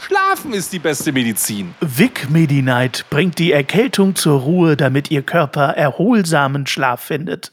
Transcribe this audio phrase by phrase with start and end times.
[0.00, 1.74] Schlafen ist die beste Medizin.
[1.80, 7.52] Vic Medi-Night bringt die Erkältung zur Ruhe, damit Ihr Körper erholsamen Schlaf findet.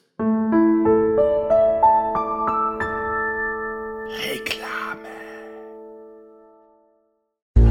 [4.24, 5.10] Reklame.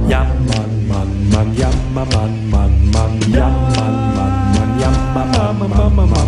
[0.08, 5.30] Ja, Mann, Mann, Mann, ja, Mann, Mann, Mann, Mann, ja, Mann, Mann, Mann, ja, Mann,
[5.30, 6.19] Mann, Mann, Mann, Mann,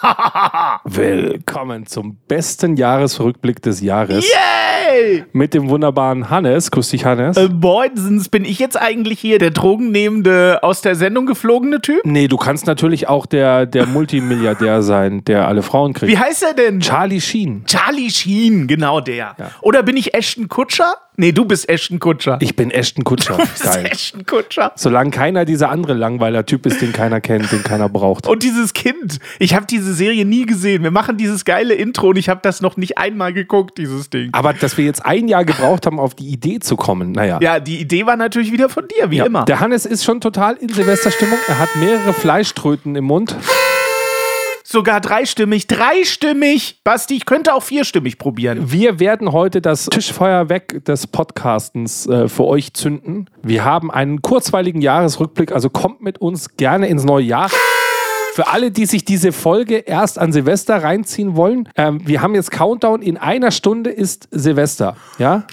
[0.00, 4.24] 哈哈哈哈 Willkommen zum besten Jahresrückblick des Jahres.
[4.24, 5.24] Yay!
[5.32, 6.70] Mit dem wunderbaren Hannes.
[6.70, 7.36] Grüß dich, Hannes.
[7.36, 12.00] Äh, Boydens, bin ich jetzt eigentlich hier der drogennehmende, aus der Sendung geflogene Typ?
[12.04, 16.10] nee, du kannst natürlich auch der, der Multimilliardär sein, der alle Frauen kriegt.
[16.10, 16.80] Wie heißt er denn?
[16.80, 17.64] Charlie Sheen.
[17.66, 19.36] Charlie Sheen, genau der.
[19.60, 20.94] Oder bin ich Ashton Kutscher?
[21.20, 22.38] Nee, du bist Ashton Kutscher.
[22.40, 23.36] Ich bin Ashton Kutscher.
[23.38, 23.86] du bist Geil.
[23.90, 24.70] Ashton Kutscher.
[24.76, 28.28] Solange keiner dieser andere Langweiler-Typ ist, den keiner kennt, den keiner braucht.
[28.28, 30.67] Und dieses Kind, ich habe diese Serie nie gesehen.
[30.82, 34.28] Wir machen dieses geile Intro und ich habe das noch nicht einmal geguckt, dieses Ding.
[34.32, 37.38] Aber dass wir jetzt ein Jahr gebraucht haben, auf die Idee zu kommen, naja.
[37.40, 39.44] Ja, die Idee war natürlich wieder von dir, wie Ja, immer.
[39.46, 41.38] Der Hannes ist schon total in Silvesterstimmung.
[41.48, 43.34] Er hat mehrere Fleischtröten im Mund.
[44.70, 46.82] Sogar dreistimmig, dreistimmig.
[46.84, 48.70] Basti, ich könnte auch vierstimmig probieren.
[48.70, 53.30] Wir werden heute das Tischfeuerwerk des Podcastens äh, für euch zünden.
[53.42, 57.50] Wir haben einen kurzweiligen Jahresrückblick, also kommt mit uns gerne ins neue Jahr.
[58.38, 62.52] Für alle, die sich diese Folge erst an Silvester reinziehen wollen, ähm, wir haben jetzt
[62.52, 63.02] Countdown.
[63.02, 64.94] In einer Stunde ist Silvester.
[65.18, 65.44] Ja?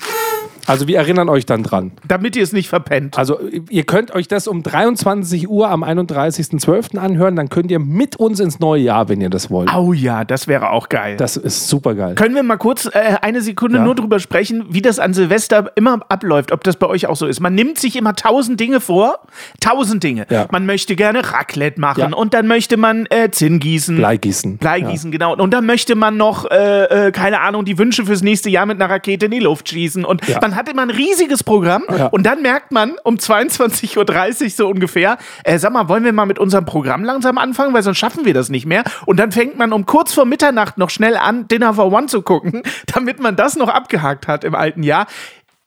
[0.67, 1.91] Also wir erinnern euch dann dran.
[2.07, 3.17] Damit ihr es nicht verpennt.
[3.17, 3.39] Also
[3.69, 6.97] ihr könnt euch das um 23 Uhr am 31.12.
[6.97, 9.73] anhören, dann könnt ihr mit uns ins neue Jahr, wenn ihr das wollt.
[9.73, 11.17] Au ja, das wäre auch geil.
[11.17, 12.15] Das ist super geil.
[12.15, 13.83] Können wir mal kurz äh, eine Sekunde Ja.
[13.83, 17.25] nur drüber sprechen, wie das an Silvester immer abläuft, ob das bei euch auch so
[17.27, 17.39] ist?
[17.39, 19.19] Man nimmt sich immer tausend Dinge vor,
[19.59, 20.25] tausend Dinge.
[20.29, 20.47] Ja.
[20.51, 22.15] Man möchte gerne Raclette machen Ja.
[22.17, 23.95] und dann möchte man äh, Zinn gießen.
[23.97, 24.57] Bleigießen.
[24.57, 25.35] Bleigießen, genau.
[25.35, 28.81] Und dann möchte man noch, äh, äh, keine Ahnung, die Wünsche fürs nächste Jahr mit
[28.81, 30.05] einer Rakete in die Luft schießen.
[30.05, 30.39] Und Ja.
[30.55, 31.83] Man hat immer ein riesiges Programm.
[31.95, 32.07] Ja.
[32.07, 36.25] Und dann merkt man um 22.30 Uhr so ungefähr, äh, sag mal, wollen wir mal
[36.25, 38.83] mit unserem Programm langsam anfangen, weil sonst schaffen wir das nicht mehr.
[39.05, 42.21] Und dann fängt man um kurz vor Mitternacht noch schnell an, Dinner for One zu
[42.21, 45.07] gucken, damit man das noch abgehakt hat im alten Jahr.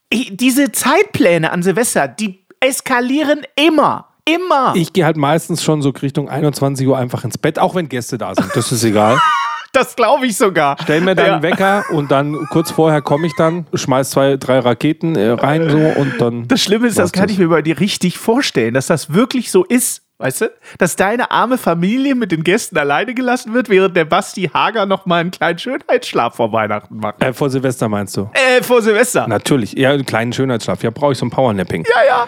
[0.09, 4.06] Ich, diese Zeitpläne an Silvester, die eskalieren immer.
[4.25, 4.75] Immer.
[4.75, 8.19] Ich gehe halt meistens schon so Richtung 21 Uhr einfach ins Bett, auch wenn Gäste
[8.19, 8.50] da sind.
[8.55, 9.19] Das ist egal.
[9.72, 10.76] das glaube ich sogar.
[10.82, 11.42] Stell mir dann Ja.
[11.42, 15.78] Wecker und dann kurz vorher komme ich dann, schmeiß zwei, drei Raketen äh, rein so
[15.78, 16.48] und dann.
[16.48, 19.64] Das Schlimme ist, das kann ich mir bei dir richtig vorstellen, dass das wirklich so
[19.64, 20.02] ist.
[20.20, 20.50] Weißt du?
[20.78, 25.06] Dass deine arme Familie mit den Gästen alleine gelassen wird, während der Basti Hager noch
[25.06, 27.22] mal einen kleinen Schönheitsschlaf vor Weihnachten macht.
[27.22, 28.28] Äh, vor Silvester meinst du?
[28.32, 29.28] Äh, vor Silvester.
[29.28, 30.82] Natürlich, eher einen kleinen Schönheitsschlaf.
[30.82, 31.84] Ja, brauche ich so ein Powernapping.
[31.88, 32.26] Ja, ja.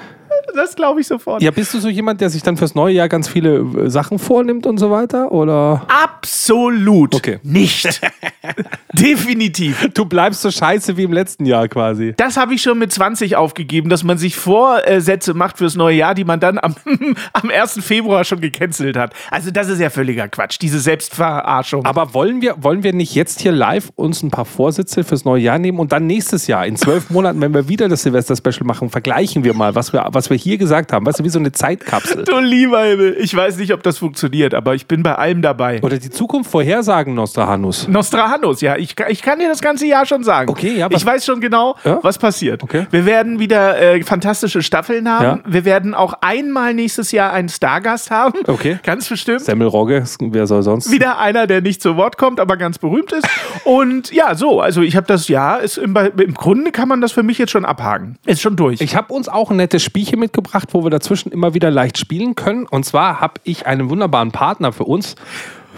[0.55, 1.43] Das glaube ich sofort.
[1.43, 4.19] Ja, bist du so jemand, der sich dann fürs neue Jahr ganz viele äh, Sachen
[4.19, 5.33] vornimmt und so weiter?
[5.33, 5.87] Oder?
[5.89, 7.39] Absolut Okay.
[7.43, 8.01] nicht.
[8.93, 9.89] Definitiv.
[9.95, 12.15] Du bleibst so scheiße wie im letzten Jahr quasi.
[12.17, 16.15] Das habe ich schon mit 20 aufgegeben, dass man sich Vorsätze macht fürs neue Jahr,
[16.15, 16.75] die man dann am,
[17.33, 17.79] am 1.
[17.85, 19.13] Februar schon gecancelt hat.
[19.31, 21.85] Also das ist ja völliger Quatsch, diese Selbstverarschung.
[21.85, 25.43] Aber wollen wir, wollen wir nicht jetzt hier live uns ein paar Vorsätze fürs neue
[25.43, 28.91] Jahr nehmen und dann nächstes Jahr, in zwölf Monaten, wenn wir wieder das Silvester-Special machen,
[28.91, 31.07] vergleichen wir mal, was wir, was wir hier gesagt haben.
[31.07, 32.25] Weißt du, wie so eine Zeitkapsel.
[32.25, 35.81] Du lieber Himmel, ich weiß nicht, ob das funktioniert, aber ich bin bei allem dabei.
[35.83, 37.89] Oder die Zukunft vorhersagen, Nostradamus.
[37.89, 40.51] Nostradamus, ja, ich, ich kann dir das ganze Jahr schon sagen.
[40.51, 41.99] Okay, ja, Ich weiß schon genau, Ja?
[42.03, 42.63] was passiert.
[42.63, 42.87] Okay.
[42.91, 45.43] Wir werden wieder äh, fantastische Staffeln haben.
[45.45, 45.53] Ja.
[45.53, 48.39] Wir werden auch einmal nächstes Jahr einen Stargast haben.
[48.47, 48.79] Okay.
[48.85, 49.41] Ganz bestimmt.
[49.43, 50.91] Semmelrogge, wer soll sonst?
[50.91, 53.27] Wieder einer, der nicht zu Wort kommt, aber ganz berühmt ist.
[53.65, 57.13] Und ja, so, also ich habe das Jahr, ist im, im Grunde kann man das
[57.13, 58.17] für mich jetzt schon abhaken.
[58.27, 58.81] Ist schon durch.
[58.81, 62.35] Ich habe uns auch ein nettes Spielchen mitgebracht, wo wir dazwischen immer wieder leicht spielen
[62.37, 62.67] können.
[62.67, 65.17] Und zwar habe ich einen wunderbaren Partner für uns,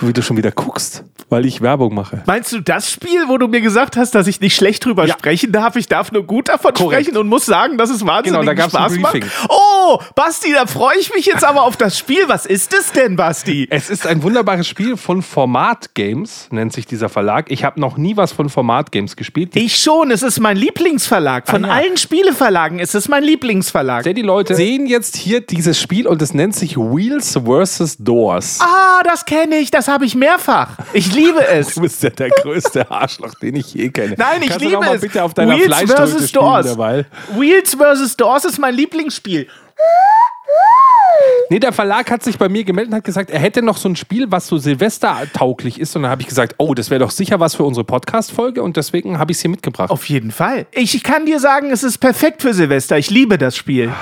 [0.01, 2.23] wie du schon wieder guckst, weil ich Werbung mache.
[2.27, 5.15] Meinst du das Spiel, wo du mir gesagt hast, dass ich nicht schlecht drüber Ja.
[5.15, 5.77] sprechen darf?
[5.77, 7.03] Ich darf nur gut davon Korrekt.
[7.05, 9.13] sprechen und muss sagen, dass es wahnsinnig Genau, da gab's ein Spaß macht.
[9.13, 9.31] Briefing.
[9.49, 12.23] Oh, Oh, Basti, da freue ich mich jetzt aber auf das Spiel.
[12.29, 13.67] Was ist es denn, Basti?
[13.69, 17.51] Es ist ein wunderbares Spiel von Format Games, nennt sich dieser Verlag.
[17.51, 19.57] Ich habe noch nie was von Format Games gespielt.
[19.57, 21.49] Ich schon, es ist mein Lieblingsverlag.
[21.49, 21.75] Von Ah, ja.
[21.75, 24.05] allen Spieleverlagen ist es mein Lieblingsverlag.
[24.05, 27.97] Denn die Leute sehen jetzt hier dieses Spiel und es nennt sich Wheels vs.
[27.99, 28.61] Doors.
[28.63, 30.71] Ah, das kenne ich, das habe ich mehrfach.
[30.93, 31.75] Ich liebe es.
[31.75, 34.15] Du bist ja der größte Arschloch, den ich je kenne.
[34.17, 35.01] Nein, ich Kannst du liebe noch mal es.
[35.01, 36.79] bitte auf deiner Wheels spielen Doors.
[37.37, 38.17] Wheels vs.
[38.17, 39.49] Doors ist mein Lieblingsspiel.
[41.51, 43.89] Nee, der Verlag hat sich bei mir gemeldet und hat gesagt, er hätte noch so
[43.89, 45.95] ein Spiel, was so Silvester-tauglich ist.
[45.97, 48.63] Und dann habe ich gesagt, oh, das wäre doch sicher was für unsere Podcast-Folge.
[48.63, 49.91] Und deswegen habe ich es hier mitgebracht.
[49.91, 50.67] Auf jeden Fall.
[50.73, 52.97] Ich kann dir sagen, es ist perfekt für Silvester.
[52.97, 53.93] Ich liebe das Spiel.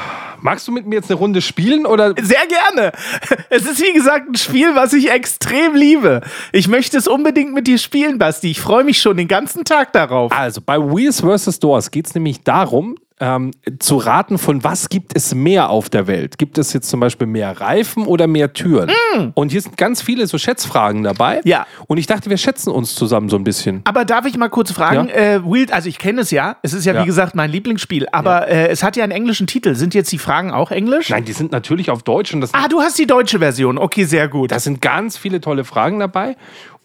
[0.43, 2.93] Magst du mit mir jetzt eine Runde spielen oder Sehr gerne.
[3.51, 6.23] Es ist wie gesagt ein Spiel, was ich extrem liebe.
[6.53, 8.51] Ich möchte es unbedingt mit dir spielen, Basti.
[8.51, 10.33] Ich freue mich schon den ganzen Tag darauf.
[10.33, 11.59] Also, bei Wheels vs.
[11.59, 16.07] Doors geht es nämlich darum, ähm, zu raten, von was gibt es mehr auf der
[16.07, 16.39] Welt.
[16.39, 18.91] Gibt es jetzt zum Beispiel mehr Reifen oder mehr Türen?
[19.35, 21.41] Und hier sind ganz viele so Schätzfragen dabei.
[21.45, 21.49] Mm.
[21.49, 21.67] Ja.
[21.87, 23.83] Und ich dachte, wir schätzen uns zusammen so ein bisschen.
[23.85, 25.15] Aber darf ich mal kurz fragen, Ja.
[25.15, 27.03] äh, Wild, also ich kenne es ja, es ist ja, Ja.
[27.03, 29.75] wie gesagt mein Lieblingsspiel, aber äh, es hat ja einen englischen Titel.
[29.75, 31.11] Sind jetzt die Fragen auch englisch?
[31.11, 33.79] Nein, die sind natürlich auf Deutsch und das, Ah, du hast die deutsche Version.
[33.79, 34.51] Okay, sehr gut.
[34.53, 36.37] da sind ganz viele tolle Fragen dabei.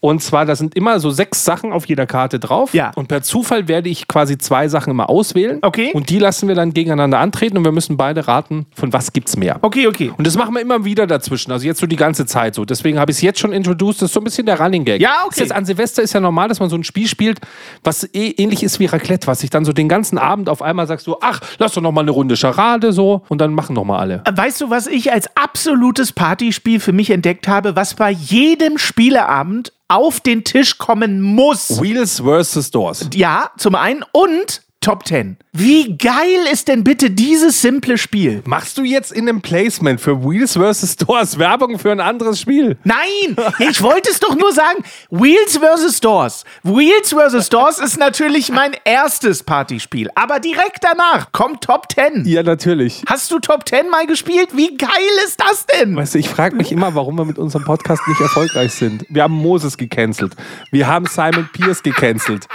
[0.05, 2.75] Und zwar, da sind immer so sechs Sachen auf jeder Karte drauf.
[2.75, 2.91] Ja.
[2.93, 5.57] Und per Zufall werde ich quasi zwei Sachen immer auswählen.
[5.63, 5.93] Okay.
[5.95, 9.35] Und die lassen wir dann gegeneinander antreten und wir müssen beide raten, von was gibt's
[9.35, 9.57] mehr.
[9.63, 10.13] Okay, okay.
[10.15, 11.51] Und das machen wir immer wieder dazwischen.
[11.51, 12.65] Also jetzt so die ganze Zeit so.
[12.65, 14.03] Deswegen habe ich es jetzt schon introduced.
[14.03, 15.01] Das ist so ein bisschen der Running Gag.
[15.01, 15.31] Ja, okay.
[15.31, 17.39] Ist jetzt an Silvester ist ja normal, dass man so ein Spiel spielt,
[17.83, 20.85] was eh ähnlich ist wie Raclette, was sich dann so den ganzen Abend auf einmal
[20.85, 23.85] sagst du, ach, lass doch noch mal eine Runde Charade so und dann machen noch
[23.85, 24.21] mal alle.
[24.31, 29.71] Weißt du, was ich als absolutes Partyspiel für mich entdeckt habe, was bei jedem Spieleabend
[29.87, 31.81] auf den Tisch kommen muss?
[31.81, 32.71] Wheels vs.
[32.71, 33.09] Doors.
[33.13, 35.37] Ja, zum einen und Top 10.
[35.51, 38.43] Wie geil ist denn bitte dieses simple Spiel?
[38.45, 40.97] Machst du jetzt in einem Placement für Wheels vs.
[40.97, 42.77] Doors Werbung für ein anderes Spiel?
[42.83, 44.83] Nein, ich wollte es doch nur sagen.
[45.09, 46.01] Wheels vs.
[46.01, 46.43] Doors.
[46.61, 47.49] Wheels vs.
[47.49, 50.11] Doors ist natürlich mein erstes Partyspiel.
[50.13, 52.25] Aber direkt danach kommt Top 10.
[52.25, 53.01] Ja, natürlich.
[53.07, 54.49] Hast du Top 10 mal gespielt?
[54.53, 54.91] Wie geil
[55.25, 55.95] ist das denn?
[55.95, 59.03] Weißt du, ich frage mich immer, warum wir mit unserem Podcast nicht erfolgreich sind.
[59.09, 60.35] Wir haben Moses gecancelt.
[60.69, 62.47] Wir haben Simon Pierce gecancelt.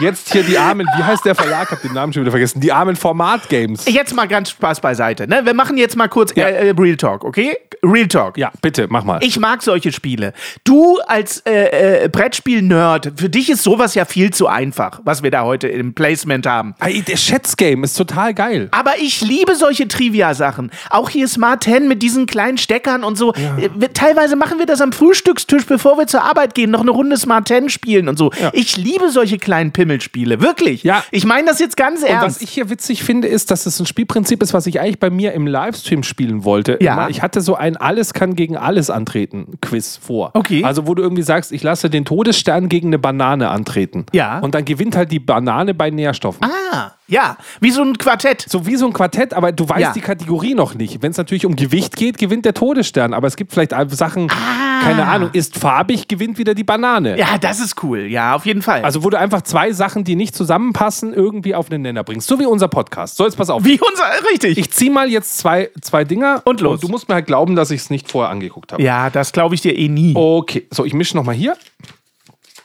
[0.00, 1.72] Jetzt hier die armen, wie heißt der Verlag?
[1.72, 2.60] Hab den Namen schon wieder vergessen.
[2.60, 3.84] Die armen Format Games.
[3.86, 5.26] Jetzt mal ganz Spaß beiseite.
[5.26, 5.40] Ne?
[5.44, 7.56] Wir machen jetzt mal kurz äh, äh, Real Talk, okay?
[7.82, 8.38] Real Talk.
[8.38, 9.18] Ja, bitte, mach mal.
[9.22, 10.34] Ich mag solche Spiele.
[10.62, 15.32] Du als äh, äh, Brettspiel-Nerd, für dich ist sowas ja viel zu einfach, was wir
[15.32, 16.74] da heute im Placement haben.
[16.78, 18.68] Ey, der Schätzgame ist total geil.
[18.70, 20.70] Aber ich liebe solche Trivia-Sachen.
[20.90, 23.32] Auch hier Smart 10 mit diesen kleinen Steckern und so.
[23.34, 26.92] Äh, wir- Teilweise machen wir das am Frühstückstisch, bevor wir zur Arbeit gehen, noch eine
[26.92, 28.30] Runde Smart 10 spielen und so.
[28.52, 30.82] Ich liebe solche kleinen Pimmelspiele, wirklich.
[30.82, 31.02] Ja.
[31.10, 32.26] Ich meine das jetzt ganz Und ernst.
[32.36, 35.08] was ich hier witzig finde, ist, dass es ein Spielprinzip ist, was ich eigentlich bei
[35.08, 36.76] mir im Livestream spielen wollte.
[36.82, 36.92] Ja.
[36.92, 37.10] Immer.
[37.10, 40.30] Ich hatte so ein Alles kann gegen alles antreten Quiz vor.
[40.34, 40.62] Okay.
[40.64, 44.04] Also wo du irgendwie sagst, ich lasse den Todesstern gegen eine Banane antreten.
[44.12, 44.40] Ja.
[44.40, 46.44] Und dann gewinnt halt die Banane bei Nährstoffen.
[46.44, 48.44] ah, ja, wie so ein Quartett.
[48.46, 49.92] So wie so ein Quartett, aber du weißt Ja.
[49.94, 51.00] die Kategorie noch nicht.
[51.00, 53.14] Wenn es natürlich um Gewicht geht, gewinnt der Todesstern.
[53.14, 57.14] Aber es gibt vielleicht Sachen, keine Ahnung, ist farbig, gewinnt wieder die Banane.
[57.14, 57.16] Ah.
[57.16, 58.00] Ja, das ist cool.
[58.00, 58.82] Ja, auf jeden Fall.
[58.82, 62.28] Also wo du einfach zwei Sachen, die nicht zusammenpassen, irgendwie auf den Nenner bringst.
[62.28, 63.16] So wie unser Podcast.
[63.16, 63.64] So, jetzt pass auf.
[63.64, 64.58] wie unser, richtig.
[64.58, 66.80] Ich zieh mal jetzt zwei, zwei Dinger Und los.
[66.80, 68.82] du musst mir halt glauben, dass ich es nicht vorher angeguckt habe.
[68.82, 70.12] ja, das glaube ich dir eh nie.
[70.14, 71.56] Okay, so ich mische nochmal hier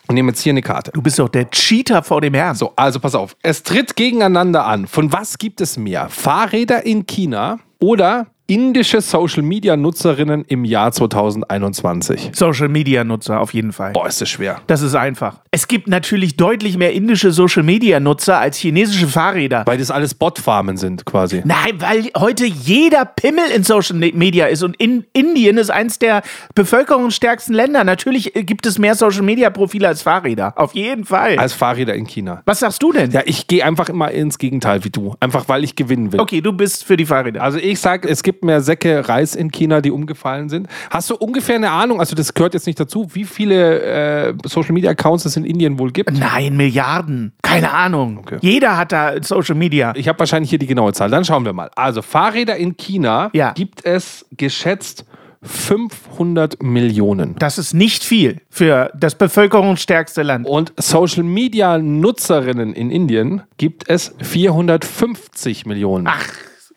[0.06, 0.90] und nehme jetzt hier eine Karte.
[0.92, 2.54] Du bist doch der Cheater vor dem Herrn.
[2.54, 3.36] So, also pass auf.
[3.42, 4.86] Es tritt gegeneinander an.
[4.86, 6.10] Von was gibt es mehr?
[6.10, 12.32] Fahrräder in China oder indische Social-Media-Nutzerinnen im Jahr 2021?
[12.34, 13.92] Social Media Nutzer auf jeden Fall.
[13.92, 14.60] Boah, ist das schwer.
[14.66, 15.40] Das ist einfach.
[15.50, 19.62] Es gibt natürlich deutlich mehr indische Social Media Nutzer als chinesische Fahrräder.
[19.66, 21.42] Weil das alles Botfarmen sind quasi.
[21.44, 26.22] Nein, weil heute jeder Pimmel in Social Media ist und in Indien ist eins der
[26.54, 27.82] bevölkerungsstärksten Länder.
[27.84, 30.52] Natürlich äh, gibt es mehr Social Media Profile als Fahrräder.
[30.56, 31.38] Auf jeden Fall.
[31.38, 32.42] Als Fahrräder in China.
[32.44, 33.10] Was sagst du denn?
[33.10, 35.14] Ja, ich gehe einfach immer ins Gegenteil wie du.
[35.20, 36.20] Einfach weil ich gewinnen will.
[36.20, 37.42] Okay, du bist für die Fahrräder.
[37.42, 40.66] Also ich sag, es gibt mehr Säcke Reis in China, die umgefallen sind.
[40.90, 44.72] Hast du ungefähr eine Ahnung, also das gehört jetzt nicht dazu, wie viele äh, Social
[44.72, 46.10] Media Accounts es in Indien wohl gibt?
[46.18, 47.32] Nein, Milliarden.
[47.42, 48.18] Keine Ahnung.
[48.18, 48.38] Okay.
[48.40, 49.92] Jeder hat da Social Media.
[49.96, 51.10] Ich habe wahrscheinlich hier die genaue Zahl.
[51.10, 51.70] Dann schauen wir mal.
[51.76, 53.52] Also Fahrräder in China Ja.
[53.52, 55.04] gibt es geschätzt
[55.42, 57.36] 500 Millionen.
[57.38, 60.46] Das ist nicht viel für das bevölkerungsstärkste Land.
[60.46, 66.06] Und Social Media Nutzerinnen in Indien gibt es 450 Millionen.
[66.08, 66.26] Ach,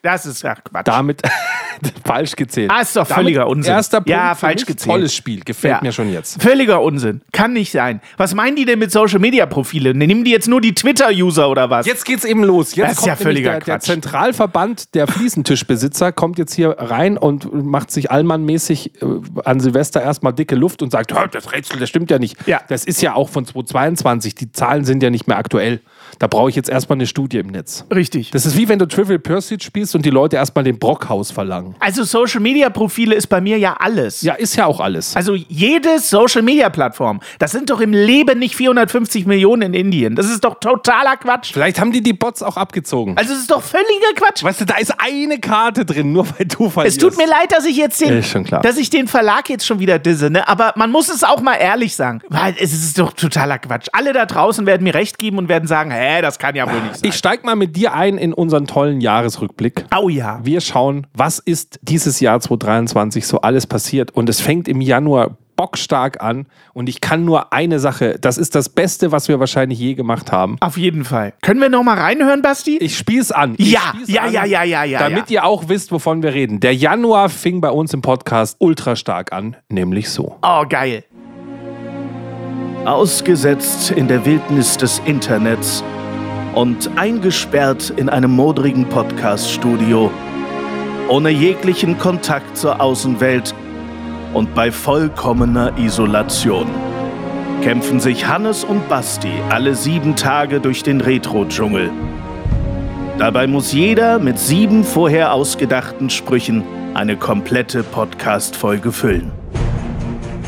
[0.01, 0.87] Das ist ja Quatsch.
[0.87, 1.21] Damit
[2.05, 2.71] falsch gezählt.
[2.71, 3.73] Ah, ist doch völliger Damit Unsinn.
[3.73, 4.09] Erster Punkt.
[4.09, 4.89] Ja, falsch gezählt.
[4.89, 5.41] Tolles Spiel.
[5.43, 5.79] Gefällt Ja.
[5.81, 6.41] mir schon jetzt.
[6.41, 7.21] Völliger Unsinn.
[7.31, 8.01] Kann nicht sein.
[8.15, 9.93] Was meinen die denn mit Social Media Profile?
[9.93, 11.85] Nehmen die jetzt nur die Twitter-User oder was?
[11.85, 12.75] Jetzt geht's eben los.
[12.75, 13.85] Jetzt Das ist kommt ja völliger der, der Quatsch.
[13.85, 19.05] Zentralverband der Fliesentischbesitzer kommt jetzt hier rein und macht sich allmannmäßig äh,
[19.43, 22.37] an Silvester erstmal dicke Luft und sagt, "Hör, das Rätsel, das stimmt ja nicht.
[22.47, 22.61] Ja.
[22.69, 24.35] Das ist ja auch von 2022.
[24.35, 25.81] Die Zahlen sind ja nicht mehr aktuell.
[26.19, 27.85] Da brauche ich jetzt erstmal eine Studie im Netz.
[27.93, 28.31] Richtig.
[28.31, 31.75] Das ist wie wenn du Trivial Pursuit spielst und die Leute erstmal den Brockhaus verlangen.
[31.79, 34.21] Also Social Media Profile ist bei mir ja alles.
[34.21, 35.15] Ja, ist ja auch alles.
[35.15, 37.19] Also jede Social Media Plattform.
[37.39, 40.15] Das sind doch im Leben nicht 450 Millionen in Indien.
[40.15, 41.53] Das ist doch totaler Quatsch.
[41.53, 43.15] Vielleicht haben die die Bots auch abgezogen.
[43.17, 44.43] Also es ist doch völliger Quatsch.
[44.43, 47.01] Weißt du, da ist eine Karte drin, nur weil du Es verlierst.
[47.01, 48.61] tut mir leid, dass ich jetzt den, klar.
[48.61, 50.47] dass ich den Verlag jetzt schon wieder disse, ne?
[50.47, 52.21] Aber man muss es auch mal ehrlich sagen.
[52.29, 53.87] Weil es ist doch totaler Quatsch.
[53.93, 56.81] Alle da draußen werden mir recht geben und werden sagen, hä, das kann ja wohl
[56.81, 57.09] nicht sein.
[57.09, 59.85] Ich steig mal mit dir ein in unseren tollen Jahresrückblick.
[59.95, 60.39] oh ja.
[60.43, 64.11] Wir schauen, was ist dieses Jahr 2023 so alles passiert.
[64.11, 66.45] Und es fängt im Januar bockstark an.
[66.73, 70.31] Und ich kann nur eine Sache, das ist das Beste, was wir wahrscheinlich je gemacht
[70.31, 70.55] haben.
[70.61, 71.33] Auf jeden Fall.
[71.41, 72.77] Können wir noch mal reinhören, Basti?
[72.77, 73.55] Ich spiel's an.
[73.57, 76.33] Ich Ja, spiel's ja, an, ja, ja, ja, ja, Damit ihr auch wisst, wovon wir
[76.33, 76.61] reden.
[76.61, 80.37] Der Januar fing bei uns im Podcast ultra stark an, nämlich so.
[80.41, 81.03] oh, geil.
[82.85, 85.83] Ausgesetzt in der Wildnis des Internets
[86.57, 90.09] und eingesperrt in einem modrigen Podcast-Studio,
[91.07, 93.53] ohne jeglichen Kontakt zur Außenwelt
[94.33, 96.65] und bei vollkommener Isolation,
[97.61, 101.91] kämpfen sich Hannes und Basti alle sieben Tage durch den Retro-Dschungel.
[103.19, 106.63] Dabei muss jeder mit sieben vorher ausgedachten Sprüchen
[106.95, 109.31] eine komplette Podcast-Folge füllen.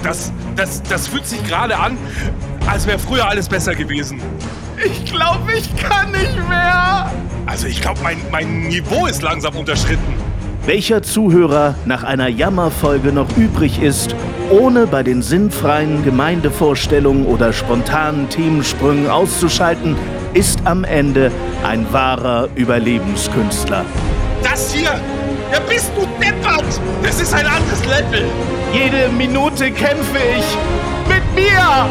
[0.01, 1.99] Das, das, das fühlt sich gerade an,
[2.65, 4.19] als wäre früher alles besser gewesen.
[4.83, 7.11] Ich glaube, ich kann nicht mehr.
[7.45, 10.13] Also ich glaube, mein, mein Niveau ist langsam unterschritten.
[10.65, 14.15] Welcher Zuhörer nach einer Jammerfolge noch übrig ist,
[14.49, 19.95] ohne bei den sinnfreien Gemeindevorstellungen oder spontanen Themensprüngen auszuschalten,
[20.33, 21.31] ist am Ende
[21.63, 23.83] ein wahrer Überlebenskünstler.
[24.43, 24.99] Das hier,
[25.51, 26.79] ja bist du deppert.
[27.03, 28.25] Das ist ein anderes Level.
[28.71, 30.45] Jede Minute kämpfe ich
[31.07, 31.89] mit mir.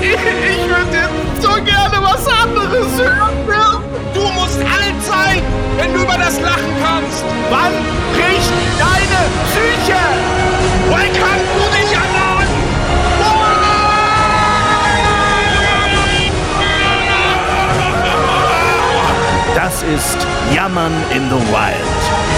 [0.00, 3.84] Ich, ich würde jetzt so gerne was anderes hören.
[4.14, 5.42] Du musst alt sein,
[5.76, 7.24] wenn du über das Lachen kannst.
[7.50, 7.72] Wann
[8.12, 10.00] bricht deine Psyche?
[10.90, 12.48] Wann kannst du dich erladen?
[19.54, 22.28] Das ist Jammern in the Wild.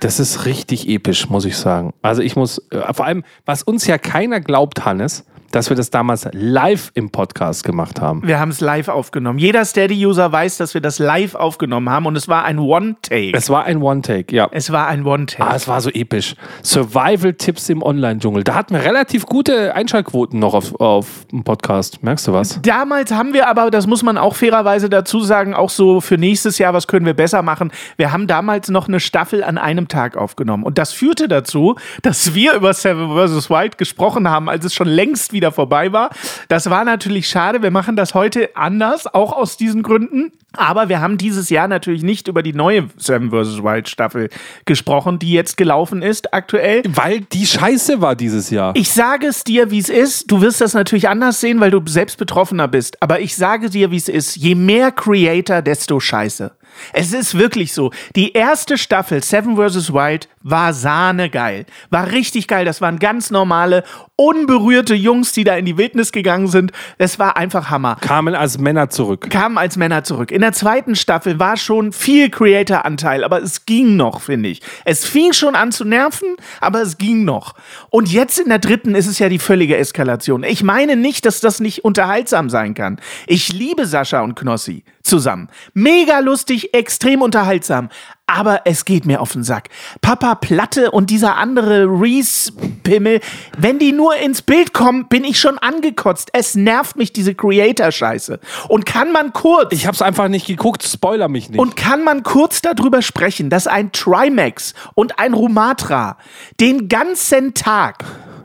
[0.00, 1.92] Das ist richtig episch, muss ich sagen.
[2.00, 5.90] Also ich muss, äh, vor allem, was uns ja keiner glaubt, Hannes, dass wir das
[5.90, 8.26] damals live im Podcast gemacht haben.
[8.26, 9.38] Wir haben es live aufgenommen.
[9.38, 13.32] Jeder Steady-User weiß, dass wir das live aufgenommen haben und es war ein One-Take.
[13.34, 14.48] Es war ein One-Take, ja.
[14.52, 15.50] Es war ein One-Take.
[15.50, 16.34] Ah, es war so episch.
[16.62, 18.44] Survival-Tipps im Online-Dschungel.
[18.44, 22.02] Da hatten wir relativ gute Einschaltquoten noch auf, auf dem Podcast.
[22.02, 22.60] Merkst du was?
[22.62, 26.58] Damals haben wir aber, das muss man auch fairerweise dazu sagen, auch so für nächstes
[26.58, 27.72] Jahr, was können wir besser machen?
[27.96, 30.64] Wir haben damals noch eine Staffel an einem Tag aufgenommen.
[30.64, 33.50] Und das führte dazu, dass wir über Seven vs.
[33.50, 36.10] White gesprochen haben, als es schon längst wieder vorbei war.
[36.48, 37.62] Das war natürlich schade.
[37.62, 40.32] Wir machen das heute anders, auch aus diesen Gründen.
[40.56, 43.62] Aber wir haben dieses Jahr natürlich nicht über die neue Seven vs.
[43.62, 44.28] Wild Staffel
[44.64, 46.82] gesprochen, die jetzt gelaufen ist aktuell.
[46.88, 48.74] Weil die Scheiße war dieses Jahr.
[48.74, 50.30] Ich sage es dir, wie es ist.
[50.30, 53.00] Du wirst das natürlich anders sehen, weil du selbst Betroffener bist.
[53.00, 54.36] Aber ich sage dir, wie es ist.
[54.36, 56.50] Je mehr Creator, desto scheiße.
[56.92, 57.90] Es ist wirklich so.
[58.16, 59.92] Die erste Staffel Seven vs.
[59.92, 61.66] Wild war sahnegeil.
[61.90, 62.64] War richtig geil.
[62.64, 63.84] Das waren ganz normale,
[64.20, 66.72] unberührte Jungs, die da in die Wildnis gegangen sind.
[66.98, 69.30] Es war einfach Hammer Kamen als Männer zurück.
[69.30, 70.30] kamen als Männer zurück.
[70.30, 74.60] In der zweiten Staffel war schon viel Creator-Anteil, aber es ging noch, finde ich.
[74.84, 77.54] Es fing schon an zu nerven, aber es ging noch.
[77.88, 80.44] Und jetzt in der dritten ist es ja die völlige Eskalation.
[80.44, 83.00] Ich meine nicht, dass das nicht unterhaltsam sein kann.
[83.26, 85.48] Ich liebe Sascha und Knossi zusammen.
[85.72, 87.88] Mega lustig, extrem unterhaltsam.
[88.32, 89.70] Aber es geht mir auf den Sack.
[90.02, 93.20] Papa Platte und dieser andere Reese-Pimmel,
[93.58, 96.30] wenn die nur ins Bild kommen, bin ich schon angekotzt.
[96.32, 98.38] Es nervt mich, diese Creator-Scheiße.
[98.68, 99.72] Und kann man kurz.
[99.72, 101.58] Ich hab's einfach nicht geguckt, spoiler mich nicht.
[101.58, 106.16] Und kann man kurz darüber sprechen, dass ein Trimax und ein Rumatra
[106.60, 108.04] den ganzen Tag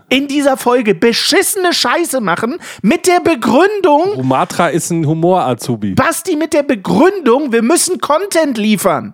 [0.10, 5.94] in dieser Folge beschissene Scheiße machen mit der Begründung, Rumatra ist ein Humor-Azubi.
[5.94, 9.14] Basti mit der Begründung, wir müssen Content liefern.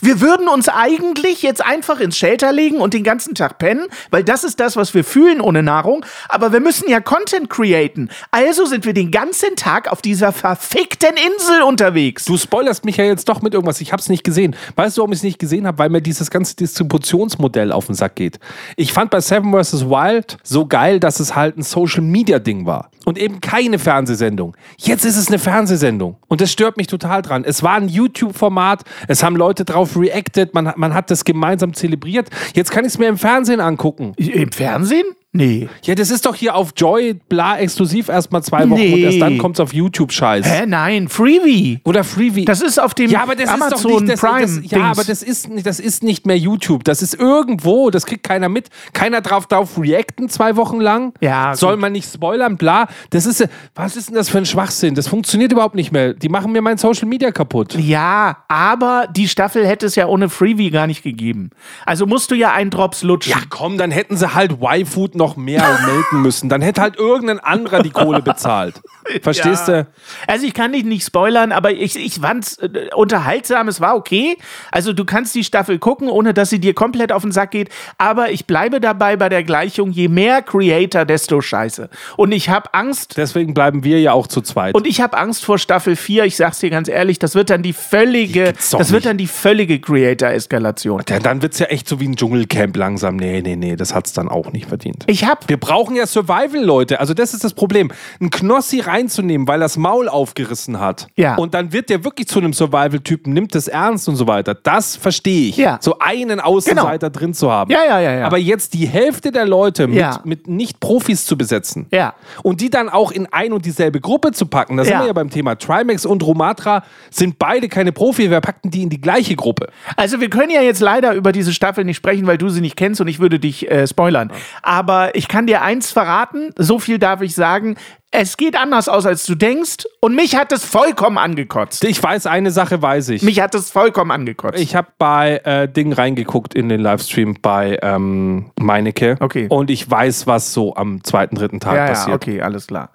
[0.00, 4.24] Wir würden uns eigentlich jetzt einfach ins Shelter legen und den ganzen Tag pennen, weil
[4.24, 6.04] das ist das, was wir fühlen ohne Nahrung.
[6.28, 8.10] Aber wir müssen ja Content createn.
[8.30, 12.24] Also sind wir den ganzen Tag auf dieser verfickten Insel unterwegs.
[12.24, 13.80] Du spoilerst mich ja jetzt doch mit irgendwas.
[13.80, 14.56] Ich hab's nicht gesehen.
[14.76, 15.78] Weißt du, warum ich es nicht gesehen habe?
[15.78, 18.38] Weil mir dieses ganze Distributionsmodell auf den Sack geht.
[18.76, 19.86] Ich fand bei Seven vs.
[19.86, 22.90] Wild so geil, dass es halt ein Social-Media-Ding war.
[23.04, 24.56] Und eben keine Fernsehsendung.
[24.78, 26.16] Jetzt ist es eine Fernsehsendung.
[26.28, 27.44] Und das stört mich total dran.
[27.44, 28.82] Es war ein YouTube-Format.
[29.08, 30.54] Es haben Leute drauf reacted.
[30.54, 32.28] Man, man hat das gemeinsam zelebriert.
[32.54, 34.14] Jetzt kann ich es mir im Fernsehen angucken.
[34.16, 35.06] Im Fernsehen?
[35.34, 35.66] Nee.
[35.84, 38.92] Ja, das ist doch hier auf Joy, bla, exklusiv erstmal zwei Wochen Nee.
[38.92, 40.44] und erst dann kommt's auf YouTube-Scheiß.
[40.46, 41.80] Hä, nein, Freebie.
[41.84, 42.44] Oder Freebie.
[42.44, 44.40] Das ist auf dem Ja, aber das Amazon ist doch nicht, das, Prime.
[44.42, 44.98] das, ja, Dings.
[44.98, 46.84] aber das ist, nicht- das ist nicht mehr YouTube.
[46.84, 48.68] Das ist irgendwo, das kriegt keiner mit.
[48.92, 51.14] Keiner drauf drauf reacten zwei Wochen lang.
[51.22, 51.80] Ja, Soll gut.
[51.80, 52.88] man nicht spoilern, bla.
[53.08, 54.94] Das ist, was ist denn das für ein Schwachsinn?
[54.94, 56.12] Das funktioniert überhaupt nicht mehr.
[56.12, 57.74] Die machen mir mein Social Media kaputt.
[57.78, 61.48] Ja, aber die Staffel hätte es ja ohne Freebie gar nicht gegeben.
[61.86, 63.32] Also musst du ja einen Drops lutschen.
[63.32, 66.48] Ja, komm, dann hätten sie halt Y-Food noch mehr melden müssen.
[66.48, 68.80] Dann hätte halt irgendein anderer die Kohle bezahlt.
[69.22, 69.82] Verstehst Ja.
[69.82, 69.86] du?
[70.26, 74.36] Also ich kann dich nicht spoilern, aber ich, ich fand's äh, unterhaltsam, es war okay.
[74.70, 77.68] Also du kannst die Staffel gucken, ohne dass sie dir komplett auf den Sack geht.
[77.98, 81.88] Aber ich bleibe dabei bei der Gleichung, je mehr Creator, desto scheiße.
[82.16, 84.74] Und ich habe Angst, Deswegen bleiben wir ja auch zu zweit.
[84.74, 87.62] und ich habe Angst vor Staffel 4, ich sag's dir ganz ehrlich, das wird dann
[87.62, 89.80] die völlige, doch das wird dann die völlige
[90.26, 91.02] Creator-Eskalation.
[91.08, 93.16] ja, dann wird's ja echt so wie ein Dschungelcamp langsam.
[93.16, 95.04] Nee, nee, nee, das hat's dann auch nicht verdient.
[95.12, 96.98] Ich hab, Wir brauchen ja Survival-Leute.
[96.98, 97.90] Also, das ist das Problem.
[98.18, 101.06] Ein Knossi reinzunehmen, weil das Maul aufgerissen hat.
[101.16, 101.34] Ja.
[101.36, 104.54] Und dann wird der wirklich zu einem Survival-Typen, nimmt es ernst und so weiter.
[104.54, 105.58] Das verstehe ich.
[105.58, 105.76] Ja.
[105.82, 107.70] So einen Außenseiter drin zu haben.
[107.70, 108.26] Ja, ja, ja, ja.
[108.26, 110.20] Aber jetzt die Hälfte der Leute mit, Ja.
[110.24, 111.86] mit Nicht-Profis zu besetzen.
[111.90, 112.14] Ja.
[112.42, 114.78] Und die dann auch in ein und dieselbe Gruppe zu packen.
[114.78, 115.00] Da sind Ja.
[115.00, 115.56] wir ja beim Thema.
[115.58, 118.30] Trimax und Romatra sind beide keine Profi.
[118.30, 119.66] Wer packt denn die in die gleiche Gruppe?
[119.96, 122.76] Also wir können ja jetzt leider über diese Staffel nicht sprechen, weil du sie nicht
[122.76, 124.32] kennst und ich würde dich äh, spoilern.
[124.62, 127.76] Aber ich kann dir eins verraten, so viel darf ich sagen.
[128.10, 131.82] Es geht anders aus, als du denkst und mich hat es vollkommen angekotzt.
[131.84, 133.22] Ich weiß, eine Sache weiß ich.
[133.22, 134.58] Mich hat es vollkommen angekotzt.
[134.60, 139.16] Ich habe bei äh, Ding reingeguckt in den Livestream bei ähm, Meinecke.
[139.20, 139.46] Okay.
[139.48, 142.16] Und ich weiß, was so am zweiten, dritten Tag ja, ja, passiert.
[142.16, 142.90] okay, alles klar.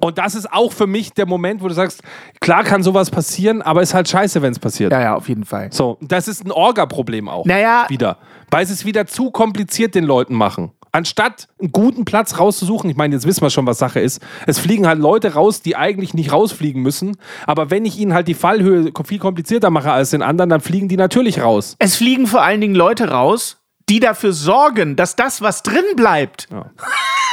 [0.00, 2.02] Und das ist auch für mich der Moment, wo du sagst,
[2.40, 4.92] klar kann sowas passieren, aber ist halt scheiße, wenn es passiert.
[4.92, 5.72] Ja, ja, auf jeden Fall.
[5.72, 7.46] So, das ist ein Orga-Problem auch.
[7.46, 7.86] Naja.
[7.88, 8.18] Wieder.
[8.50, 10.72] Weil es wieder zu kompliziert den Leuten machen.
[10.92, 14.20] Anstatt einen guten Platz rauszusuchen, ich meine, jetzt wissen wir schon, was Sache ist.
[14.46, 17.16] Es fliegen halt Leute raus, die eigentlich nicht rausfliegen müssen.
[17.46, 20.88] Aber wenn ich ihnen halt die Fallhöhe viel komplizierter mache als den anderen, dann fliegen
[20.88, 21.76] die natürlich raus.
[21.78, 23.58] Es fliegen vor allen Dingen Leute raus,
[23.88, 26.48] die dafür sorgen, dass das, was drin bleibt,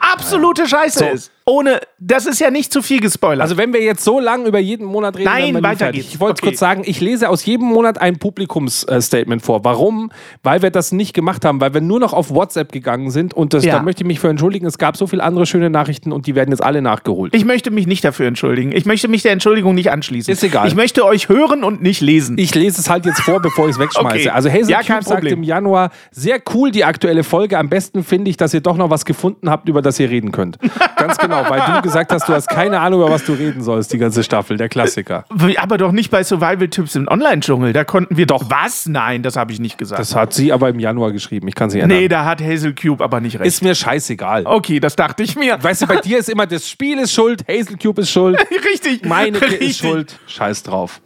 [0.00, 1.04] absolute Scheiße So.
[1.06, 1.32] ist.
[1.48, 3.40] Ohne, das ist ja nicht zu viel gespoilert.
[3.42, 6.08] Also wenn wir jetzt so lang über jeden Monat reden, Nein, weiter geht's.
[6.08, 6.48] Ich wollte Okay.
[6.50, 9.62] kurz sagen, ich lese aus jedem Monat ein Publikumsstatement vor.
[9.64, 10.10] Warum?
[10.42, 13.54] Weil wir das nicht gemacht haben, weil wir nur noch auf WhatsApp gegangen sind und
[13.54, 13.76] das, Ja.
[13.76, 14.66] da möchte ich mich für entschuldigen.
[14.66, 17.32] Es gab so viele andere schöne Nachrichten und die werden jetzt alle nachgeholt.
[17.32, 18.72] Ich möchte mich nicht dafür entschuldigen.
[18.72, 20.32] Ich möchte mich der Entschuldigung nicht anschließen.
[20.32, 20.66] Ist egal.
[20.66, 22.38] Ich möchte euch hören und nicht lesen.
[22.38, 24.16] Ich lese es halt jetzt vor, bevor ich es wegschmeiße.
[24.16, 24.30] Okay.
[24.30, 27.56] Also Hazel Ja, sagt im Januar, sehr cool die aktuelle Folge.
[27.56, 30.32] Am besten finde ich, dass ihr doch noch was gefunden habt, über das ihr reden
[30.32, 30.58] könnt.
[30.96, 33.92] Ganz genau, weil du gesagt hast, du hast keine Ahnung, über was du reden sollst,
[33.92, 35.24] die ganze Staffel, der Klassiker.
[35.56, 37.72] Aber doch nicht bei Survival-Tipps im Online-Dschungel.
[37.72, 38.44] Da konnten wir doch.
[38.50, 38.86] Was?
[38.86, 40.00] Nein, das habe ich nicht gesagt.
[40.00, 41.48] Das hat sie aber im Januar geschrieben.
[41.48, 41.98] Ich kann sie ändern.
[41.98, 43.46] nee, da hat Hazel Cube aber nicht recht.
[43.46, 44.44] Ist mir scheißegal.
[44.46, 45.62] okay, das dachte ich mir.
[45.62, 48.38] Weißt du, bei dir ist immer das Spiel ist schuld, Hazel Cube ist schuld,
[48.70, 49.04] Richtig.
[49.06, 49.60] meine Richtig.
[49.70, 50.18] ist schuld.
[50.26, 51.00] Scheiß drauf.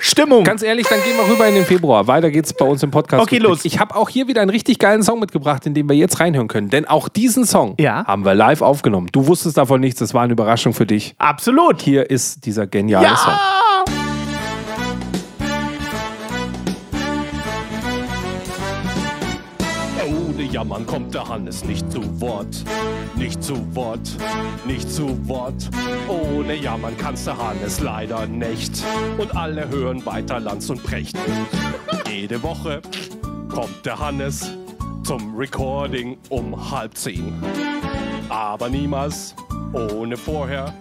[0.00, 0.44] Stimmung.
[0.44, 2.06] Ganz ehrlich, dann gehen wir rüber in den Februar.
[2.06, 3.22] Weiter geht's bei uns im Podcast.
[3.22, 3.64] Okay, los.
[3.64, 6.48] Ich habe auch hier wieder einen richtig geilen Song mitgebracht, in den wir jetzt reinhören
[6.48, 6.70] können.
[6.70, 8.04] Denn auch diesen Song Ja.
[8.06, 9.08] haben wir live aufgenommen.
[9.12, 11.14] Du wusstest davon nichts, das war eine Überraschung für dich.
[11.18, 11.82] Absolut.
[11.82, 13.32] Hier ist dieser geniale Song.
[13.32, 13.40] Ja.
[13.40, 13.63] Ohne
[20.64, 22.64] Jammern kommt der Hannes nicht zu Wort.
[23.16, 24.16] Nicht zu Wort,
[24.66, 25.68] nicht zu Wort.
[26.08, 28.82] Ohne Jammern kannst der Hannes leider nicht.
[29.18, 31.18] Und alle hören weiter Lanz und Brecht.
[32.10, 32.80] Jede Woche
[33.50, 34.52] kommt der Hannes
[35.02, 37.42] zum Recording um halb zehn.
[38.30, 39.34] Aber niemals
[39.74, 40.72] ohne vorher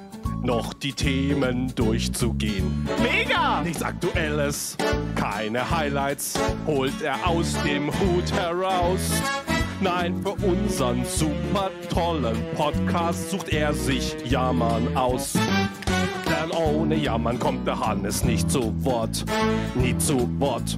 [0.43, 2.87] noch die Themen durchzugehen.
[3.01, 3.61] Mega.
[3.63, 4.77] Nichts Aktuelles,
[5.15, 9.11] keine Highlights holt er aus dem Hut heraus.
[9.81, 15.33] Nein, für unseren super tollen Podcast sucht er sich Jammern aus.
[15.33, 19.25] Denn ohne Jammern kommt der Hannes nicht zu Wort.
[19.75, 20.77] Nie zu Wort,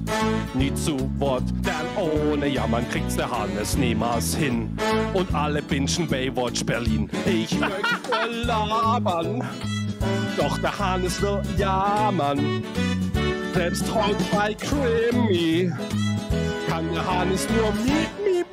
[0.54, 1.44] nie zu Wort.
[1.64, 4.76] Denn ohne Jammern kriegt's der Hannes niemals hin.
[5.14, 7.08] Und alle bingen Baywatch Berlin.
[7.26, 9.44] Ich möchte labern.
[10.36, 12.62] Doch der Hannes will jammern.
[13.54, 15.72] Selbst heute bei Krimi
[16.68, 18.44] kann der Hannes nur mi, mi,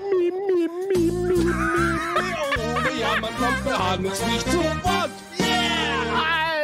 [1.45, 5.10] Ohne Jammern kommt der Hannes nicht zu Wort.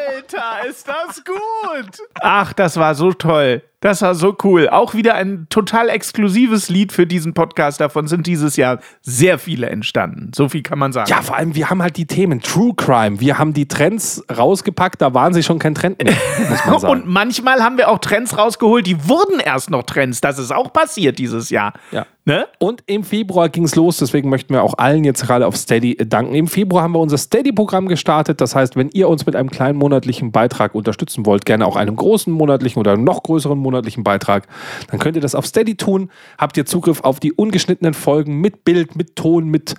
[0.08, 2.00] Alter, ist das gut!
[2.22, 3.62] Ach, das war so toll.
[3.82, 4.68] Das war so cool.
[4.68, 7.80] Auch wieder ein total exklusives Lied für diesen Podcast.
[7.80, 10.32] Davon sind dieses Jahr sehr viele entstanden.
[10.36, 11.10] So viel kann man sagen.
[11.10, 13.22] Ja, vor allem, wir haben halt die Themen True Crime.
[13.22, 16.14] Wir haben die Trends rausgepackt, da waren sie schon kein Trend mehr,
[16.50, 16.92] muss man sagen.
[16.92, 20.20] Und manchmal haben wir auch Trends rausgeholt, die wurden erst noch Trends.
[20.20, 21.72] Das ist auch passiert dieses Jahr.
[21.92, 22.06] Ja.
[22.26, 22.46] Ne?
[22.60, 25.96] Und im Februar ging es los, deswegen möchten wir auch allen jetzt gerade auf Steady
[25.96, 26.36] danken.
[26.36, 28.40] Im Februar haben wir unser Steady-Programm gestartet.
[28.40, 31.96] Das heißt, wenn ihr uns mit einem kleinen monatlichen Beitrag unterstützen wollt, gerne auch einem
[31.96, 33.69] großen monatlichen oder noch größeren monatlichen
[34.04, 34.48] Beitrag,
[34.90, 36.10] dann könnt ihr das auf Steady tun.
[36.38, 39.76] Habt ihr Zugriff auf die ungeschnittenen Folgen mit Bild, mit Ton, mit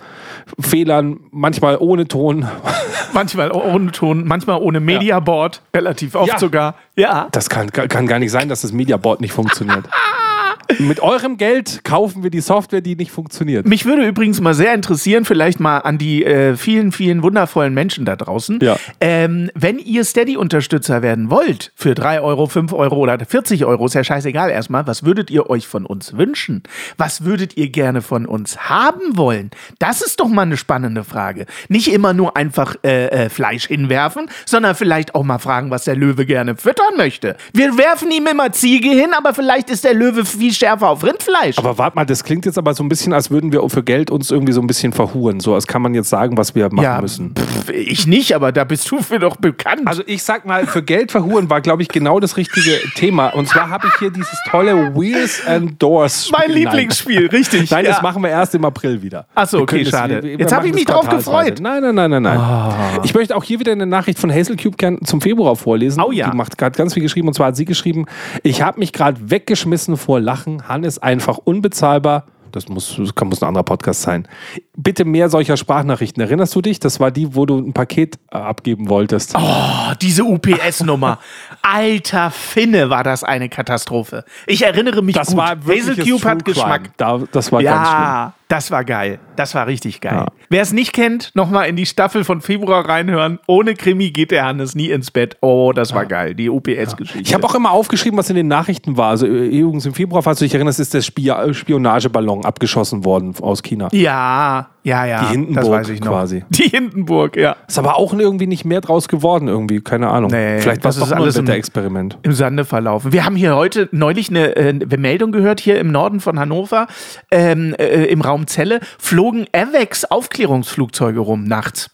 [0.59, 2.47] Fehlern, manchmal ohne Ton.
[3.13, 5.61] Manchmal ohne Ton, manchmal ohne Mediaboard.
[5.75, 6.39] Relativ oft Ja.
[6.39, 6.75] sogar.
[6.95, 7.27] Ja.
[7.33, 9.85] Das kann, kann gar nicht sein, dass das Mediaboard nicht funktioniert.
[10.79, 13.67] mit eurem Geld kaufen wir die Software, die nicht funktioniert.
[13.67, 18.05] Mich würde übrigens mal sehr interessieren, vielleicht mal an die äh, vielen, vielen wundervollen Menschen
[18.05, 18.59] da draußen.
[18.61, 18.77] Ja.
[18.99, 23.95] Ähm, wenn ihr Steady-Unterstützer werden wollt, für 3 Euro, 5 Euro oder 40 Euro, ist
[23.95, 26.63] ja scheißegal erstmal, was würdet ihr euch von uns wünschen?
[26.97, 29.51] Was würdet ihr gerne von uns haben wollen?
[29.79, 31.45] Das ist doch mal eine spannende Frage.
[31.69, 35.95] Nicht immer nur einfach äh, äh, Fleisch hinwerfen, sondern vielleicht auch mal fragen, was der
[35.95, 37.35] Löwe gerne füttern möchte.
[37.53, 41.59] Wir werfen ihm immer Ziege hin, aber vielleicht ist der Löwe viel schärfer auf Rindfleisch.
[41.59, 44.09] Aber warte mal, das klingt jetzt aber so ein bisschen, als würden wir für Geld
[44.09, 45.39] uns irgendwie so ein bisschen verhuren.
[45.39, 47.35] So, als kann man jetzt sagen, was wir machen müssen.
[47.37, 49.81] Pff, ich nicht, aber da bist du für doch bekannt.
[49.85, 53.27] Also ich sag mal, für Geld verhuren war, glaube ich, genau das richtige Thema.
[53.35, 56.39] Und zwar habe ich hier dieses tolle Wheels and Doors Spiel.
[56.39, 57.69] mein Lieblingsspiel, richtig.
[57.69, 57.91] Nein, ja.
[57.91, 59.27] das machen wir erst im April wieder.
[59.35, 60.15] Ach so, Wir okay, schade.
[60.15, 61.59] wir- wir Jetzt hab machen ich mich drauf gefreut.
[61.61, 62.99] Nein, nein, nein, nein, nein.
[63.03, 66.01] Ich möchte auch hier wieder eine Nachricht von Hazel Cube zum Februar vorlesen.
[66.01, 66.31] Oh ja.
[66.31, 68.07] Die macht gerade ganz viel geschrieben und zwar hat sie geschrieben,
[68.41, 70.30] ich habe mich gerade weggeschmissen vor Lachen.
[70.67, 72.25] Han ist einfach unbezahlbar.
[72.51, 74.27] Das muss, das kann, muss ein anderer Podcast sein.
[74.75, 76.21] Bitte mehr solcher Sprachnachrichten.
[76.21, 76.79] Erinnerst du dich?
[76.79, 79.35] Das war die, wo du ein Paket äh, abgeben wolltest.
[79.37, 81.19] Oh, diese UPS-Nummer.
[81.61, 84.25] Alter Finne, war das eine Katastrophe.
[84.47, 85.37] Ich erinnere mich das gut.
[85.37, 86.91] war Hazel Cube hat Geschmack.
[86.97, 88.33] Da, das war ganz schlimm.
[88.51, 89.19] Ja, das war geil.
[89.35, 90.13] Das war richtig geil.
[90.13, 90.27] Ja.
[90.49, 93.39] Wer es nicht kennt, nochmal in die Staffel von Februar reinhören.
[93.47, 95.37] Ohne Krimi geht der Hannes nie ins Bett.
[95.41, 96.35] Oh, das war geil.
[96.35, 97.21] Die UPS-Geschichte.
[97.21, 99.09] Ich habe auch immer aufgeschrieben, was in den Nachrichten war.
[99.11, 103.63] Also äh, übrigens im Februar, falls du dich erinnerst, ist der Spionageballon abgeschossen worden aus
[103.63, 103.87] China.
[103.93, 105.21] Ja, ja, ja.
[105.25, 106.11] Die Hindenburg das weiß ich noch.
[106.11, 106.43] quasi.
[106.49, 107.55] Die Hindenburg, ja.
[107.67, 110.31] Ist aber auch irgendwie nicht mehr draus geworden irgendwie, keine Ahnung.
[110.31, 112.17] Nee, Vielleicht war das es doch nur ein alles im- Wetterexperiment.
[112.23, 113.11] Im Sande verlaufen.
[113.13, 116.87] Wir haben hier heute neulich eine, äh, Meldung gehört, hier im Norden von Hannover,
[117.31, 121.89] ähm, äh, im Raum Celle, flogen AVEX Aufklärungsflugzeuge rum nachts.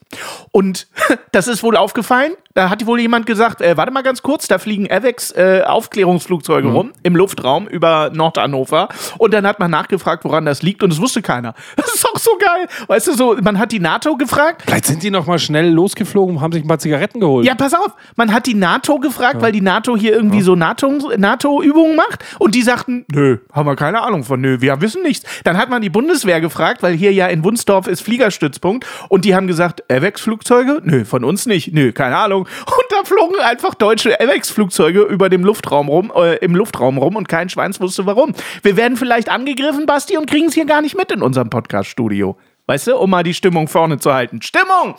[0.51, 0.87] Und
[1.31, 2.33] das ist wohl aufgefallen.
[2.53, 6.69] Da hat wohl jemand gesagt, äh, warte mal ganz kurz, da fliegen AVEX äh, Aufklärungsflugzeuge
[6.69, 8.89] rum im Luftraum über Nordhannover.
[9.19, 11.53] Und dann hat man nachgefragt, woran das liegt und es wusste keiner.
[11.77, 12.67] Das ist auch so geil.
[12.87, 16.37] Weißt du, so, man hat die NATO gefragt, Vielleicht sind die noch mal schnell losgeflogen
[16.37, 17.45] und haben sich ein paar Zigaretten geholt.
[17.45, 21.17] ja, pass auf, man hat die NATO gefragt, weil die NATO hier irgendwie so NATO-Übungen
[21.19, 21.61] NATO
[21.95, 25.25] macht und die sagten, nö, haben wir keine Ahnung von, nö, wir wissen nichts.
[25.43, 29.35] Dann hat man die Bundeswehr gefragt, weil hier ja in Wunsdorf ist Fliegerstützpunkt und die
[29.35, 30.81] haben gesagt, AVEX-Flugzeuge?
[30.83, 32.43] Nö, von uns nicht, nö, keine Ahnung.
[32.65, 37.27] Und da flogen einfach deutsche AVEX-Flugzeuge über dem Luftraum rum, äh, im Luftraum rum und
[37.27, 38.33] kein Schweins wusste warum.
[38.63, 42.37] Wir werden vielleicht angegriffen, Basti, und kriegen es hier gar nicht mit in unserem Podcast-Studio.
[42.67, 44.41] Weißt du, um mal die Stimmung vorne zu halten.
[44.41, 44.95] Stimmung!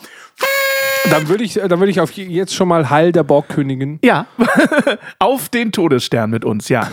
[1.11, 3.99] Dann würde ich, äh, dann würde ich auf je- jetzt schon mal Heil der Borgkönigin.
[4.03, 4.25] Ja,
[5.19, 6.87] auf den Todesstern mit uns, ja.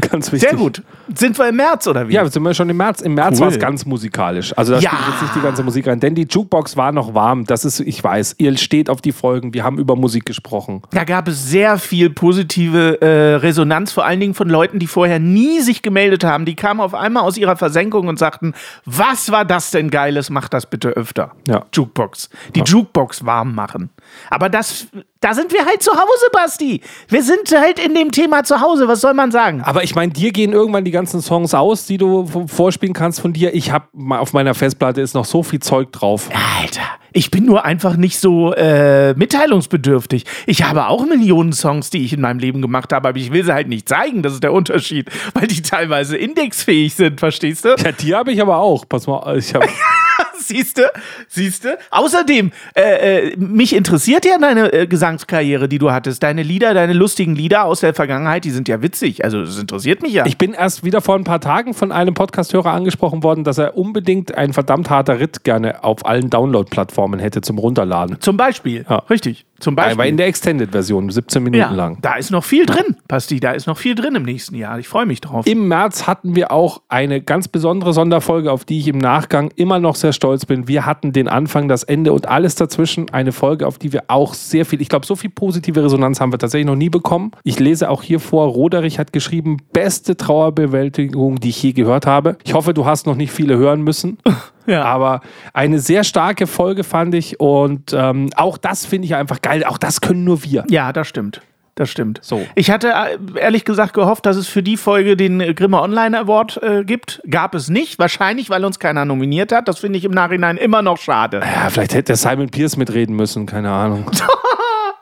[0.10, 0.48] Ganz wichtig.
[0.50, 0.82] Sehr gut.
[1.14, 2.14] Sind wir im März oder wie?
[2.14, 3.00] Ja, sind wir schon im März.
[3.00, 3.40] Im März Cool.
[3.46, 4.56] war es ganz musikalisch.
[4.56, 4.90] Also da Ja.
[4.90, 6.00] spielt jetzt nicht die ganze Musik rein.
[6.00, 7.44] Denn die Jukebox war noch warm.
[7.44, 9.54] Das ist, ich weiß, ihr steht auf die Folgen.
[9.54, 10.82] Wir haben über Musik gesprochen.
[10.90, 15.18] Da gab es sehr viel positive äh, Resonanz, vor allen Dingen von Leuten, die vorher
[15.18, 16.44] nie sich gemeldet haben.
[16.44, 20.48] Die kamen auf einmal aus ihrer Versenkung und sagten, was war das denn Geiles, mach
[20.48, 21.32] das bitte öfter.
[21.46, 21.64] Ja.
[21.72, 22.28] Jukebox.
[22.54, 23.90] Die Jukebox warm machen.
[24.30, 24.86] Aber das,
[25.20, 26.80] da sind wir halt zu Hause, Basti.
[27.08, 29.62] Wir sind halt in dem Thema zu Hause, was soll man sagen?
[29.62, 33.32] Aber ich meine, dir gehen irgendwann die ganzen Songs aus, die du vorspielen kannst von
[33.32, 33.54] dir.
[33.54, 33.86] Ich habe
[34.18, 36.28] auf meiner Festplatte ist noch so viel Zeug drauf.
[36.60, 40.24] Alter, ich bin nur einfach nicht so äh, mitteilungsbedürftig.
[40.46, 43.44] Ich habe auch Millionen Songs, die ich in meinem Leben gemacht habe, aber ich will
[43.44, 44.22] sie halt nicht zeigen.
[44.22, 47.76] Das ist der Unterschied, weil die teilweise indexfähig sind, verstehst du?
[47.82, 48.84] Ja, die habe ich aber auch.
[48.88, 49.68] Pass mal, ich habe
[50.38, 50.90] Siehste,
[51.28, 51.78] siehste.
[51.90, 56.22] Außerdem, äh, äh, mich interessiert ja deine äh, Gesangskarriere, die du hattest.
[56.22, 59.24] Deine Lieder, deine lustigen Lieder aus der Vergangenheit, die sind ja witzig.
[59.24, 60.26] Also das interessiert mich ja.
[60.26, 63.76] Ich bin erst wieder vor ein paar Tagen von einem Podcast-Hörer angesprochen worden, dass er
[63.76, 68.20] unbedingt ein verdammt harter Ritt gerne auf allen Download-Plattformen hätte zum Runterladen.
[68.20, 68.84] Zum Beispiel.
[68.88, 68.98] Ja.
[69.10, 69.44] Richtig.
[69.60, 69.92] Zum Beispiel.
[69.92, 71.98] Aber in der Extended-Version, 17 Minuten ja, lang.
[72.00, 73.40] da ist noch viel drin, Basti.
[73.40, 74.78] Da ist noch viel drin im nächsten Jahr.
[74.78, 75.46] Ich freue mich drauf.
[75.46, 79.80] Im März hatten wir auch eine ganz besondere Sonderfolge, auf die ich im Nachgang immer
[79.80, 80.68] noch sehr stolz bin.
[80.68, 83.10] Wir hatten den Anfang, das Ende und alles dazwischen.
[83.10, 86.32] Eine Folge, auf die wir auch sehr viel, ich glaube, so viel positive Resonanz haben
[86.32, 87.32] wir tatsächlich noch nie bekommen.
[87.42, 92.38] Ich lese auch hier vor, Roderich hat geschrieben, beste Trauerbewältigung, die ich je gehört habe.
[92.44, 94.18] Ich hoffe, du hast noch nicht viele hören müssen.
[94.68, 94.84] Ja.
[94.84, 99.64] Aber eine sehr starke Folge fand ich und ähm, auch das finde ich einfach geil.
[99.64, 100.64] Auch das können nur wir.
[100.68, 101.40] Ja, das stimmt.
[101.78, 102.18] Das stimmt.
[102.22, 102.44] So.
[102.56, 106.18] Ich hatte äh, ehrlich gesagt gehofft, dass es für die Folge den äh, Grimme Online
[106.18, 107.22] Award äh, gibt.
[107.30, 108.00] Gab es nicht.
[108.00, 109.68] Wahrscheinlich, weil uns keiner nominiert hat.
[109.68, 111.40] Das finde ich im Nachhinein immer noch schade.
[111.40, 114.10] Ja, vielleicht hätte Simon Pierce mitreden müssen, keine Ahnung.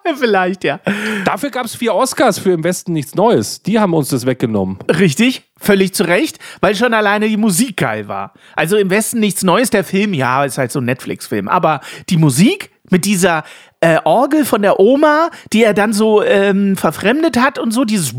[0.17, 0.81] Vielleicht, ja.
[1.25, 3.63] Dafür gab es vier Oscars für Im Westen nichts Neues.
[3.63, 4.79] Die haben uns das weggenommen.
[4.89, 8.33] Richtig, völlig zu Recht, weil schon alleine die Musik geil war.
[8.55, 11.49] Also im Westen nichts Neues, der Film, ja, ist halt so ein Netflix-Film.
[11.49, 13.43] Aber die Musik mit dieser
[13.81, 18.15] äh, Orgel von der Oma, die er dann so ähm, verfremdet hat und so, dieses.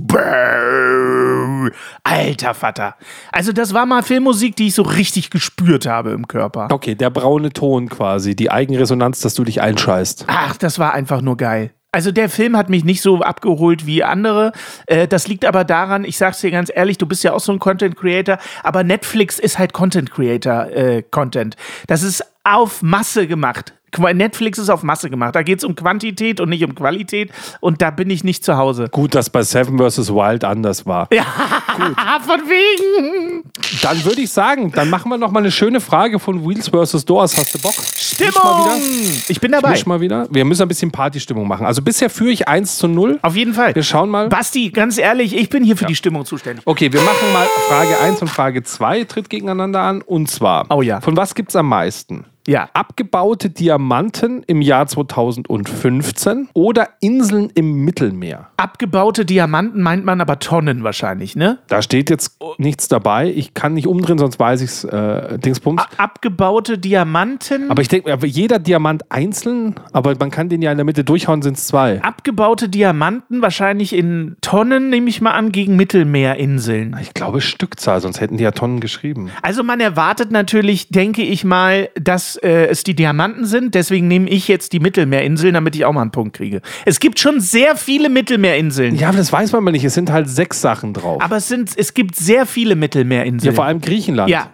[2.04, 2.96] Alter Vater.
[3.32, 6.68] Also das war mal Filmmusik, die ich so richtig gespürt habe im Körper.
[6.72, 10.26] Okay, der braune Ton quasi, die Eigenresonanz, dass du dich einscheißt.
[10.28, 11.72] Ach, das war einfach nur geil.
[11.92, 14.52] Also der Film hat mich nicht so abgeholt wie andere.
[14.88, 17.52] Äh, das liegt aber daran, ich sag's dir ganz ehrlich, du bist ja auch so
[17.52, 21.56] ein Content Creator, aber Netflix ist halt Content Creator äh, Content.
[21.88, 23.77] Das ist auf Masse gemacht.
[24.14, 25.36] Netflix ist auf Masse gemacht.
[25.36, 27.32] Da geht's um Quantität und nicht um Qualität.
[27.60, 28.88] Und da bin ich nicht zu Hause.
[28.92, 30.10] Gut, dass bei Seven vs.
[30.14, 31.08] Wild anders war.
[31.14, 31.24] Ja,
[32.26, 33.44] von wegen.
[33.82, 37.06] Dann würde ich sagen, dann machen wir noch mal eine schöne Frage von Wheels vs.
[37.06, 37.38] Doors.
[37.38, 37.74] Hast du Bock?
[37.74, 38.32] Stimmung.
[38.34, 39.26] wieder.
[39.30, 39.72] Ich bin dabei.
[39.72, 40.28] Misch mal wieder.
[40.32, 41.66] Wir müssen ein bisschen Partystimmung machen.
[41.66, 43.20] Also bisher führe ich 1 zu 0.
[43.22, 43.74] Auf jeden Fall.
[43.76, 44.30] Wir schauen mal.
[44.30, 46.66] Basti, ganz ehrlich, ich bin hier für die Stimmung zuständig.
[46.66, 50.02] Okay, wir machen mal Frage 1 und Frage 2 tritt gegeneinander an.
[50.02, 51.02] Und zwar, Oh ja.
[51.02, 52.26] von was gibt es am meisten?
[52.48, 52.70] Ja.
[52.74, 58.48] Abgebaute Diamanten im Jahr 2015 oder Inseln im Mittelmeer?
[58.56, 61.58] Abgebaute Diamanten meint man aber Tonnen wahrscheinlich, ne?
[61.68, 63.34] Da steht jetzt nichts dabei.
[63.36, 65.84] Ich kann nicht umdrehen, sonst weiß ich es, äh, Dingsbums.
[65.98, 67.70] Abgebaute Diamanten.
[67.70, 71.42] Aber ich denke, jeder Diamant einzeln, aber man kann den ja in der Mitte durchhauen,
[71.42, 72.02] sind es zwei.
[72.02, 76.96] abgebaute Diamanten, wahrscheinlich in Tonnen, nehme ich mal an, gegen Mittelmeerinseln.
[77.02, 79.32] Ich glaube Stückzahl, sonst hätten die ja Tonnen geschrieben.
[79.42, 83.76] Also man erwartet natürlich, denke ich mal, dass äh, es die Diamanten sind.
[83.76, 86.62] Deswegen nehme ich jetzt die Mittelmeerinseln, damit ich auch mal einen Punkt kriege.
[86.86, 88.96] Es gibt schon sehr viele Mittelmeerinseln.
[88.96, 89.84] Ja, aber das weiß man mal nicht.
[89.84, 91.22] Es sind halt sechs Sachen drauf.
[91.22, 93.56] Aber es, sind, es gibt sehr viele ja, Mittelmeerinseln.
[93.56, 94.30] vor allem Griechenland.
[94.30, 94.52] Ja.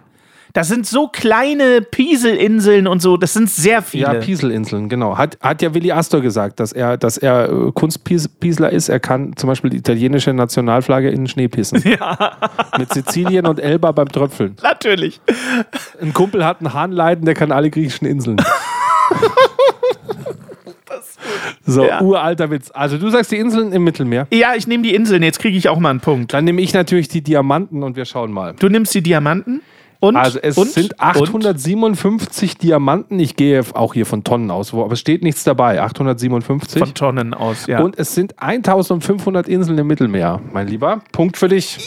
[0.54, 3.16] Das sind so kleine Pieselinseln und so.
[3.16, 4.04] Das sind sehr viele.
[4.04, 5.18] Ja, Pieselinseln, genau.
[5.18, 8.88] Hat, hat ja Willi Astor gesagt, dass er, dass er äh, Kunstpiesler ist.
[8.88, 11.82] Er kann zum Beispiel die italienische Nationalflagge in den Schnee pissen.
[11.98, 12.36] Ja.
[12.78, 14.54] Mit Sizilien und Elba beim Tröpfeln.
[14.62, 15.20] Natürlich.
[16.00, 18.36] Ein Kumpel hat einen Hahnleiden, der kann alle griechischen Inseln.
[21.66, 22.00] So, Ja.
[22.02, 22.70] uralter Witz.
[22.74, 24.26] Also du sagst die Inseln im Mittelmeer.
[24.32, 25.22] Ja, ich nehme die Inseln.
[25.22, 26.34] Jetzt kriege ich auch mal einen Punkt.
[26.34, 28.54] Dann nehme ich natürlich die Diamanten und wir schauen mal.
[28.58, 29.62] Du nimmst die Diamanten
[30.00, 33.18] und Also es und, sind 857 Diamanten.
[33.18, 35.80] Ich gehe auch hier von Tonnen aus, aber es steht nichts dabei.
[35.80, 36.80] 857.
[36.80, 37.66] und von Tonnen aus.
[37.66, 37.80] Ja.
[37.80, 41.02] Und es sind 1500 Inseln im Mittelmeer, mein Lieber.
[41.12, 41.78] Punkt für dich.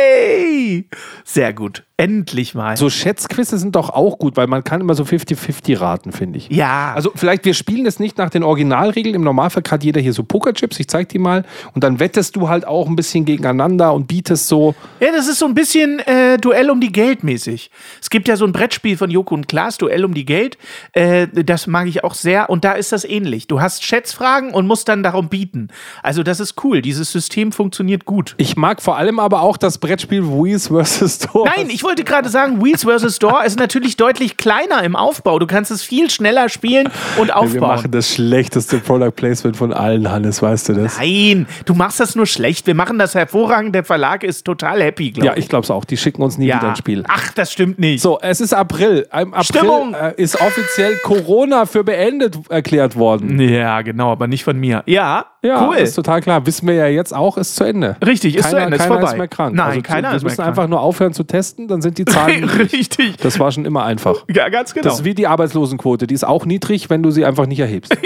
[0.00, 0.88] Yay!
[1.24, 1.84] Sehr gut.
[2.00, 2.78] Endlich mal.
[2.78, 6.48] So Schätzquizze sind doch auch gut, weil man kann immer so 50-50 raten, finde ich.
[6.48, 6.94] ja.
[6.94, 9.14] Also vielleicht, wir spielen das nicht nach den Originalregeln.
[9.14, 11.44] Im Normalfall hat jeder hier so Pokerchips, ich zeig die mal.
[11.74, 14.74] Und dann wettest du halt auch ein bisschen gegeneinander und bietest so.
[14.98, 17.70] ja, das ist so ein bisschen äh, Duell um die Geld mäßig.
[18.00, 20.56] Es gibt ja so ein Brettspiel von Joko und Klaas, Duell um die Geld.
[20.92, 22.48] Äh, das mag ich auch sehr.
[22.48, 23.46] Und da ist das ähnlich.
[23.46, 25.68] Du hast Schätzfragen und musst dann darum bieten.
[26.02, 26.80] Also das ist cool.
[26.80, 28.34] Dieses System funktioniert gut.
[28.38, 31.18] Ich mag vor allem aber auch das Brettspiel Wheels vs.
[31.18, 31.50] Doors.
[31.56, 33.18] Nein, ich wollte gerade sagen, Wheels vs.
[33.18, 35.38] Door ist natürlich deutlich kleiner im Aufbau.
[35.38, 37.60] Du kannst es viel schneller spielen und Wir aufbauen.
[37.60, 40.98] machen das schlechteste Product Placement von allen, Hannes, weißt du das?
[40.98, 42.66] Nein, du machst das nur schlecht.
[42.66, 43.74] Wir machen das hervorragend.
[43.74, 45.40] Der Verlag ist total happy, glaube Ja, ich.
[45.44, 45.84] ich glaube es auch.
[45.84, 47.04] Die schicken uns nie wieder ein Spiel.
[47.08, 48.00] Ach, das stimmt nicht.
[48.02, 49.06] So, es ist April.
[49.12, 49.94] Im April Stimmung.
[49.94, 53.38] äh, ist offiziell Corona für beendet erklärt worden.
[53.40, 54.82] Ja, genau, aber nicht von mir.
[54.86, 55.76] Ja, Ja, cool.
[55.76, 56.44] ist total klar.
[56.46, 57.96] Wissen wir ja jetzt auch, ist zu Ende.
[58.04, 59.10] Richtig, ist keiner, zu Ende, ist keiner vorbei.
[59.12, 59.54] ist mehr krank.
[59.54, 60.48] Nein, also, keiner wir ist mehr müssen krank.
[60.48, 62.44] einfach nur aufhören zu testen, dann sind die Zahlen.
[62.44, 63.16] Richtig.
[63.18, 64.24] Das war schon immer einfach.
[64.28, 64.84] Ja, ganz genau.
[64.84, 66.06] Das ist wie die Arbeitslosenquote.
[66.06, 67.96] Die ist auch niedrig, wenn du sie einfach nicht erhebst.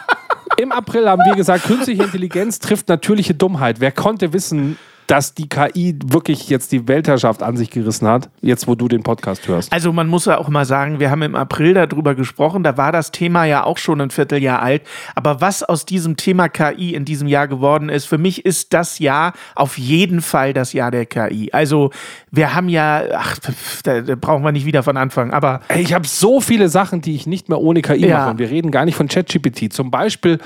[0.56, 3.80] Im April haben wir gesagt, künstliche Intelligenz trifft natürliche Dummheit.
[3.80, 4.76] Wer konnte wissen,
[5.10, 9.02] dass die KI wirklich jetzt die Weltherrschaft an sich gerissen hat, jetzt wo du den
[9.02, 9.72] Podcast hörst?
[9.72, 12.92] Also man muss ja auch mal sagen, wir haben im April darüber gesprochen, da war
[12.92, 14.82] das Thema ja auch schon ein Vierteljahr alt.
[15.16, 19.00] Aber was aus diesem Thema KI in diesem Jahr geworden ist, für mich ist das
[19.00, 21.50] Jahr auf jeden Fall das Jahr der KI.
[21.52, 21.90] Also
[22.30, 23.36] wir haben ja, ach,
[23.82, 27.00] da, da brauchen wir nicht wieder von Anfang, aber Ey, ich habe so viele Sachen,
[27.00, 28.18] die ich nicht mehr ohne KI Ja.
[28.18, 28.30] mache.
[28.30, 29.72] Und wir reden gar nicht von ChatGPT.
[29.72, 30.38] Zum Beispiel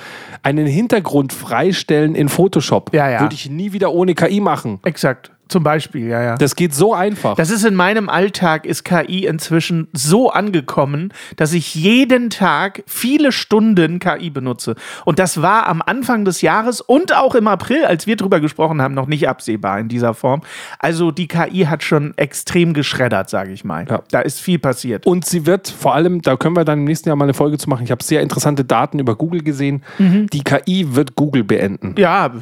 [0.42, 2.94] einen Hintergrund freistellen in Photoshop.
[2.94, 3.20] Ja, ja.
[3.20, 4.80] Würde ich nie wieder ohne KI machen.
[4.84, 6.36] exakt, zum Beispiel, ja, ja.
[6.36, 7.36] Das geht so einfach.
[7.36, 13.30] Das ist in meinem Alltag, ist KI inzwischen so angekommen, dass ich jeden Tag viele
[13.30, 14.74] Stunden KI benutze.
[15.04, 18.80] Und das war am Anfang des Jahres und auch im April, als wir drüber gesprochen
[18.80, 20.40] haben, noch nicht absehbar in dieser Form.
[20.78, 23.86] Also die KI hat schon extrem geschreddert, sage ich mal.
[23.88, 24.02] Ja.
[24.10, 25.06] Da ist viel passiert.
[25.06, 27.58] Und sie wird vor allem, da können wir dann im nächsten Jahr mal eine Folge
[27.58, 27.84] zu machen.
[27.84, 29.82] Ich habe sehr interessante Daten über Google gesehen.
[29.98, 31.94] Die KI wird Google beenden.
[31.98, 32.32] Ja,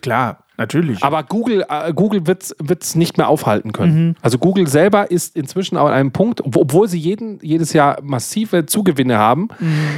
[0.00, 1.02] klar, natürlich.
[1.02, 4.16] Aber Google, äh, Google wird es nicht mehr aufhalten können.
[4.22, 8.66] Also Google selber ist inzwischen an einem Punkt, ob- obwohl sie jeden, jedes Jahr massive
[8.66, 9.48] Zugewinne haben,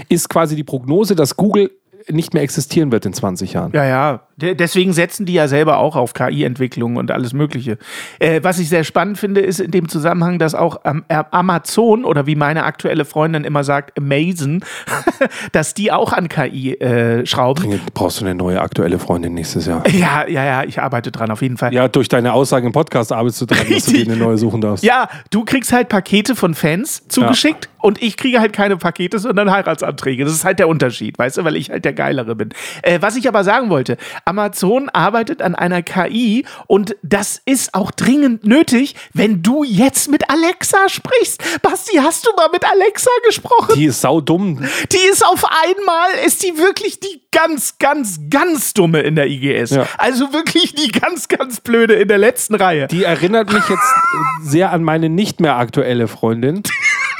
[0.09, 1.71] ist quasi die Prognose, dass Google
[2.11, 3.73] nicht mehr existieren wird in 20 Jahren.
[3.73, 4.21] Ja, ja.
[4.37, 7.79] De- Deswegen setzen die ja selber auch auf KI-Entwicklung und alles Mögliche.
[8.19, 12.05] Äh, was ich sehr spannend finde, ist in dem Zusammenhang, dass auch ähm, äh, Amazon
[12.05, 14.65] oder wie meine aktuelle Freundin immer sagt, Amazon,
[15.53, 17.63] dass die auch an KI äh, schrauben.
[17.63, 19.87] Dringend brauchst du eine neue aktuelle Freundin nächstes Jahr.
[19.89, 21.73] Ja, ja, ja, ich arbeite dran auf jeden Fall.
[21.73, 24.05] Ja, durch deine Aussagen im Podcast arbeitest du dran, dass du Richtig.
[24.05, 24.85] dir eine neue suchen darfst.
[24.85, 29.51] Ja, du kriegst halt Pakete von Fans zugeschickt und ich kriege halt keine Pakete, sondern
[29.51, 30.25] Heiratsanträge.
[30.25, 32.51] Das ist halt der Unterschied, weißt du, weil ich halt der Geilere bin.
[32.83, 37.91] Äh, was ich aber sagen wollte, Amazon arbeitet an einer KI und das ist auch
[37.91, 41.43] dringend nötig, wenn du jetzt mit Alexa sprichst.
[41.63, 43.75] Basti, hast du mal mit Alexa gesprochen?
[43.77, 44.65] Die ist saudumm.
[44.93, 49.71] Die ist auf einmal, ist die wirklich die ganz, ganz, ganz dumme in der IGS.
[49.71, 49.87] Ja.
[49.99, 52.87] Also wirklich die ganz, ganz blöde in der letzten Reihe.
[52.87, 53.95] Die erinnert mich jetzt
[54.43, 56.63] sehr an meine nicht mehr aktuelle Freundin.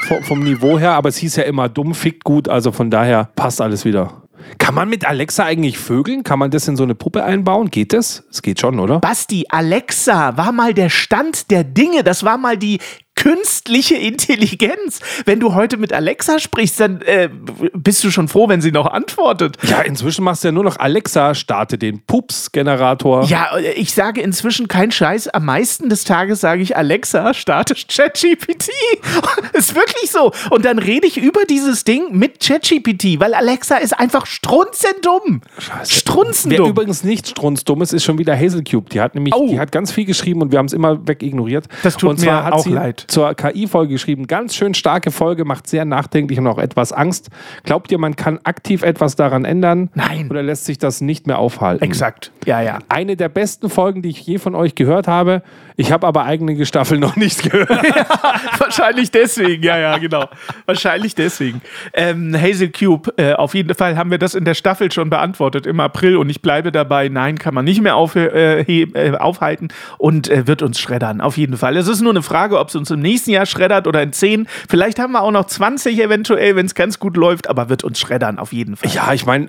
[0.07, 3.29] Vom, vom Niveau her, aber es hieß ja immer dumm, fickt gut, also von daher
[3.35, 4.24] passt alles wieder.
[4.57, 6.23] Kann man mit Alexa eigentlich vögeln?
[6.23, 7.69] Kann man das in so eine Puppe einbauen?
[7.69, 8.23] Geht das?
[8.29, 8.99] Es geht schon, oder?
[8.99, 12.03] Basti, Alexa war mal der Stand der Dinge.
[12.03, 12.79] Das war mal die
[13.15, 14.99] künstliche Intelligenz.
[15.25, 17.29] Wenn du heute mit Alexa sprichst, dann äh,
[17.73, 19.57] bist du schon froh, wenn sie noch antwortet.
[19.63, 23.25] Ja, inzwischen machst du ja nur noch Alexa, starte den Pups-Generator.
[23.25, 25.29] Ja, äh, ich sage inzwischen kein Scheiß.
[25.29, 28.69] Am meisten des Tages sage ich Alexa, starte ChatGPT.
[29.53, 30.31] ist wirklich so.
[30.49, 35.41] Und dann rede ich über dieses Ding mit ChatGPT, weil Alexa ist einfach strunzendumm.
[35.77, 36.69] Wer Strunzendumm.
[36.69, 38.89] übrigens nicht strunzdumm ist, ist schon wieder Hazelcube.
[38.89, 39.47] Die hat nämlich, Oh.
[39.49, 41.65] die hat ganz viel geschrieben und wir haben es immer wegignoriert.
[41.83, 43.04] Das tut und zwar mir hat auch leid.
[43.07, 44.27] Zur KI-Folge geschrieben.
[44.27, 47.29] Ganz schön starke Folge, macht sehr nachdenklich und auch etwas Angst.
[47.63, 49.89] Glaubt ihr, man kann aktiv etwas daran ändern?
[49.93, 50.29] Nein.
[50.29, 51.83] Oder lässt sich das nicht mehr aufhalten?
[51.83, 52.31] Exakt.
[52.45, 52.79] Ja, ja.
[52.89, 55.41] Eine der besten Folgen, die ich je von euch gehört habe.
[55.77, 57.69] Ich habe aber eigene Staffel noch nicht gehört.
[58.59, 60.25] Wahrscheinlich deswegen, ja, ja, genau.
[60.65, 61.61] Wahrscheinlich deswegen.
[61.93, 65.65] Ähm, Hazel Cube, äh, auf jeden Fall haben wir das in der Staffel schon beantwortet
[65.65, 69.69] im April und ich bleibe dabei, nein, kann man nicht mehr auf, äh, äh, aufhalten
[69.97, 71.75] und äh, wird uns schreddern, auf jeden Fall.
[71.77, 74.47] Es ist nur eine Frage, ob es uns im nächsten Jahr schreddert oder in 10.
[74.67, 77.99] Vielleicht haben wir auch noch 20 eventuell, wenn es ganz gut läuft, aber wird uns
[77.99, 78.91] schreddern, auf jeden Fall.
[78.91, 79.47] Ja, ich meine,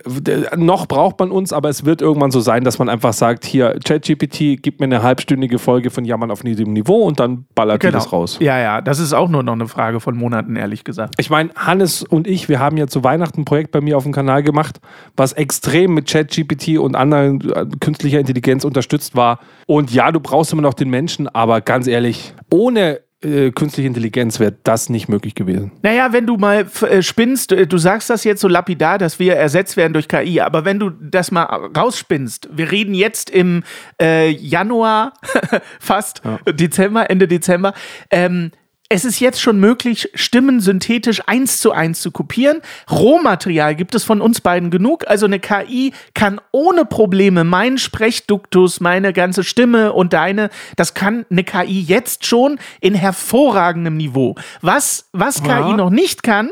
[0.56, 3.78] noch braucht man uns, aber es wird irgendwann so sein, dass man einfach sagt, hier,
[3.84, 7.90] ChatGPT, gib mir eine halbstündige Folge von Jammern auf niedrigem Niveau und dann ballert die
[7.90, 8.38] das raus.
[8.40, 11.14] Ja, ja, das ist auch nur noch eine Frage von Monaten, ehrlich gesagt.
[11.18, 14.02] Ich meine, Hannes und ich, wir haben ja zu Weihnachten ein Projekt bei mir auf
[14.02, 14.80] dem Kanal gemacht,
[15.16, 19.40] was extrem mit ChatGPT und anderen äh, künstlicher Intelligenz unterstützt war.
[19.66, 24.38] Und ja, du brauchst immer noch den Menschen, aber ganz ehrlich, ohne äh, künstliche Intelligenz
[24.38, 25.72] wäre das nicht möglich gewesen.
[25.82, 29.34] Naja, wenn du mal äh, spinnst, äh, du sagst das jetzt so lapidar, dass wir
[29.34, 33.64] ersetzt werden durch KI, aber wenn du das mal rausspinnst, wir reden jetzt im
[34.00, 35.12] äh, Januar,
[35.80, 37.74] fast, Dezember, Ende Dezember,
[38.10, 38.52] ähm,
[38.88, 42.60] es ist jetzt schon möglich, Stimmen synthetisch eins zu eins zu kopieren.
[42.90, 45.04] Rohmaterial gibt es von uns beiden genug.
[45.08, 51.26] Also eine KI kann ohne Probleme meinen Sprechduktus, meine ganze Stimme und deine, das kann
[51.30, 54.36] eine KI jetzt schon in hervorragendem Niveau.
[54.60, 56.50] Was, was KI noch nicht kann,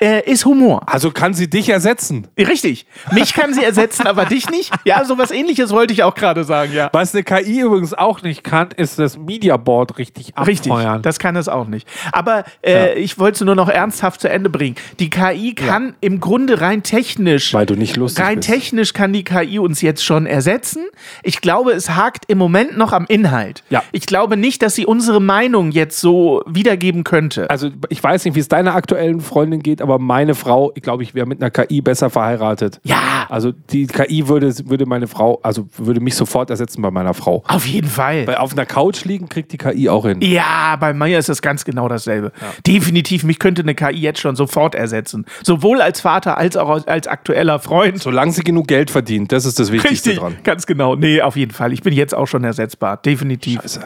[0.00, 0.82] äh, ist Humor.
[0.86, 2.26] Also kann sie dich ersetzen.
[2.38, 2.86] Richtig.
[3.12, 4.72] Mich kann sie ersetzen, aber dich nicht.
[4.84, 6.90] Ja, sowas ähnliches wollte ich auch gerade sagen, ja.
[6.92, 10.72] Was eine KI übrigens auch nicht kann, ist das Media Board richtig Richtig.
[10.72, 11.02] abfeuern.
[11.02, 11.75] Das kann es auch nicht.
[11.76, 11.88] Nicht.
[12.12, 14.76] Aber äh, ich wollte es nur noch ernsthaft zu Ende bringen.
[14.98, 18.48] Die KI kann im Grunde rein technisch, Weil du nicht lustig rein bist.
[18.48, 20.84] technisch kann die KI uns jetzt schon ersetzen.
[21.22, 23.62] Ich glaube, es hakt im Moment noch am Inhalt.
[23.70, 23.82] Ja.
[23.92, 27.48] Ich glaube nicht, dass sie unsere Meinung jetzt so wiedergeben könnte.
[27.50, 31.02] Also ich weiß nicht, wie es deiner aktuellen Freundin geht, aber meine Frau, ich glaube,
[31.02, 32.80] ich wäre mit einer KI besser verheiratet.
[32.84, 33.26] Ja.
[33.28, 37.42] Also die KI würde, würde meine Frau, also würde mich sofort ersetzen bei meiner Frau.
[37.48, 38.26] Auf jeden Fall.
[38.26, 40.20] Weil auf einer Couch liegen kriegt die KI auch hin.
[40.22, 42.32] Ja, bei mir ist das ganz genau dasselbe.
[42.66, 45.26] Definitiv, mich könnte eine KI jetzt schon sofort ersetzen.
[45.44, 48.00] Sowohl als Vater als auch als- als aktueller Freund.
[48.02, 50.36] Solange sie genug Geld verdient, das ist das Wichtigste Richtig, dran.
[50.44, 50.96] ganz genau.
[50.96, 51.74] Nee, auf jeden Fall.
[51.74, 52.96] Ich bin jetzt auch schon ersetzbar.
[52.96, 53.60] Definitiv.
[53.60, 53.80] Scheiße.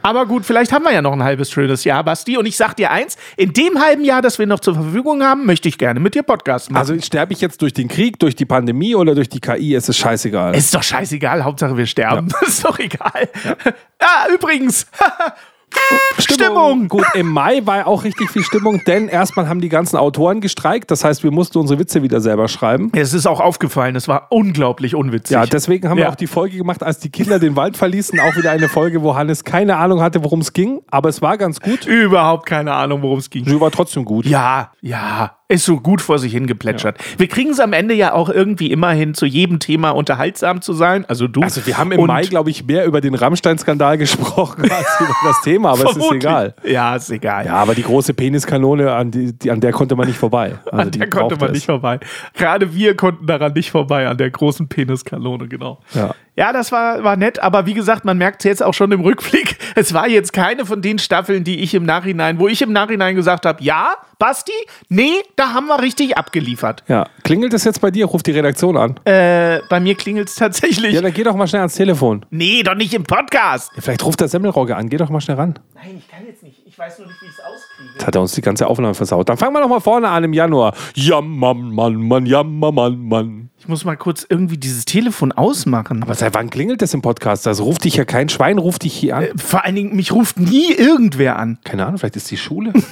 [0.00, 2.38] Aber gut, vielleicht haben wir ja noch ein halbes schönes Jahr, Basti.
[2.38, 5.44] Und ich sag dir eins: In dem halben Jahr, das wir noch zur Verfügung haben,
[5.44, 6.78] möchte ich gerne mit dir Podcast machen.
[6.78, 9.88] Also sterbe ich jetzt durch den Krieg, durch die Pandemie oder durch die KI, ist
[9.88, 10.54] es scheißegal.
[10.54, 12.28] ist doch scheißegal, Hauptsache wir sterben.
[12.46, 13.28] ist doch egal.
[13.98, 14.86] Ah, übrigens.
[16.18, 16.88] Stimmung.
[16.88, 20.90] Gut, im Mai war auch richtig viel Stimmung, denn erstmal haben die ganzen Autoren gestreikt.
[20.90, 22.90] Das heißt, wir mussten unsere Witze wieder selber schreiben.
[22.94, 25.34] Es ist auch aufgefallen, es war unglaublich unwitzig.
[25.34, 26.04] Ja, deswegen haben Ja.
[26.06, 28.18] wir auch die Folge gemacht, als die Kinder den Wald verließen.
[28.20, 30.80] Auch wieder eine Folge, wo Hannes keine Ahnung hatte, worum es ging.
[30.90, 31.86] Aber es war ganz gut.
[31.86, 33.44] Überhaupt keine Ahnung, worum es ging.
[33.44, 34.26] Sie war trotzdem gut.
[34.26, 36.98] Ja, ja, ist so gut vor sich hingeplätschert.
[37.16, 40.74] Wir kriegen es am Ende ja auch irgendwie immer hin, zu jedem Thema unterhaltsam zu
[40.74, 41.06] sein.
[41.08, 41.40] Also du.
[41.40, 45.40] Also wir haben im Mai, glaube ich, mehr über den Rammstein-Skandal gesprochen als über das
[45.42, 46.22] Thema, aber es ist Vermutlich.
[46.22, 46.54] egal.
[46.64, 47.46] Ja, ist egal.
[47.46, 50.58] Ja, aber die große Peniskanone, an, die, die, an der konnte man nicht vorbei.
[50.70, 51.54] Also an der konnte man es.
[51.54, 51.98] nicht vorbei.
[52.34, 55.80] Gerade wir konnten daran nicht vorbei, an der großen Peniskanone, genau.
[55.94, 56.14] Ja.
[56.36, 59.00] Ja, das war, war nett, aber wie gesagt, man merkt es jetzt auch schon im
[59.00, 59.56] Rückblick.
[59.74, 63.14] Es war jetzt keine von den Staffeln, die ich im Nachhinein, wo ich im Nachhinein
[63.14, 64.50] gesagt habe, ja, Basti,
[64.88, 66.82] nee, da haben wir richtig abgeliefert.
[66.88, 67.06] Ja.
[67.22, 68.06] Klingelt es jetzt bei dir?
[68.06, 68.98] Ruf die Redaktion an.
[69.04, 70.92] Äh, bei mir klingelt es tatsächlich.
[70.92, 72.26] Ja, dann geh doch mal schnell ans Telefon.
[72.30, 73.70] nee, doch nicht im Podcast.
[73.76, 74.88] Ja, vielleicht ruft der Semmelrogge an.
[74.88, 75.54] Geh doch mal schnell ran.
[75.74, 76.62] Nein, ich kann jetzt nicht.
[76.66, 77.90] Ich weiß nur nicht, wie ich es auskriege.
[77.94, 79.28] Jetzt hat er uns die ganze Aufnahme versaut.
[79.28, 80.74] Dann fangen wir noch mal vorne an im Januar.
[80.94, 83.50] Jammer, Mann, Mann, jammer, Mann, Mann.
[83.58, 86.02] Ich muss mal kurz irgendwie dieses Telefon ausmachen.
[86.02, 87.46] Aber seit wann klingelt das im Podcast?
[87.46, 89.26] Also ruft dich ja kein Schwein, ruft dich hier an.
[89.36, 91.58] Vor allen Dingen, mich ruft nie irgendwer an.
[91.64, 92.72] Keine Ahnung, vielleicht ist die Schule.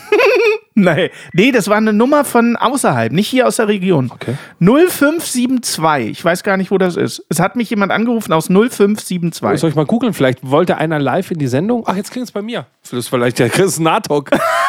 [0.79, 4.11] Nee, nee, das war eine Nummer von außerhalb, nicht hier aus der Region.
[4.13, 4.35] Okay.
[4.61, 6.11] 0572.
[6.11, 7.25] Ich weiß gar nicht, wo das ist.
[7.31, 9.59] Es hat mich jemand angerufen aus 0572.
[9.59, 10.13] Soll ich mal googeln?
[10.13, 11.85] Vielleicht wollte einer live in die Sendung.
[11.87, 12.67] Ach, jetzt klingelt es bei mir.
[12.83, 14.31] Das ist vielleicht der Chris Natok.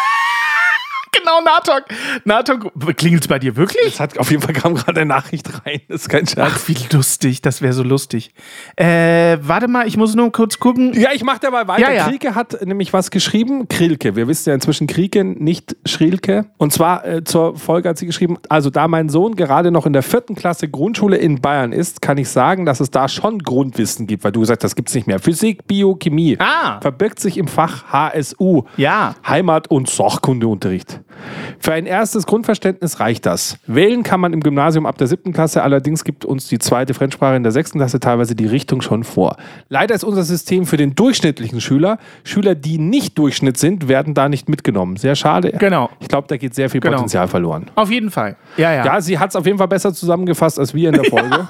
[1.27, 1.83] Genau, Natok.
[2.23, 3.95] Natok, klingelt es bei dir wirklich?
[3.95, 5.81] Es hat auf jeden Fall kam gerade eine Nachricht rein.
[5.89, 6.53] Das ist kein Scherz.
[6.53, 7.41] Ach, wie lustig.
[7.41, 8.31] Das wäre so lustig.
[8.77, 10.93] Äh, warte mal, ich muss nur kurz gucken.
[10.93, 11.81] Ja, ich mache dabei weiter.
[11.81, 12.07] Ja, ja.
[12.07, 13.67] Krieke hat nämlich was geschrieben.
[13.67, 14.15] Krilke.
[14.15, 16.45] Wir wissen ja inzwischen Krieke, nicht Schrilke.
[16.57, 19.93] Und zwar äh, zur Folge hat sie geschrieben, also da mein Sohn gerade noch in
[19.93, 24.07] der vierten Klasse Grundschule in Bayern ist, kann ich sagen, dass es da schon Grundwissen
[24.07, 25.19] gibt, weil du gesagt hast, das gibt es nicht mehr.
[25.19, 26.37] Physik, Bio, Chemie.
[26.39, 26.79] Ah.
[26.79, 28.63] Verbirgt sich im Fach HSU.
[28.77, 29.15] Ja.
[29.27, 31.01] Heimat- und Sachkundeunterricht.
[31.59, 33.57] Für ein erstes Grundverständnis reicht das.
[33.67, 37.35] Wählen kann man im Gymnasium ab der siebten Klasse, allerdings gibt uns die zweite Fremdsprache
[37.35, 39.37] in der sechsten Klasse teilweise die Richtung schon vor.
[39.69, 44.29] Leider ist unser System für den durchschnittlichen Schüler, Schüler, die nicht Durchschnitt sind, werden da
[44.29, 44.97] nicht mitgenommen.
[44.97, 45.53] Sehr schade.
[45.57, 45.89] Genau.
[45.99, 46.95] Ich glaube, da geht sehr viel Genau.
[46.95, 47.65] Potenzial verloren.
[47.75, 48.35] Auf jeden Fall.
[48.57, 48.85] Ja, ja.
[48.85, 51.47] Ja, sie hat es auf jeden Fall besser zusammengefasst als wir in der Folge.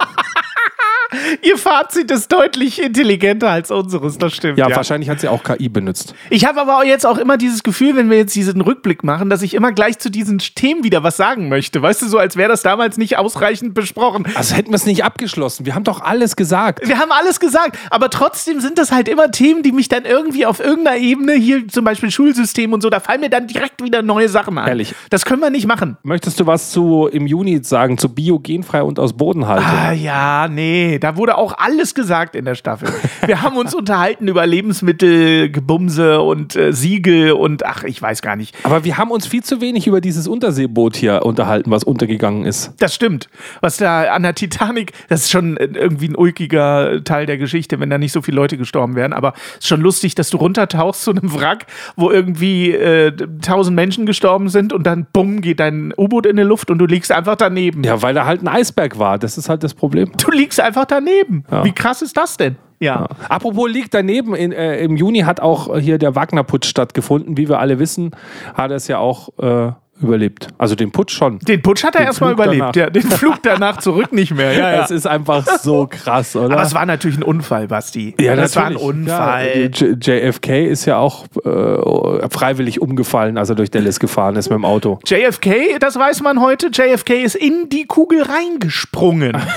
[1.41, 4.57] Ihr Fazit ist deutlich intelligenter als unseres, das stimmt.
[4.57, 6.13] ja, wahrscheinlich hat sie auch KI benutzt.
[6.29, 9.41] Ich habe aber jetzt auch immer dieses Gefühl, wenn wir jetzt diesen Rückblick machen, dass
[9.41, 11.81] ich immer gleich zu diesen Themen wieder was sagen möchte.
[11.81, 14.25] Weißt du, so als wäre das damals nicht ausreichend besprochen.
[14.35, 15.65] Also hätten wir es nicht abgeschlossen.
[15.65, 16.87] Wir haben doch alles gesagt.
[16.87, 20.45] Wir haben alles gesagt, aber trotzdem sind das halt immer Themen, die mich dann irgendwie
[20.45, 24.01] auf irgendeiner Ebene, hier zum Beispiel Schulsystem und so, da fallen mir dann direkt wieder
[24.01, 24.67] neue Sachen an.
[24.67, 24.93] Ehrlich.
[25.09, 25.97] Das können wir nicht machen.
[26.03, 29.67] Möchtest du was zu im Juni sagen, zu biogenfrei und aus Bodenhaltung?
[29.67, 32.89] Ah ja, nee, da wurde auch alles gesagt in der Staffel.
[33.25, 38.35] Wir haben uns unterhalten über Lebensmittel, Gebumse und äh, Siegel und ach, ich weiß gar
[38.35, 38.55] nicht.
[38.63, 42.73] Aber wir haben uns viel zu wenig über dieses Unterseeboot hier unterhalten, was untergegangen ist.
[42.79, 43.29] Das stimmt.
[43.61, 47.89] Was da an der Titanic, das ist schon irgendwie ein ulkiger Teil der Geschichte, wenn
[47.89, 49.13] da nicht so viele Leute gestorben wären.
[49.13, 53.75] Aber es ist schon lustig, dass du runtertauchst zu einem Wrack, wo irgendwie äh, tausend
[53.75, 57.11] Menschen gestorben sind und dann bumm geht dein U-Boot in die Luft und du liegst
[57.11, 57.83] einfach daneben.
[57.83, 59.17] Ja, weil da halt ein Eisberg war.
[59.17, 60.11] Das ist halt das Problem.
[60.17, 61.43] Du liegst einfach daneben.
[61.63, 62.57] Wie krass ist das denn?
[62.79, 63.07] Ja.
[63.27, 67.37] Apropos liegt daneben, in, äh, im Juni hat auch hier der Wagner-Putsch stattgefunden.
[67.37, 68.11] Wie wir alle wissen,
[68.53, 69.71] hat es ja auch äh,
[70.01, 70.47] überlebt.
[70.57, 71.39] Also den Putsch schon.
[71.39, 72.75] Den Putsch hat er erstmal überlebt.
[72.75, 74.53] Ja, den Flug danach zurück nicht mehr.
[74.53, 74.77] Ja, ja.
[74.77, 76.53] Das ist einfach so krass, oder?
[76.53, 78.15] Aber es war natürlich ein Unfall, Basti.
[78.19, 78.75] ja, das war ein.
[78.75, 79.71] Unfall.
[79.73, 84.57] Ja, JFK ist ja auch äh, freiwillig umgefallen, als er durch Dallas gefahren ist mit
[84.57, 84.99] dem Auto.
[85.05, 89.37] JFK, das weiß man heute, JFK ist in die Kugel reingesprungen.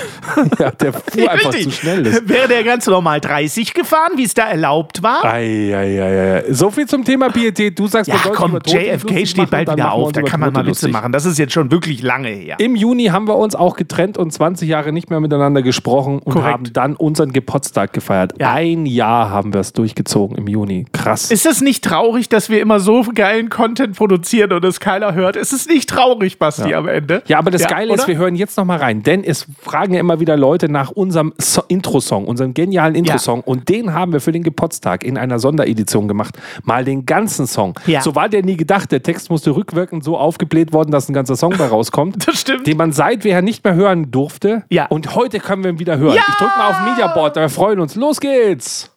[0.58, 2.06] Ja, der fuhr einfach zu schnell.
[2.06, 2.28] Ist.
[2.28, 5.24] Wäre der ganz normal 30 gefahren, wie es da erlaubt war?
[5.24, 7.78] Ei, So viel zum Thema Pietät.
[7.78, 10.92] Du sagst, Ja, komm, JFK steht bald wieder auf, da kann man mal Witze lustig.
[10.92, 11.12] machen.
[11.12, 12.56] Das ist jetzt schon wirklich lange her.
[12.58, 16.32] Im Juni haben wir uns auch getrennt und 20 Jahre nicht mehr miteinander gesprochen und
[16.32, 16.52] Korrekt.
[16.52, 18.34] haben dann unseren Geburtstag gefeiert.
[18.38, 18.52] Ja.
[18.52, 20.86] Ein Jahr haben wir es durchgezogen im Juni.
[20.92, 21.30] Krass.
[21.30, 25.36] Ist es nicht traurig, dass wir immer so geilen Content produzieren und es keiner hört?
[25.36, 27.22] Ist es nicht traurig, Basti, am Ende?
[27.26, 28.08] Ja, aber das Ja, Geile ist, oder?
[28.08, 31.32] wir hören jetzt noch mal rein, denn es fragen ja immer wieder Leute nach unserem
[31.38, 36.08] so Intro-Song, unserem genialen Intro-Song und den haben wir für den Geburtstag in einer Sonderedition
[36.08, 36.38] gemacht.
[36.64, 37.78] Mal den ganzen Song.
[37.86, 38.00] Ja.
[38.02, 38.92] So war der nie gedacht.
[38.92, 42.26] Der Text musste rückwirkend so aufgebläht worden, dass ein ganzer Song da rauskommt.
[42.30, 42.66] Das stimmt.
[42.66, 44.64] Den man seither nicht mehr hören durfte.
[44.68, 44.86] Ja.
[44.86, 46.14] Und heute können wir ihn wieder hören.
[46.14, 46.22] Ja.
[46.28, 47.96] Ich drück mal auf Mediaboard, wir freuen uns.
[47.96, 48.90] Los geht's!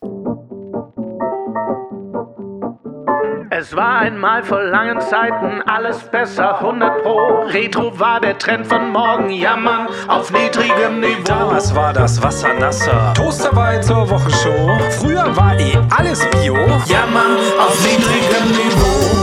[3.56, 7.44] Es war einmal vor langen Zeiten alles besser, 100 Pro.
[7.50, 11.24] Retro war der Trend von morgen, jammern auf niedrigem Niveau.
[11.24, 13.14] Damals war das Wasser nasser.
[13.16, 14.80] Toasterwein zur Wochenshow.
[15.00, 16.56] Früher war eh alles Bio.
[16.88, 19.23] Jammern auf niedrigem Niveau.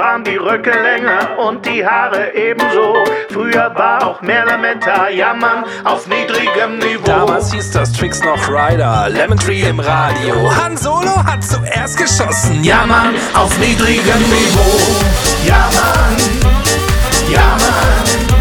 [0.00, 2.94] Waren die Röcke länger und die Haare ebenso.
[3.30, 7.04] Früher war auch mehr Lametta, jammern auf niedrigem Niveau.
[7.04, 9.10] Damals hieß das Tricks noch Rider.
[9.10, 10.50] Lemon Tree im Radio.
[10.56, 12.64] Han Solo hat zuerst geschossen.
[12.64, 14.80] Ja, Mann, auf niedrigem Niveau.
[15.44, 16.16] Ja, Mann.
[17.30, 18.40] Ja, Mann.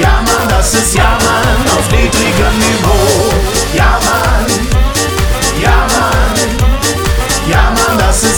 [0.00, 3.34] Ja, Mann, das ist Ja, Mann, auf niedrigem Niveau.
[3.74, 3.98] Ja,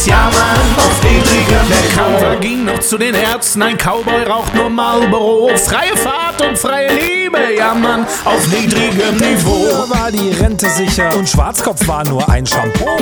[0.02, 2.18] das ist Ja, Mann, auf niedrigem Niveau.
[2.18, 5.50] Der Cowboy ging noch zu den Ärzten, ein Cowboy raucht nur Marlboro.
[5.56, 9.66] Freie Fahrt und freie Liebe, ja, Mann, auf niedrigem Niveau.
[9.68, 12.96] Früher war die Rente sicher und Schwarzkopf war nur ein Shampoo.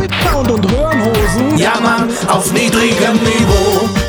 [0.00, 1.58] Mit Pound und Röhrenhosen.
[1.58, 4.03] Ja, Mann, auf niedrigem Niveau.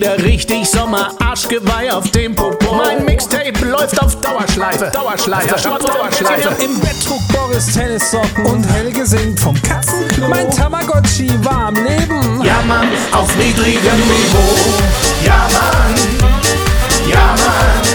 [0.00, 1.10] Wieder richtig Sommer?
[1.18, 2.76] Arschgeweih auf dem Popo.
[2.76, 4.90] Mein Mixtape läuft auf Dauerschleife.
[4.92, 5.56] Dauerschleife.
[5.60, 6.62] Dauerschleife.
[6.62, 10.28] Im Bett trug Boris Tennissocken und Helge singt vom Katzenklo.
[10.28, 12.42] Mein Tamagotchi war am Leben.
[12.44, 14.74] Ja, Mann, auf niedrigem Niveau.
[15.24, 17.10] Ja, Mann.
[17.10, 17.87] Ja, Mann.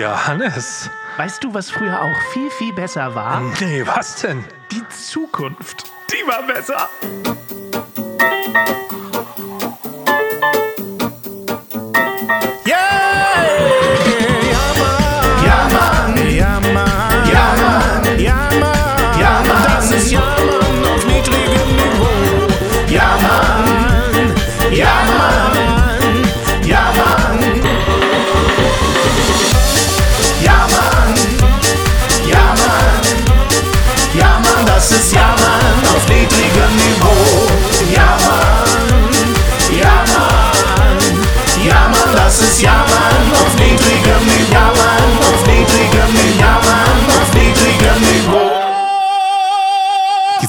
[0.00, 0.02] Basti.
[0.02, 0.90] Ja, Hannes.
[1.16, 3.40] Weißt du, was früher auch viel, viel besser war?
[3.60, 4.44] Nee, was denn?
[4.70, 5.84] Die Zukunft.
[6.10, 6.88] Die war besser.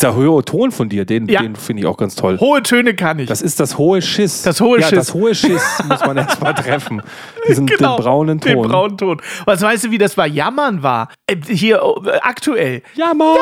[0.01, 1.41] Dieser hohe Ton von dir, den, Ja.
[1.41, 2.39] den finde ich auch ganz toll.
[2.39, 3.27] Hohe Töne kann ich.
[3.27, 4.41] Das ist das hohe Schiss.
[4.41, 4.97] Das hohe ja, Schiss.
[4.97, 7.01] Das hohe Schiss muss man erst mal treffen.
[7.47, 8.51] Diesen den braunen Ton.
[8.51, 9.21] Genau, Den braunen Ton.
[9.45, 11.09] Was weißt du, wie das bei Jammern war?
[11.27, 12.81] Äh, Hier äh, aktuell.
[12.95, 13.37] Ja, Mann.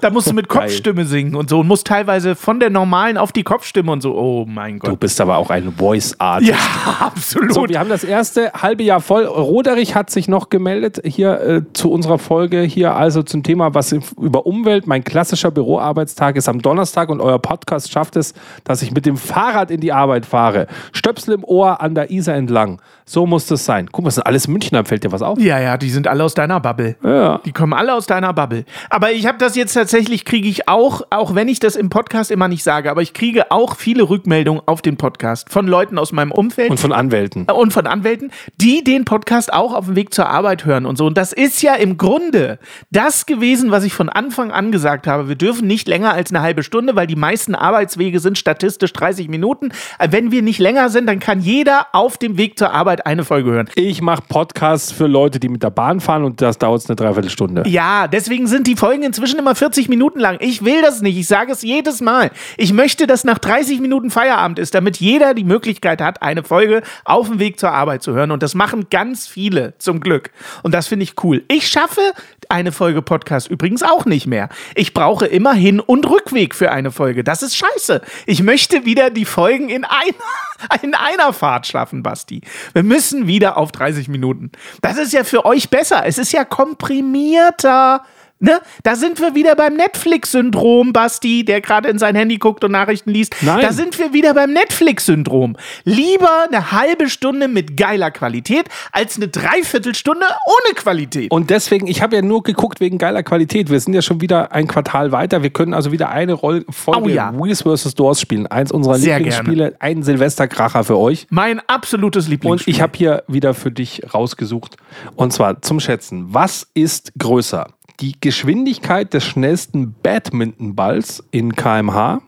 [0.00, 0.48] Da musst du mit.
[0.48, 4.14] Kopfstimme singen und so und musst teilweise von der normalen auf die Kopfstimme und so.
[4.16, 5.00] Oh mein Du Gott.
[5.00, 6.50] bist aber auch ein Voice Artist.
[6.52, 6.56] Ja,
[7.00, 7.52] absolut.
[7.52, 9.24] So, wir haben das erste halbe Jahr voll.
[9.24, 13.92] Roderich hat sich noch gemeldet hier äh, zu unserer Folge hier also zum Thema was
[13.92, 14.86] über Umwelt.
[14.88, 18.32] Mein klassischer Büroarbeitstag ist am Donnerstag und euer Podcast schafft es,
[18.64, 20.66] dass ich mit dem Fahrrad in die Arbeit fahre.
[20.92, 22.80] Stöpsel im Ohr an der Isar entlang.
[23.08, 23.88] So muss das sein.
[23.90, 24.84] Guck mal, das sind alles Münchner.
[24.84, 25.38] Fällt dir was auf?
[25.40, 26.96] ja, ja, die sind alle aus deiner Bubble.
[27.02, 27.40] Ja.
[27.44, 28.64] Die kommen alle aus deiner Bubble.
[28.90, 32.30] Aber ich habe das jetzt tatsächlich, kriege ich auch, auch wenn ich das im Podcast
[32.30, 36.12] immer nicht sage, aber ich kriege auch viele Rückmeldungen auf den Podcast von Leuten aus
[36.12, 37.44] meinem Umfeld Und von Anwälten.
[37.44, 38.30] und von Anwälten,
[38.60, 41.06] die den Podcast auch auf dem Weg zur Arbeit hören und so.
[41.06, 42.58] Und das ist ja im Grunde
[42.90, 45.28] das gewesen, was ich von Anfang an gesagt habe.
[45.28, 49.28] Wir dürfen nicht länger als eine halbe Stunde, weil die meisten Arbeitswege sind statistisch 30
[49.28, 49.70] Minuten.
[50.10, 53.50] Wenn wir nicht länger sind, dann kann jeder auf dem Weg zur Arbeit eine Folge
[53.50, 53.68] hören.
[53.74, 57.64] Ich mache Podcasts für Leute, die mit der Bahn fahren und das dauert eine Dreiviertelstunde.
[57.66, 60.38] Ja, deswegen sind die Folgen inzwischen immer 40 Minuten lang.
[60.40, 61.16] Ich will das nicht.
[61.18, 62.30] Ich sage es jedes Mal.
[62.56, 66.82] Ich möchte, dass nach 30 Minuten Feierabend ist, damit jeder die Möglichkeit hat, eine Folge
[67.04, 68.30] auf dem Weg zur Arbeit zu hören.
[68.30, 70.30] Und das machen ganz viele, zum Glück.
[70.62, 71.42] Und das finde ich cool.
[71.48, 72.00] Ich schaffe
[72.48, 74.48] eine Folge Podcast übrigens auch nicht mehr.
[74.74, 77.24] Ich brauche immer Hin- und Rückweg für eine Folge.
[77.24, 78.00] Das ist scheiße.
[78.26, 80.14] Ich möchte wieder die Folgen in einer,
[80.82, 82.40] in einer Fahrt schaffen, Basti.
[82.72, 84.50] Wir müssen wieder auf 30 Minuten.
[84.80, 86.06] Das ist ja für euch besser.
[86.06, 88.02] Es ist ja komprimierter.
[88.40, 88.60] Ne?
[88.84, 93.10] Da sind wir wieder beim Netflix-Syndrom, Basti, der gerade in sein Handy guckt und Nachrichten
[93.10, 93.34] liest.
[93.42, 93.60] Nein.
[93.62, 95.56] Da sind wir wieder beim Netflix-Syndrom.
[95.84, 101.30] Lieber eine halbe Stunde mit geiler Qualität als eine Dreiviertelstunde ohne Qualität.
[101.30, 103.70] Und deswegen, ich habe ja nur geguckt wegen geiler Qualität.
[103.70, 105.42] Wir sind ja schon wieder ein Quartal weiter.
[105.42, 107.32] Wir können also wieder eine Roll Folge Oh ja.
[107.34, 107.94] Wheels vs.
[107.94, 108.46] Doors spielen.
[108.46, 109.76] Eins unserer Sehr Lieblingsspiele.
[109.80, 111.26] Ein Silvesterkracher für euch.
[111.30, 112.72] mein absolutes Und Lieblingsspiel.
[112.74, 114.76] ich habe hier wieder für dich rausgesucht.
[115.16, 116.26] Und zwar zum Schätzen.
[116.32, 117.68] Was ist größer?
[118.00, 122.20] Die Geschwindigkeit des schnellsten Badmintonballs in kmh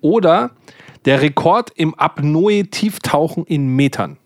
[0.00, 0.50] oder
[1.04, 4.16] der Rekord im Apnoe-Tieftauchen in Metern?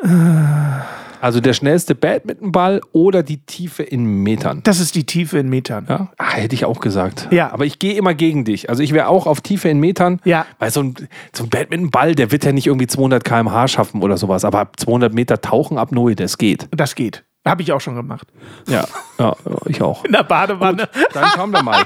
[1.23, 4.61] Also der schnellste Badmintonball oder die Tiefe in Metern?
[4.65, 5.87] das ist die Tiefe in Metern.
[5.89, 7.29] Ja, ah, hätte ich auch gesagt.
[7.31, 7.53] Ja.
[7.53, 8.69] Aber ich gehe immer gegen dich.
[8.69, 10.21] Also ich wäre auch auf Tiefe in Metern.
[10.25, 10.47] Ja.
[10.59, 10.95] Weil so ein,
[11.33, 14.45] so ein Badmintonball, der wird ja nicht irgendwie 200 km/h schaffen oder sowas.
[14.45, 16.67] Aber ab 200 Meter tauchen ab Null, das geht.
[16.73, 17.23] Das geht.
[17.45, 18.29] Habe ich auch schon gemacht.
[18.69, 18.85] Ja,
[19.19, 19.35] ja
[19.67, 20.05] ich auch.
[20.05, 20.89] In der Badewanne.
[21.13, 21.83] Dann schauen wir mal.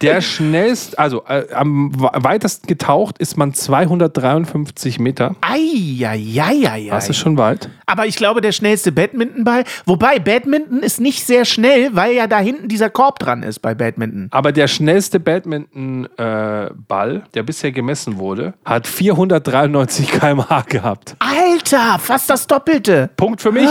[0.00, 5.34] Der schnellst, also äh, am weitesten getaucht ist man 253 Meter.
[5.40, 6.88] Eieieiei.
[6.88, 7.68] Das ist schon weit.
[7.86, 9.64] Aber ich glaube, der schnellste Badmintonball.
[9.86, 13.74] Wobei, Badminton ist nicht sehr schnell, weil ja da hinten dieser Korb dran ist bei
[13.74, 14.28] Badminton.
[14.30, 21.16] Aber der schnellste Badminton-Ball, äh, der bisher gemessen wurde, hat 493 km/h gehabt.
[21.18, 23.10] Alter, fast das Doppelte.
[23.16, 23.68] Punkt für mich.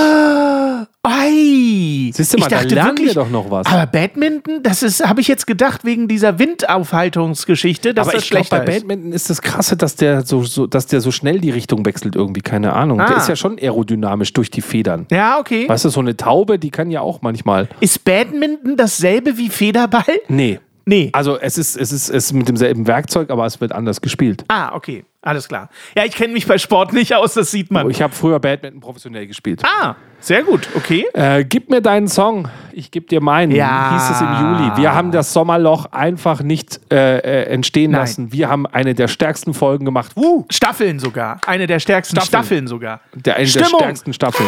[1.03, 2.11] Ei.
[2.13, 3.65] Siehst du mal, ich da dachte lernen wirklich, wir doch noch was.
[3.67, 8.29] Aber Badminton, das ist, habe ich jetzt gedacht, wegen dieser Windaufhaltungsgeschichte, dass Aber das ich
[8.29, 8.79] glaube, schlechter bei ist.
[8.81, 12.15] Badminton ist das krasse, dass der so, so, dass der so schnell die Richtung wechselt
[12.15, 12.97] irgendwie, keine Ahnung.
[12.97, 13.17] Der Ah.
[13.17, 15.05] ist ja schon aerodynamisch durch die Federn.
[15.11, 15.67] Ja, okay.
[15.69, 17.67] Weißt du, so eine Taube, die kann ja auch manchmal.
[17.79, 20.03] Ist Badminton dasselbe wie Federball?
[20.27, 20.59] Nee.
[20.87, 21.09] Nee.
[21.11, 24.45] Also es ist, es ist, es ist mit demselben Werkzeug, aber es wird anders gespielt.
[24.47, 25.03] Ah, okay.
[25.21, 25.69] Alles klar.
[25.97, 27.89] Ja, ich kenne mich bei Sport nicht aus, das sieht man.
[27.89, 29.61] Ich habe früher Badminton professionell gespielt.
[29.65, 30.69] Ah, sehr gut.
[30.75, 31.05] Okay.
[31.13, 33.51] Äh, gib mir deinen Song, ich geb dir meinen.
[33.51, 33.91] Ja.
[33.91, 34.77] Hieß es im Juli.
[34.77, 37.99] Wir haben das Sommerloch einfach nicht äh, äh, entstehen Nein.
[38.01, 38.31] lassen.
[38.31, 40.13] Wir haben eine der stärksten Folgen gemacht.
[40.15, 40.45] Woo!
[40.49, 41.41] Staffeln sogar.
[41.45, 42.67] Eine der stärksten Staffeln, Staffeln.
[42.67, 43.01] sogar.
[43.13, 43.81] Der, eine der Stimmung.
[43.81, 44.47] stärksten Staffeln.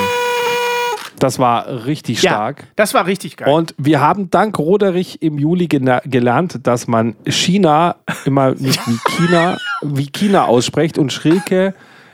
[1.19, 2.59] Das war richtig stark.
[2.61, 3.53] Ja, das war richtig geil.
[3.53, 9.57] Und wir haben dank Roderich im Juli gelernt, dass man China immer nicht wie China,
[9.81, 11.73] wie China ausspricht und Schrilke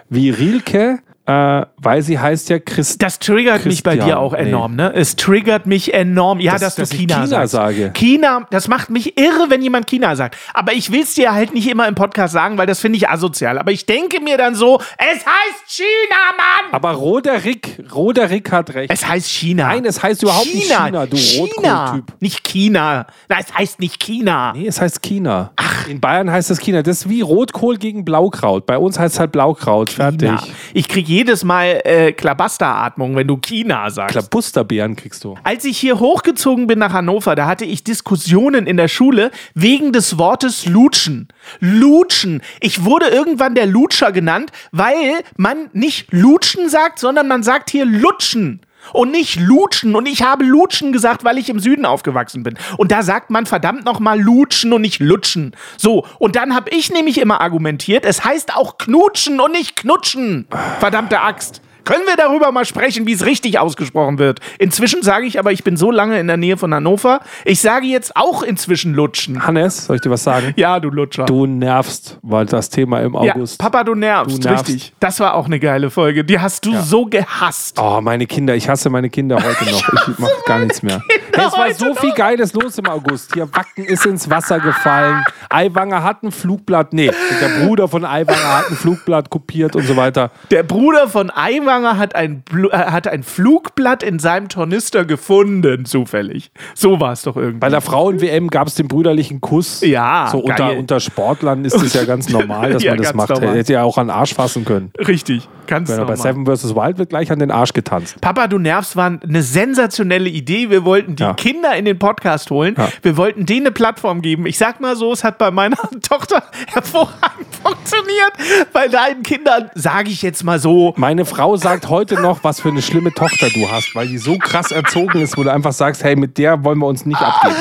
[0.09, 3.01] wie Rilke, äh, weil sie heißt ja Christ.
[3.01, 4.39] das triggert mich bei Christian, dir auch nee.
[4.49, 4.91] enorm, ne?
[4.95, 6.39] Es triggert mich enorm.
[6.39, 7.51] Ja, Das- dass, dass du China, China sagst.
[7.53, 7.91] sage.
[7.93, 10.35] China, das macht mich irre, wenn jemand China sagt.
[10.53, 13.07] Aber ich will es dir halt nicht immer im Podcast sagen, weil das finde ich
[13.09, 13.57] asozial.
[13.59, 16.73] Aber ich denke mir dann so, es heißt China, Mann!
[16.73, 18.91] Aber Roderick, Roderick hat recht.
[18.91, 19.67] Es heißt China.
[19.67, 21.85] Nein, es heißt überhaupt nicht China, du China.
[21.85, 22.13] Rotkohl-Typ.
[22.19, 23.05] Nicht China.
[23.29, 24.53] Nein, es heißt nicht China.
[24.55, 25.51] Nee, es heißt China.
[25.55, 25.87] Ach.
[25.87, 26.81] In Bayern heißt es China.
[26.81, 28.65] Das ist wie Rotkohl gegen Blaukraut.
[28.65, 29.89] Bei uns heißt es halt Blaukraut.
[29.91, 30.29] Fertig.
[30.29, 30.41] China.
[30.73, 34.13] Ich krieg jedes Mal äh, Klabasteratmung, wenn du China sagst.
[34.13, 35.35] Klabusterbeeren kriegst du.
[35.43, 39.91] Als ich hier hochgezogen bin nach Hannover, da hatte ich Diskussionen in der Schule wegen
[39.91, 41.27] des Wortes Lutschen.
[41.59, 42.41] Lutschen.
[42.61, 47.85] Ich wurde irgendwann der Lutscher genannt, weil man nicht Lutschen sagt, sondern man sagt hier
[47.85, 48.61] Lutschen.
[48.93, 49.95] Und nicht Lutschen.
[49.95, 52.55] Und ich habe Lutschen gesagt, weil ich im Süden aufgewachsen bin.
[52.77, 55.55] Und da sagt man verdammt nochmal Lutschen und nicht Lutschen.
[55.77, 60.47] So, und dann habe ich nämlich immer argumentiert, es heißt auch Knutschen und nicht Knutschen.
[60.79, 61.61] Verdammte Axt.
[61.85, 64.39] Können wir darüber mal sprechen, wie es richtig ausgesprochen wird?
[64.57, 67.85] Inzwischen sage ich aber, ich bin so lange in der Nähe von Hannover, ich sage
[67.85, 69.45] jetzt auch inzwischen Lutschen.
[69.45, 70.53] Hannes, soll ich dir was sagen?
[70.55, 71.25] Ja, du Lutscher.
[71.25, 73.59] Du nervst, weil das Thema im ja, August.
[73.59, 74.67] Papa, du nervst, Du nervst.
[74.67, 74.93] richtig.
[74.99, 76.23] Das war auch eine geile Folge.
[76.25, 77.77] Die hast du so gehasst.
[77.79, 80.07] Oh, meine Kinder, ich hasse meine Kinder heute noch.
[80.07, 81.03] Ich mach gar nichts mehr.
[81.35, 83.33] Hey, es war heute so viel Geiles los im August.
[83.35, 85.23] Hier Wacken ist ins Wasser gefallen.
[85.49, 86.93] Aiwanger hat ein Flugblatt.
[86.93, 87.11] Nee,
[87.41, 90.31] der Bruder von Aiwanger hat ein Flugblatt kopiert und so weiter.
[90.49, 95.05] Der Bruder von Aiwanger Mitschwanger hat ein, Blu äh, hat ein Flugblatt in seinem Tornister
[95.05, 96.51] gefunden, zufällig.
[96.73, 97.59] So war es doch irgendwie.
[97.59, 99.81] Bei der Frauen-WM gab es den brüderlichen Kuss.
[99.81, 103.29] Ja, So unter, unter Sportlern ist es ja ganz normal, dass Ja, man das macht.
[103.29, 103.49] normal.
[103.49, 104.91] Er hätte ja auch an den Arsch fassen können.
[104.97, 106.17] Richtig, ganz Wenn bei normal.
[106.17, 106.75] Seven vs.
[106.75, 108.19] Wild wird gleich an den Arsch getanzt.
[108.21, 110.69] Papa, du nervst, war eine sensationelle Idee.
[110.69, 111.33] Wir wollten die Ja.
[111.33, 112.75] Kinder in den Podcast holen.
[112.77, 112.89] Ja.
[113.01, 114.45] Wir wollten denen eine Plattform geben.
[114.45, 118.33] Ich sag mal so, es hat bei meiner Tochter hervorragend funktioniert.
[118.73, 122.69] Bei deinen Kindern, sage ich jetzt mal so, Meine Frau sagt heute noch, was für
[122.69, 126.03] eine schlimme Tochter du hast, weil die so krass erzogen ist, wo du einfach sagst,
[126.03, 127.55] hey, mit der wollen wir uns nicht abgeben.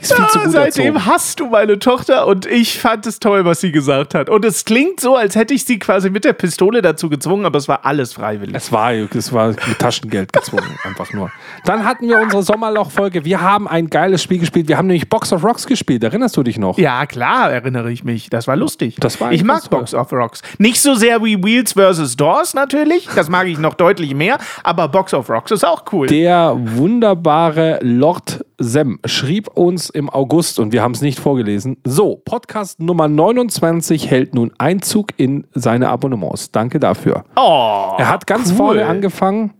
[0.00, 1.06] Ist viel zu gut seitdem erzogen.
[1.06, 4.28] hast du meine Tochter und ich fand es toll, was sie gesagt hat.
[4.28, 7.58] Und es klingt so, als hätte ich sie quasi mit der Pistole dazu gezwungen, aber
[7.58, 8.54] es war alles freiwillig.
[8.54, 11.30] Es war, es war mit Taschengeld gezwungen, einfach nur.
[11.64, 13.24] Dann hatten wir unsere Sommerloch-Folge.
[13.24, 14.68] Wir haben ein geiles Spiel gespielt.
[14.68, 16.02] Wir haben nämlich Box of Rocks gespielt.
[16.04, 16.78] Erinnerst du dich noch?
[16.78, 18.30] Ja, klar, erinnere ich mich.
[18.30, 18.96] Das war lustig.
[19.00, 19.80] Das war ich mag toll.
[19.80, 20.42] Box of Rocks.
[20.58, 22.16] Nicht so sehr wie Wheels vs.
[22.16, 23.08] Doors natürlich.
[23.14, 24.38] Das mag ich noch deutlich mehr.
[24.62, 26.06] Aber Box of Rocks ist auch cool.
[26.06, 31.76] Der wunderbare Lord Sem schrieb uns im August und wir haben es nicht vorgelesen.
[31.84, 36.52] So, Podcast Nummer 29 hält nun Einzug in seine Abonnements.
[36.52, 37.24] Danke dafür.
[37.36, 38.56] oh, Er hat ganz cool.
[38.56, 39.52] vorne angefangen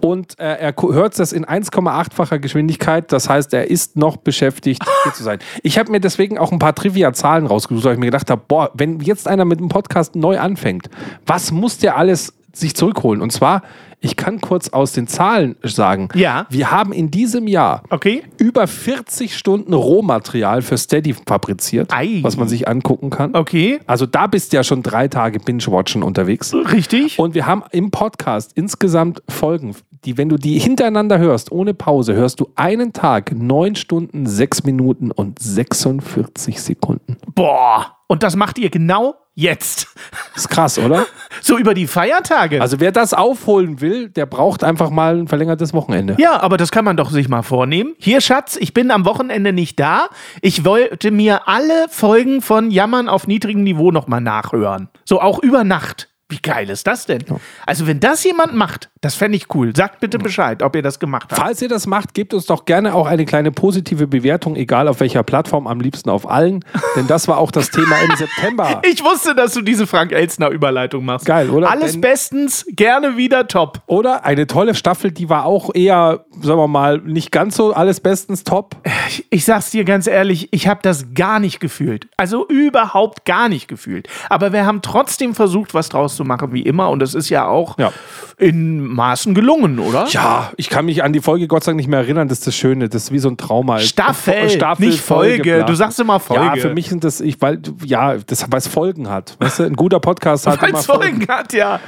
[0.00, 3.10] und äh, er hört das in 1,8-facher Geschwindigkeit.
[3.10, 5.40] Das heißt, er ist noch beschäftigt, hier zu sein.
[5.64, 8.70] Ich habe mir deswegen auch ein paar Trivia-Zahlen rausgesucht, weil ich mir gedacht habe, boah,
[8.74, 10.88] wenn jetzt einer mit dem Podcast neu anfängt,
[11.26, 13.20] was muss der alles sich zurückholen?
[13.20, 13.62] Und zwar,
[14.00, 16.46] ich kann kurz aus den Zahlen sagen, Ja.
[16.50, 18.22] wir haben in diesem Jahr Okay.
[18.38, 22.20] über 40 Stunden Rohmaterial für Steady fabriziert, Ei.
[22.22, 23.34] was man sich angucken kann.
[23.34, 23.80] Okay.
[23.86, 26.54] Also da bist du ja schon drei Tage Binge-Watchen unterwegs.
[26.54, 27.18] Richtig.
[27.18, 29.74] Und wir haben im Podcast insgesamt Folgen,
[30.04, 34.62] die, wenn du die hintereinander hörst, ohne Pause, hörst du einen Tag, neun Stunden, sechs
[34.64, 37.16] Minuten und 46 Sekunden.
[37.34, 37.93] Boah.
[38.06, 39.88] Und das macht ihr genau jetzt.
[40.36, 41.06] Ist krass, oder?
[41.40, 42.62] So über die Feiertage.
[42.62, 46.16] Also wer das aufholen will, der braucht einfach mal ein verlängertes Wochenende.
[46.18, 47.94] ja, aber das kann man doch sich mal vornehmen.
[47.98, 50.08] Hier, Schatz, ich bin am Wochenende nicht da.
[50.40, 54.88] Ich wollte mir alle Folgen von Jammern auf niedrigem Niveau nochmal nachhören.
[55.04, 56.08] So auch über Nacht.
[56.30, 57.22] Wie geil ist das denn?
[57.66, 59.74] Also, wenn das jemand macht, das fände ich cool.
[59.76, 61.40] Sagt bitte Bescheid, ob ihr das gemacht habt.
[61.40, 65.00] Falls ihr das macht, gebt uns doch gerne auch eine kleine positive Bewertung, egal auf
[65.00, 66.64] welcher Plattform, am liebsten auf allen.
[66.96, 68.80] Denn das war auch das Thema im September.
[68.94, 71.26] Ich wusste, dass du diese Frank Elstner Überleitung machst.
[71.26, 71.70] Geil, oder?
[71.70, 73.82] Alles Denn- bestens, gerne wieder top.
[73.86, 78.00] Oder eine tolle Staffel, die war auch eher, sagen wir mal, nicht ganz so alles
[78.00, 78.76] bestens top.
[79.08, 82.08] Ich, ich sag's dir ganz ehrlich, ich habe das gar nicht gefühlt.
[82.16, 84.08] Also überhaupt gar nicht gefühlt.
[84.28, 86.88] Aber wir haben trotzdem versucht, was draus zu machen, wie immer.
[86.90, 87.92] Und es ist ja auch Ja.
[88.38, 90.06] in Maßen gelungen, oder?
[90.08, 92.28] Ja, ich kann mich an die Folge Gott sei Dank nicht mehr erinnern.
[92.28, 92.88] Das ist das Schöne.
[92.88, 93.78] Das ist wie so ein Trauma.
[93.80, 95.56] Staffel, Staffel nicht Folge.
[95.56, 95.66] bla.
[95.66, 96.44] Du sagst immer Folge.
[96.44, 99.36] Ja, für mich sind das, ich, weil, ja, das, weil es Folgen hat.
[99.40, 101.18] Weißt du, ein guter Podcast hat Weil es Folgen.
[101.18, 101.80] Folgen hat, ja.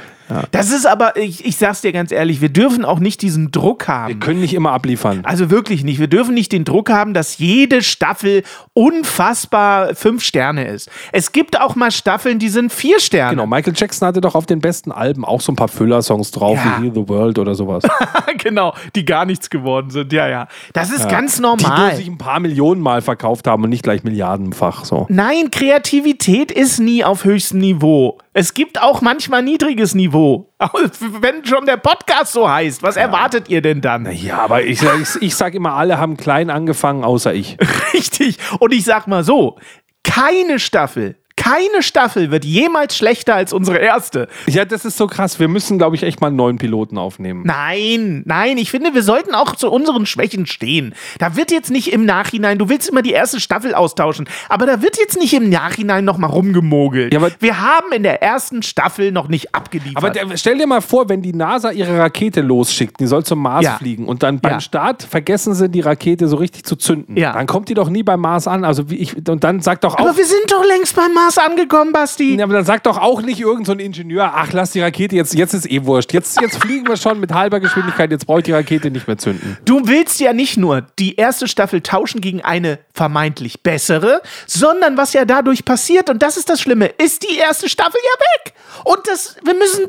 [0.51, 3.87] Das ist aber, ich, ich sag's dir ganz ehrlich, wir dürfen auch nicht diesen Druck
[3.87, 4.09] haben.
[4.09, 5.21] Wir können nicht immer abliefern.
[5.23, 5.99] Also wirklich nicht.
[5.99, 10.89] Wir dürfen nicht den Druck haben, dass jede Staffel unfassbar fünf Sterne ist.
[11.11, 13.31] Es gibt auch mal Staffeln, die sind vier Sterne.
[13.31, 16.57] Genau, Michael Jackson hatte doch auf den besten Alben auch so ein paar Füller-Songs drauf,
[16.57, 16.77] Ja.
[16.79, 17.83] wie Heal the World oder sowas.
[18.37, 20.11] genau, die gar nichts geworden sind.
[20.13, 20.47] Ja, ja.
[20.73, 21.95] Das ist ganz Die nur normal.
[21.95, 24.85] sich ein paar Millionen Mal verkauft haben und nicht gleich milliardenfach.
[24.85, 25.05] So.
[25.09, 28.17] Nein, Kreativität ist nie auf höchstem Niveau.
[28.33, 30.16] Es gibt auch manchmal niedriges Niveau.
[31.21, 34.11] Wenn schon der Podcast so heißt, was erwartet ihr denn dann?
[34.11, 37.57] Ja, aber ich, ich, ich sag immer, alle haben klein angefangen, außer ich.
[37.93, 38.37] Richtig.
[38.59, 39.57] Und ich sag mal so,
[40.03, 44.27] keine Staffel, keine Staffel wird jemals schlechter als unsere erste.
[44.47, 45.39] Ja, das ist so krass.
[45.39, 47.43] Wir müssen, glaube ich, echt mal einen neuen Piloten aufnehmen.
[47.45, 50.93] Nein, nein, ich finde, wir sollten auch zu unseren Schwächen stehen.
[51.19, 54.81] Da wird jetzt nicht im Nachhinein, du willst immer die erste Staffel austauschen, aber da
[54.81, 57.13] wird jetzt nicht im Nachhinein nochmal rumgemogelt.
[57.13, 59.95] Ja, wir haben in der ersten Staffel noch nicht abgeliefert.
[59.97, 63.39] Aber der, stell dir mal vor, wenn die NASA ihre Rakete losschickt, die soll zum
[63.39, 63.77] Mars Ja.
[63.77, 64.59] fliegen und dann beim Ja.
[64.59, 67.15] Start vergessen sie die Rakete so richtig zu zünden.
[67.15, 67.33] Ja.
[67.33, 68.63] Dann kommt die doch nie beim Mars an.
[68.65, 69.99] Also wie ich, und dann sagt doch auch.
[69.99, 72.35] aber wir sind doch längst beim Mars angekommen, Basti.
[72.35, 75.15] Ja, aber dann sagt doch auch nicht irgendein so ein Ingenieur, ach, lass die Rakete
[75.15, 76.13] jetzt, jetzt ist eh wurscht.
[76.13, 79.17] Jetzt, jetzt fliegen wir schon mit halber Geschwindigkeit, jetzt brauche ich die Rakete nicht mehr
[79.17, 79.57] zünden.
[79.65, 85.13] Du willst ja nicht nur die erste Staffel tauschen gegen eine vermeintlich bessere, sondern was
[85.13, 88.53] ja dadurch passiert, und das ist das Schlimme, ist die erste Staffel ja weg.
[88.83, 89.85] Und das, wir müssen,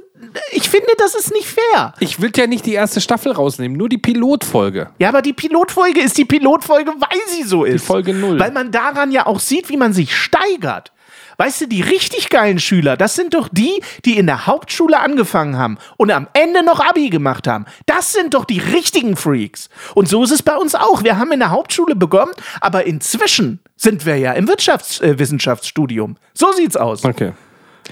[0.53, 1.93] ich finde, das ist nicht fair.
[2.01, 4.91] Ich will ja nicht die erste Staffel rausnehmen, nur die Pilotfolge.
[4.99, 7.85] Ja, aber die Pilotfolge ist die Pilotfolge, weil sie so ist.
[7.85, 8.39] Folge null.
[8.39, 10.93] Weil man daran ja auch sieht, wie man sich steigert.
[11.41, 15.57] Weißt du, die richtig geilen Schüler, das sind doch die, die in der Hauptschule angefangen
[15.57, 17.65] haben und am Ende noch Abi gemacht haben.
[17.87, 19.69] Das sind doch die richtigen Freaks.
[19.95, 21.05] Und so ist es bei uns auch.
[21.05, 26.17] Wir haben in der Hauptschule begonnen, aber inzwischen sind wir ja im Wirtschaftswissenschaftsstudium.
[26.17, 27.05] Äh, so sieht's aus.
[27.05, 27.33] Okay.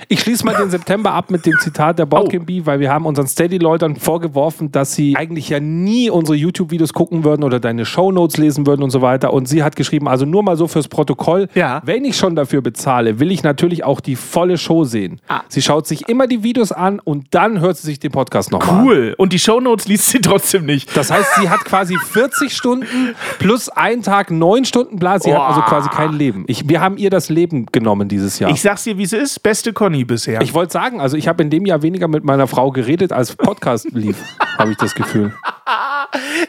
[0.09, 3.07] Ich schließe mal den September ab mit dem Zitat der Boardgame Bee, weil wir haben
[3.07, 8.37] unseren Steady-Leutern vorgeworfen, dass sie eigentlich ja nie unsere YouTube-Videos gucken würden oder deine Shownotes
[8.37, 9.33] lesen würden und so weiter.
[9.33, 11.81] Und sie hat geschrieben, also nur mal so fürs Protokoll, Ja.
[11.85, 15.21] wenn ich schon dafür bezahle, will ich natürlich auch die volle Show sehen.
[15.29, 15.41] Ah.
[15.49, 18.81] Sie schaut sich immer die Videos an und dann hört sie sich den Podcast nochmal
[18.81, 18.87] an.
[18.87, 19.15] Cool.
[19.19, 20.97] Und die Shownotes liest sie trotzdem nicht.
[20.97, 25.21] Das heißt, sie hat quasi 40 Stunden plus einen Tag neun Stunden Plan.
[25.21, 25.49] Sie hat Boah.
[25.49, 26.45] also quasi kein Leben.
[26.47, 28.51] Ich, wir haben ihr das Leben genommen dieses Jahr.
[28.51, 29.43] Ich sag's dir, wie es ist.
[29.43, 30.41] Beste Conny bisher.
[30.43, 33.37] Ich wollte sagen, also ich habe in dem Jahr weniger mit meiner Frau geredet, als
[33.37, 34.17] Podcast lief,
[34.59, 35.33] habe ich das Gefühl.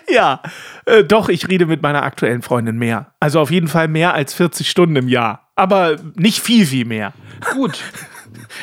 [0.09, 0.41] ja,
[0.85, 3.13] äh, doch, ich rede mit meiner aktuellen Freundin mehr.
[3.19, 5.51] Also auf jeden Fall mehr als 40 Stunden im Jahr.
[5.55, 7.13] Aber nicht viel, viel mehr.
[7.53, 7.77] Gut.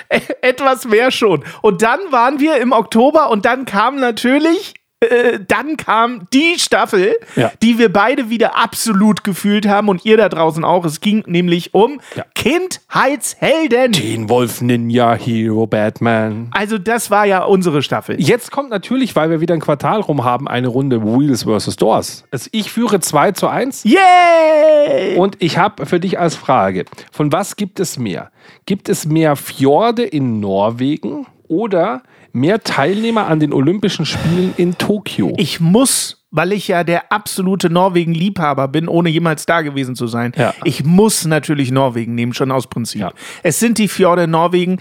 [0.09, 1.45] E- Etwas mehr schon.
[1.63, 4.75] Und dann waren wir im Oktober und dann kam natürlich.
[5.11, 7.53] Äh, Dann kam die Staffel, Ja.
[7.63, 10.85] die wir beide wieder absolut gefühlt haben und ihr da draußen auch.
[10.85, 12.25] Es ging nämlich um Ja.
[12.35, 13.93] Kindheitshelden.
[13.93, 16.49] Den Wolf Ninja Hero Batman.
[16.53, 18.21] Also das war ja unsere Staffel.
[18.21, 21.77] Jetzt kommt natürlich, weil wir wieder ein Quartal rum haben, eine Runde Wheels vs.
[21.77, 22.25] Doors.
[22.31, 23.85] Also ich führe 2 zu 1.
[23.85, 25.17] Yay!
[25.17, 28.31] Und ich habe für dich als Frage, von was gibt es mehr?
[28.67, 32.03] Gibt es mehr Fjorde in Norwegen oder
[32.35, 35.33] mehr Teilnehmer an den Olympischen Spielen in Tokio?
[35.39, 40.33] Ich muss, weil ich ja der absolute Norwegen-Liebhaber bin, ohne jemals da gewesen zu sein.
[40.37, 40.53] Ja.
[40.65, 43.01] Ich muss natürlich Norwegen nehmen, schon aus Prinzip.
[43.01, 43.13] Ja.
[43.43, 44.79] Es sind die Fjorde in Norwegen.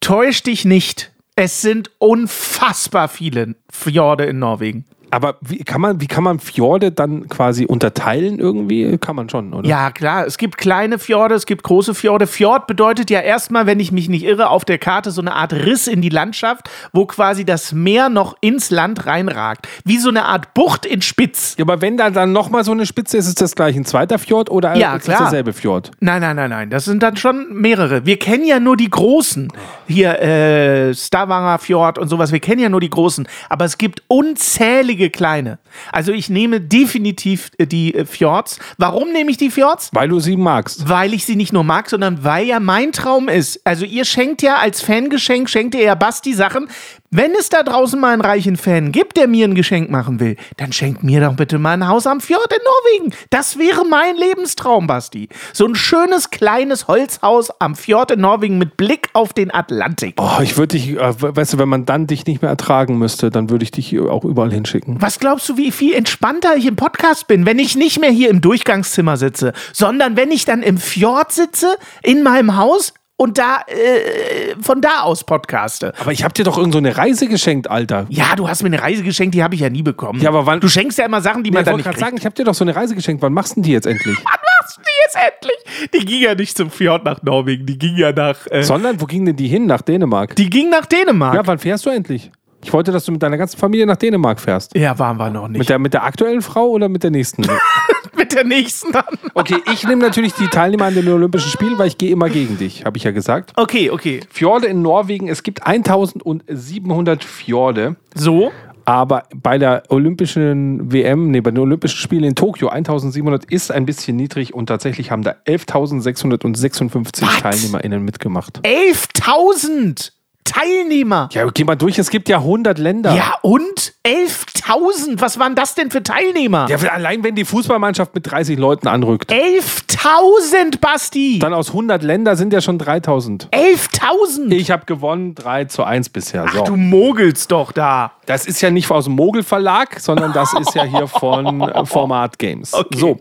[0.00, 1.12] Täusch dich nicht.
[1.36, 4.84] Es sind unfassbar viele Fjorde in Norwegen.
[5.10, 8.98] Aber wie kann man, wie kann man Fjorde dann quasi unterteilen irgendwie?
[8.98, 9.68] Kann man schon, oder?
[9.68, 10.26] Ja, klar.
[10.26, 12.26] Es gibt kleine Fjorde, es gibt große Fjorde.
[12.26, 15.52] Fjord bedeutet ja erstmal, wenn ich mich nicht irre, auf der Karte so eine Art
[15.52, 19.68] Riss in die Landschaft, wo quasi das Meer noch ins Land reinragt.
[19.84, 21.54] Wie so eine Art Bucht in Spitz.
[21.56, 24.18] Ja, aber wenn da dann nochmal so eine Spitze ist, ist das gleich ein zweiter
[24.18, 25.18] Fjord oder Ja, ist klar.
[25.18, 25.92] das derselbe Fjord?
[26.00, 26.70] Nein, nein, nein, nein.
[26.70, 28.04] Das sind dann schon mehrere.
[28.06, 29.52] Wir kennen ja nur die großen.
[29.86, 32.32] Hier, äh, Stavanger Fjord und sowas.
[32.32, 33.28] Wir kennen ja nur die großen.
[33.48, 35.58] Aber es gibt unzählige kleine.
[35.92, 38.58] Also ich nehme definitiv äh, die äh, Fjords.
[38.78, 39.90] Warum nehme ich die Fjords?
[39.92, 40.88] Weil du sie magst.
[40.88, 43.60] Weil ich sie nicht nur mag, sondern weil ja mein Traum ist.
[43.64, 46.68] Also ihr schenkt ja als Fangeschenk, schenkt ihr ja Basti Sachen.
[47.16, 50.36] Wenn es da draußen mal einen reichen Fan gibt, der mir ein Geschenk machen will,
[50.58, 53.16] dann schenkt mir doch bitte mal ein Haus am Fjord in Norwegen.
[53.30, 55.30] Das wäre mein Lebenstraum, Basti.
[55.54, 60.16] So ein schönes kleines Holzhaus am Fjord in Norwegen mit Blick auf den Atlantik.
[60.20, 63.30] Oh, ich würde dich, äh, weißt du, wenn man dann dich nicht mehr ertragen müsste,
[63.30, 65.00] dann würde ich dich auch überall hinschicken.
[65.00, 68.28] Was glaubst du, wie viel entspannter ich im Podcast bin, wenn ich nicht mehr hier
[68.28, 73.60] im Durchgangszimmer sitze, sondern wenn ich dann im Fjord sitze, in meinem Haus und da
[73.66, 75.92] äh, von da aus podcaste?
[75.98, 78.06] Aber ich habe dir doch irgend so eine Reise geschenkt, Alter.
[78.10, 80.20] Ja, du hast mir eine Reise geschenkt, die habe ich ja nie bekommen.
[80.20, 81.94] Ja, aber wann- Du schenkst ja immer Sachen, die Ich man dann wollte nicht gerade
[81.96, 82.06] kriegt.
[82.06, 83.22] sagen, ich habe dir doch so eine Reise geschenkt.
[83.22, 84.16] Wann machst du denn die jetzt endlich?
[84.16, 85.90] Wann machst du die jetzt endlich?
[85.94, 88.36] Die ging ja nicht zum Fjord nach Norwegen, die ging ja nach.
[88.50, 89.66] Äh, Sondern, wo ging denn die hin?
[89.66, 90.34] Nach Dänemark?
[90.36, 91.34] die ging nach Dänemark.
[91.34, 92.30] Ja, wann fährst du endlich?
[92.64, 94.74] Ich wollte, dass du mit deiner ganzen Familie nach Dänemark fährst.
[94.76, 95.58] Ja, waren wir noch nicht.
[95.60, 97.42] Mit der, mit der aktuellen Frau oder mit der nächsten?
[98.26, 99.04] Mit der nächsten dann.
[99.34, 102.58] Okay, ich nehme natürlich die Teilnehmer an den Olympischen Spielen, weil ich gehe immer gegen
[102.58, 103.52] dich, habe ich ja gesagt.
[103.54, 104.18] Okay, okay.
[104.30, 108.50] Fjorde in Norwegen, es gibt 1700 Fjorde, So.
[108.84, 113.86] aber bei der Olympischen WM, nee, bei den Olympischen Spielen in Tokio 1700 ist ein
[113.86, 118.58] bisschen niedrig und tatsächlich haben da 11.656 TeilnehmerInnen mitgemacht.
[118.64, 120.10] 11.000
[120.46, 121.28] Teilnehmer.
[121.32, 123.14] Ja, geh mal durch, es gibt ja 100 Länder.
[123.14, 125.20] Ja, und 11.000?
[125.20, 126.66] Was waren das denn für Teilnehmer?
[126.70, 131.38] Ja, allein wenn die Fußballmannschaft mit 30 Leuten anrückt, 11.000, Basti!
[131.38, 133.48] dann aus 100 Länder sind ja schon 3000.
[133.52, 134.52] 11.000!
[134.52, 136.46] Ich habe gewonnen, 3 zu 1 bisher.
[136.52, 136.64] So.
[136.64, 138.12] Du mogelst doch da.
[138.26, 141.86] Das ist ja nicht aus dem Mogel Verlag, sondern das ist ja hier von äh,
[141.86, 142.72] Format Games.
[142.94, 143.20] So,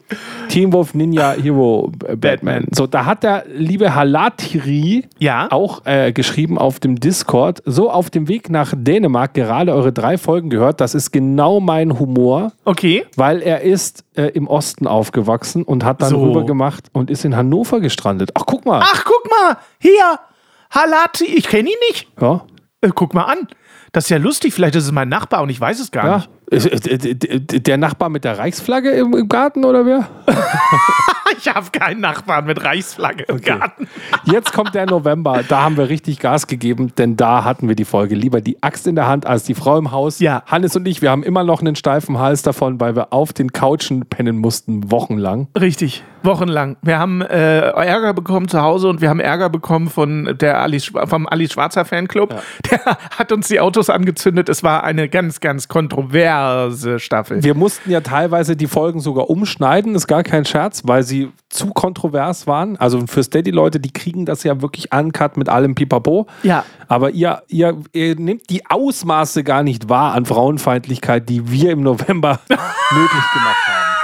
[0.50, 2.68] Team Wolf Ninja Hero Batman.
[2.72, 5.48] So, da hat der liebe Halatiri Ja.
[5.52, 10.18] auch äh, geschrieben auf dem Discord, so auf dem Weg nach Dänemark gerade eure drei
[10.18, 10.82] Folgen gehört.
[10.82, 13.06] Das ist genau mein Humor, Okay.
[13.16, 16.22] weil er ist äh, im Osten aufgewachsen und hat dann So.
[16.22, 18.32] rüber gemacht und ist in Hannover gestrandet.
[18.34, 18.82] Ach, guck mal.
[18.84, 19.58] Ach, guck mal.
[19.80, 20.20] Hier.
[20.72, 21.24] Halati.
[21.26, 22.08] Ich kenne ihn nicht.
[22.20, 22.46] Ja.
[22.82, 23.48] Äh, guck mal an.
[23.94, 24.54] Das ist ja lustig.
[24.54, 26.16] Vielleicht ist es mein Nachbar und ich weiß es gar Ja.
[26.18, 26.30] nicht.
[26.48, 30.08] Ist Der Nachbar mit der Reichsflagge im Garten oder wer?
[31.38, 33.88] Ich habe keinen Nachbarn mit Reichsflagge im Garten.
[34.26, 37.86] Jetzt kommt der November, da haben wir richtig Gas gegeben, denn da hatten wir die
[37.86, 40.20] Folge lieber die Axt in der Hand als die Frau im Haus.
[40.20, 40.44] Ja.
[40.46, 43.52] Hannes und ich, wir haben immer noch einen steifen Hals davon, weil wir auf den
[43.52, 45.48] Couchen pennen mussten, wochenlang.
[45.60, 46.04] Richtig.
[46.26, 46.78] Wochenlang.
[46.82, 51.08] Wir haben äh, Ärger bekommen zu Hause und wir haben Ärger bekommen von der Schwa-
[51.08, 52.36] vom Alice Schwarzer Fanclub.
[52.72, 54.50] Der hat uns die Autos angezündet.
[54.50, 57.44] Es war eine ganz, ganz kontroverse Staffel.
[57.44, 61.68] Wir mussten ja teilweise die Folgen sogar umschneiden, ist gar kein Scherz, weil sie zu
[61.68, 62.78] kontrovers waren.
[62.78, 66.28] Also für Steady-Leute, die kriegen das ja wirklich uncut mit allem Pipapo.
[66.44, 66.66] Ja.
[66.88, 71.82] Aber ihr, ihr, ihr nehmt die Ausmaße gar nicht wahr an Frauenfeindlichkeit, die wir im
[71.82, 73.95] November möglich gemacht haben.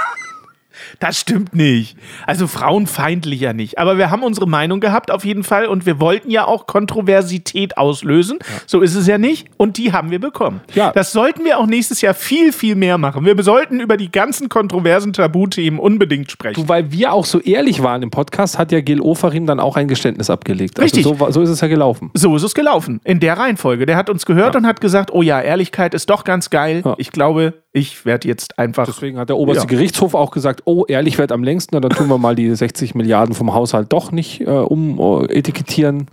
[1.02, 1.96] Das stimmt nicht.
[2.28, 3.76] Also frauenfeindlicher nicht.
[3.80, 7.76] Aber wir haben unsere Meinung gehabt auf jeden Fall und wir wollten ja auch Kontroversität
[7.76, 8.38] auslösen.
[8.66, 9.48] So ist es ja nicht.
[9.56, 10.60] Und die haben wir bekommen.
[10.74, 10.92] Ja.
[10.92, 13.24] Das sollten wir auch nächstes Jahr viel, viel mehr machen.
[13.24, 16.62] Wir sollten über die ganzen kontroversen Tabuthemen unbedingt sprechen.
[16.62, 19.76] Du, weil wir auch so ehrlich waren im Podcast, hat ja Gil Ofarim dann auch
[19.76, 20.78] ein Geständnis abgelegt.
[20.78, 21.04] Richtig.
[21.04, 22.12] Also so, so ist es ja gelaufen.
[22.14, 23.00] So ist es gelaufen.
[23.02, 23.86] In der Reihenfolge.
[23.86, 26.82] Der hat uns gehört und hat gesagt, oh ja, Ehrlichkeit ist doch ganz geil.
[26.84, 26.94] Ja.
[26.98, 28.84] Ich glaube, ich werde jetzt einfach.
[28.84, 29.68] Deswegen hat der oberste Ja.
[29.68, 33.34] Gerichtshof auch gesagt, oh, ehrlich wird am längsten, dann tun wir mal die 60 Milliarden
[33.34, 36.06] vom Haushalt doch nicht äh, um äh, etikettieren.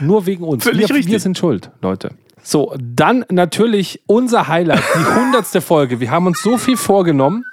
[0.00, 0.64] Nur wegen uns.
[0.64, 1.12] Völlig wir, richtig.
[1.12, 2.10] wir sind schuld, Leute.
[2.42, 6.00] So, dann natürlich unser Highlight, die hundertste Folge.
[6.00, 7.44] Wir haben uns so viel vorgenommen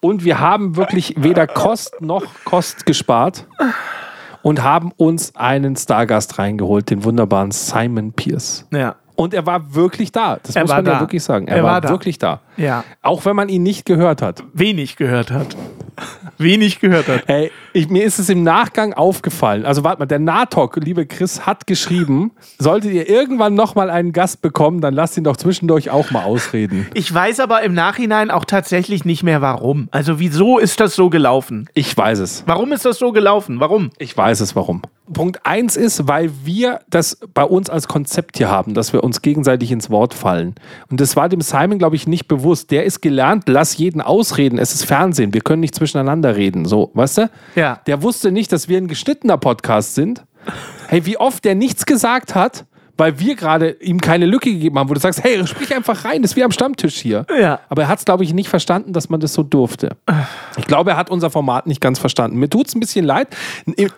[0.00, 3.46] und wir haben wirklich weder Kost noch Kost gespart
[4.42, 8.66] und haben uns einen Stargast reingeholt, den wunderbaren Simon Pierce.
[8.72, 8.94] Ja.
[9.16, 10.38] Und er war wirklich da.
[10.42, 10.92] Das Er muss man da.
[10.92, 11.48] ja wirklich sagen.
[11.48, 11.88] Er, Er war, war da.
[11.88, 12.40] wirklich da.
[12.58, 12.84] Ja.
[13.00, 14.44] Auch wenn man ihn nicht gehört hat.
[14.52, 15.56] Wenig gehört hat.
[16.38, 17.24] Wenig gehört hat.
[17.26, 19.64] Ey, ich, mir ist es im Nachgang aufgefallen.
[19.64, 24.42] Also warte mal, der Natok, liebe Chris, hat geschrieben, solltet ihr irgendwann nochmal einen Gast
[24.42, 26.86] bekommen, dann lasst ihn doch zwischendurch auch mal ausreden.
[26.94, 29.88] Ich weiß aber im Nachhinein auch tatsächlich nicht mehr warum.
[29.90, 31.68] Also wieso ist das so gelaufen?
[31.74, 32.44] Ich weiß es.
[32.46, 33.60] Warum ist das so gelaufen?
[33.60, 33.90] Warum?
[33.98, 34.82] Ich weiß es, warum.
[35.12, 39.22] Punkt eins ist, weil wir das bei uns als Konzept hier haben, dass wir uns
[39.22, 40.54] gegenseitig ins Wort fallen.
[40.90, 42.70] Und das war dem Simon, glaube ich, nicht bewusst.
[42.70, 44.58] Der ist gelernt, lass jeden ausreden.
[44.58, 45.32] Es ist Fernsehen.
[45.32, 46.64] Wir können nicht zwischeneinander reden.
[46.64, 47.30] So, weißt du?
[47.54, 47.80] Ja.
[47.86, 50.24] Der wusste nicht, dass wir ein geschnittener Podcast sind.
[50.88, 52.64] Hey, wie oft der nichts gesagt hat,
[52.96, 56.22] weil wir gerade ihm keine Lücke gegeben haben, wo du sagst, hey, sprich einfach rein,
[56.22, 57.26] das ist wie am Stammtisch hier.
[57.40, 57.60] Ja.
[57.68, 59.96] Aber er hat es, glaube ich, nicht verstanden, dass man das so durfte.
[60.56, 62.38] Ich glaube, er hat unser Format nicht ganz verstanden.
[62.38, 63.28] Mir tut es ein bisschen leid.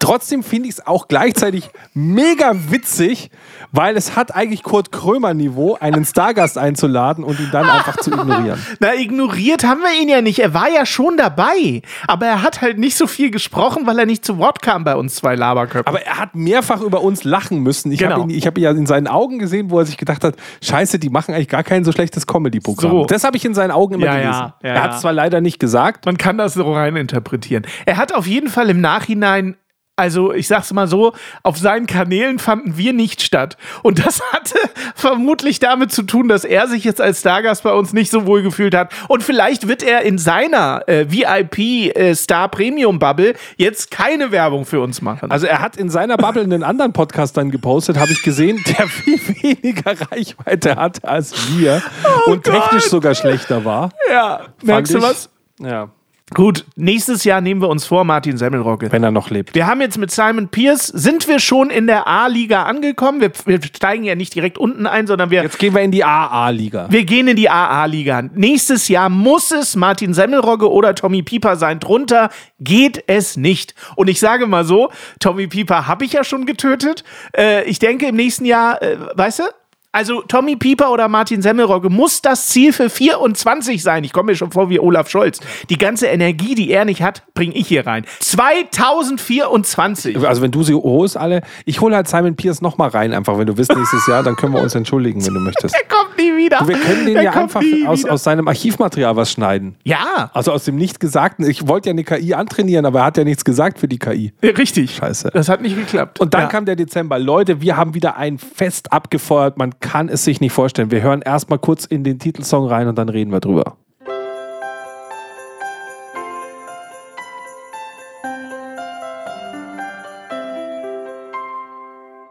[0.00, 3.30] Trotzdem finde ich es auch gleichzeitig mega witzig,
[3.72, 8.58] weil es hat eigentlich Kurt Krömer-Niveau, einen Stargast einzuladen und ihn dann einfach zu ignorieren.
[8.80, 10.38] Na, ignoriert haben wir ihn ja nicht.
[10.40, 11.82] Er war ja schon dabei.
[12.06, 14.96] Aber er hat halt nicht so viel gesprochen, weil er nicht zu Wort kam bei
[14.96, 15.86] uns zwei Laberköpfen.
[15.86, 17.92] Aber er hat mehrfach über uns lachen müssen.
[17.92, 18.16] Ich Genau.
[18.22, 20.34] habe ihn, ich hab ihn ja in seinen Augen gesehen, wo er sich gedacht hat,
[20.64, 22.90] scheiße, die machen eigentlich gar kein so schlechtes Comedy-Programm.
[22.90, 23.04] So.
[23.06, 24.52] Das habe ich in seinen Augen immer Ja, ja, gelesen.
[24.64, 24.94] ja, er hat ja.
[24.96, 27.64] es zwar leider nicht gesagt, Man kann das so rein interpretieren.
[27.86, 29.56] Er hat auf jeden Fall im Nachhinein,
[29.98, 33.56] also ich sag's mal so, auf seinen Kanälen fanden wir nicht statt.
[33.82, 34.58] Und das hatte
[34.94, 38.42] vermutlich damit zu tun, dass er sich jetzt als Stargast bei uns nicht so wohl
[38.42, 38.92] gefühlt hat.
[39.08, 41.58] Und vielleicht wird er in seiner äh, VIP
[41.96, 45.30] äh, Star Premium Bubble jetzt keine Werbung für uns machen.
[45.30, 48.86] Also er hat in seiner Bubble einen anderen Podcast dann gepostet, habe ich gesehen, der
[48.88, 51.82] viel weniger Reichweite hatte als wir
[52.26, 53.90] und technisch sogar schlechter war.
[54.10, 55.30] ja, merkst du was?
[55.60, 55.90] Ja,
[56.34, 58.92] Gut, nächstes Jahr nehmen wir uns vor, Martin Semmelrogge.
[58.92, 59.54] wenn er noch lebt.
[59.54, 63.20] Wir haben jetzt mit Simon Pierce, sind wir schon in der A-Liga angekommen.
[63.20, 66.04] Wir, wir steigen ja nicht direkt unten ein, sondern wir, Jetzt gehen wir in die
[66.04, 66.88] AA-Liga.
[66.90, 68.22] wir gehen in die AA-Liga.
[68.34, 71.80] Nächstes Jahr muss es Martin Semmelrogge oder Tommy Pieper sein.
[71.80, 72.28] Drunter
[72.60, 73.74] geht es nicht.
[73.96, 77.04] Und ich sage mal so, Tommy Pieper habe ich ja schon getötet.
[77.36, 79.44] Äh, ich denke im nächsten Jahr, äh, weißt du?
[79.90, 84.04] Also Tommy Pieper oder Martin Semmelrogge muss das Ziel für 24 sein.
[84.04, 85.40] Ich komme mir schon vor wie Olaf Scholz.
[85.70, 88.04] Die ganze Energie, die er nicht hat, bringe ich hier rein.
[88.20, 90.26] 2024.
[90.26, 93.38] Also wenn du sie holst alle, ich hole halt Simon Pierce noch mal rein, einfach
[93.38, 95.74] wenn du willst nächstes Jahr, dann können wir uns entschuldigen, wenn du möchtest.
[95.88, 96.60] Er kommt nie wieder.
[96.66, 99.76] Wir können den Er ja einfach aus, aus seinem Archivmaterial was schneiden.
[99.84, 101.48] Ja, Also aus dem nicht Gesagten.
[101.48, 104.34] Ich wollte ja eine KI antrainieren, aber er hat ja nichts gesagt für die KI.
[104.42, 104.96] richtig.
[104.96, 105.30] Scheiße.
[105.32, 106.20] Das hat nicht geklappt.
[106.20, 106.48] Und dann ja.
[106.48, 107.18] kam der Dezember.
[107.18, 109.56] Leute, wir haben wieder ein Fest abgefeuert.
[109.56, 110.90] Man kann es sich nicht vorstellen.
[110.90, 113.76] Wir hören erstmal kurz in den Titelsong rein und dann reden wir drüber.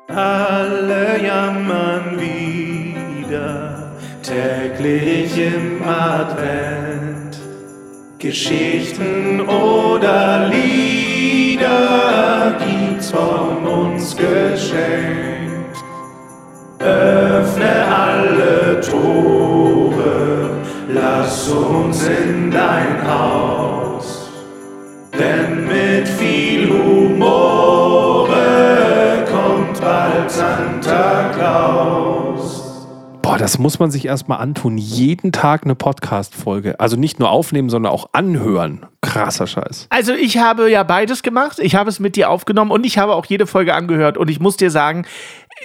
[0.08, 3.92] Alle jammern wieder,
[4.24, 7.38] täglich im Advent.
[8.18, 15.78] Geschichten oder Lieder gibt's von uns geschenkt.
[17.58, 20.52] Öffne alle Tore,
[20.94, 24.30] lass uns in dein Haus.
[25.18, 28.30] Denn mit viel Humor
[29.32, 32.64] kommt bald Santa Claus.
[33.24, 34.78] Boah, Boah, das muss man sich erstmal antun.
[34.78, 36.80] Jeden Tag eine Podcast-Folge.
[36.80, 38.86] Also nicht nur aufnehmen, sondern auch anhören.
[39.02, 39.88] Krasser Scheiß.
[39.90, 41.58] Also ich habe ja beides gemacht.
[41.60, 44.18] Ich habe es mit dir aufgenommen und ich habe auch jede Folge angehört.
[44.18, 45.06] Und ich muss dir sagen,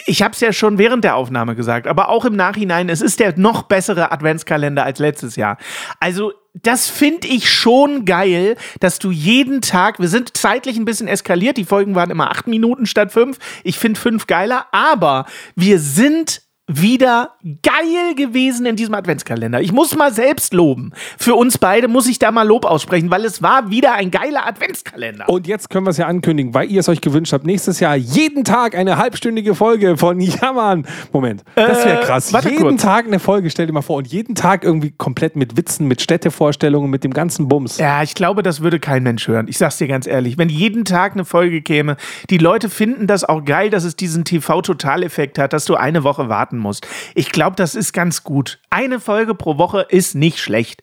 [0.07, 3.21] ich habe es ja schon während der Aufnahme gesagt, aber auch im Nachhinein, es ist
[3.21, 5.59] der noch bessere Adventskalender als letztes Jahr.
[6.01, 11.09] Also das finde ich schon geil, dass du jeden Tag, wir sind zeitlich ein bisschen
[11.09, 13.39] eskaliert, die Folgen waren immer acht Minuten statt fünf.
[13.65, 15.27] Ich finde fünf geiler, aber
[15.57, 17.33] wir sind wieder
[17.63, 19.61] geil gewesen in diesem Adventskalender.
[19.61, 20.93] Ich muss mal selbst loben.
[21.19, 24.47] Für uns beide muss ich da mal Lob aussprechen, weil es war wieder ein geiler
[24.47, 25.29] Adventskalender.
[25.29, 27.45] Und jetzt können wir es ja ankündigen, weil ihr es euch gewünscht habt.
[27.45, 30.87] Nächstes Jahr jeden Tag eine halbstündige Folge von Jammern.
[31.13, 32.33] Moment, das wäre Äh, krass.
[32.33, 32.83] warte jeden kurz.
[32.83, 33.97] Tag eine Folge, stell dir mal vor.
[33.97, 37.79] Und jeden Tag irgendwie komplett mit Witzen, mit Städtevorstellungen, mit dem ganzen Bums.
[37.79, 39.47] Ja, ich glaube, das würde kein Mensch hören.
[39.49, 40.39] Ich sag's dir ganz ehrlich.
[40.39, 41.97] Wenn jeden Tag eine Folge käme,
[42.31, 46.29] die Leute finden das auch geil, dass es diesen TV-Totaleffekt hat, dass du eine Woche
[46.29, 46.87] warten musst.
[47.15, 48.61] Ich glaube, das ist ganz gut.
[48.71, 50.83] Eine Folge pro Woche ist nicht schlecht.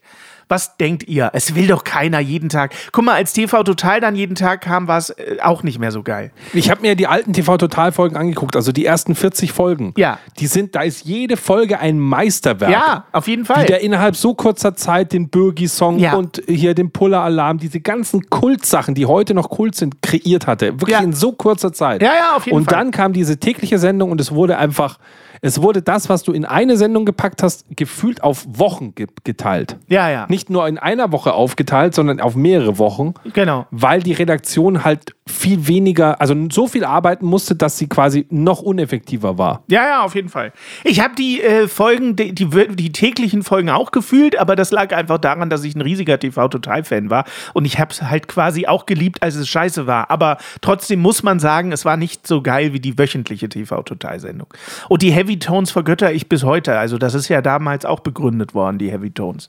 [0.50, 1.30] Was denkt ihr?
[1.32, 2.74] Es will doch keiner jeden Tag.
[2.90, 5.92] Guck mal, als TV Total dann jeden Tag kam, war es äh, auch nicht mehr
[5.92, 6.32] so geil.
[6.52, 9.94] Ich habe mir die alten TV-Total-Folgen angeguckt, also die ersten 40 Folgen.
[9.96, 10.18] Ja.
[10.40, 12.72] Die sind, da ist jede Folge ein Meisterwerk.
[12.72, 13.62] Ja, auf jeden Fall.
[13.62, 16.14] Wie der innerhalb so kurzer Zeit den Bürgi-Song Ja.
[16.14, 20.72] und hier den Puller-Alarm, diese ganzen Kultsachen, die heute noch Kult sind, kreiert hatte.
[20.80, 21.04] Wirklich Ja.
[21.04, 22.02] in so kurzer Zeit.
[22.02, 22.74] Ja, ja, auf jeden und Fall.
[22.74, 24.98] Und dann kam diese tägliche Sendung und es wurde einfach,
[25.42, 29.76] es wurde das, was du in eine Sendung gepackt hast, gefühlt auf Wochen ge geteilt.
[29.88, 30.26] Ja, ja.
[30.28, 33.14] Nicht nur in einer Woche aufgeteilt, sondern auf mehrere Wochen.
[33.34, 33.66] Genau.
[33.70, 38.60] Weil die Redaktion halt viel weniger, also so viel arbeiten musste, dass sie quasi noch
[38.62, 39.62] uneffektiver war.
[39.68, 40.52] Ja, ja, auf jeden Fall.
[40.84, 44.94] Ich habe die äh, Folgen, die, die, die täglichen Folgen auch gefühlt, aber das lag
[44.94, 47.24] einfach daran, dass ich ein riesiger TV-Total-Fan war.
[47.54, 50.10] Und ich habe es halt quasi auch geliebt, als es scheiße war.
[50.10, 54.48] Aber trotzdem muss man sagen, es war nicht so geil wie die wöchentliche TV-Total-Sendung.
[54.88, 56.78] Und die Heavy Tones vergötter ich bis heute.
[56.78, 59.48] Also, das ist ja damals auch begründet worden, die Heavy Tones.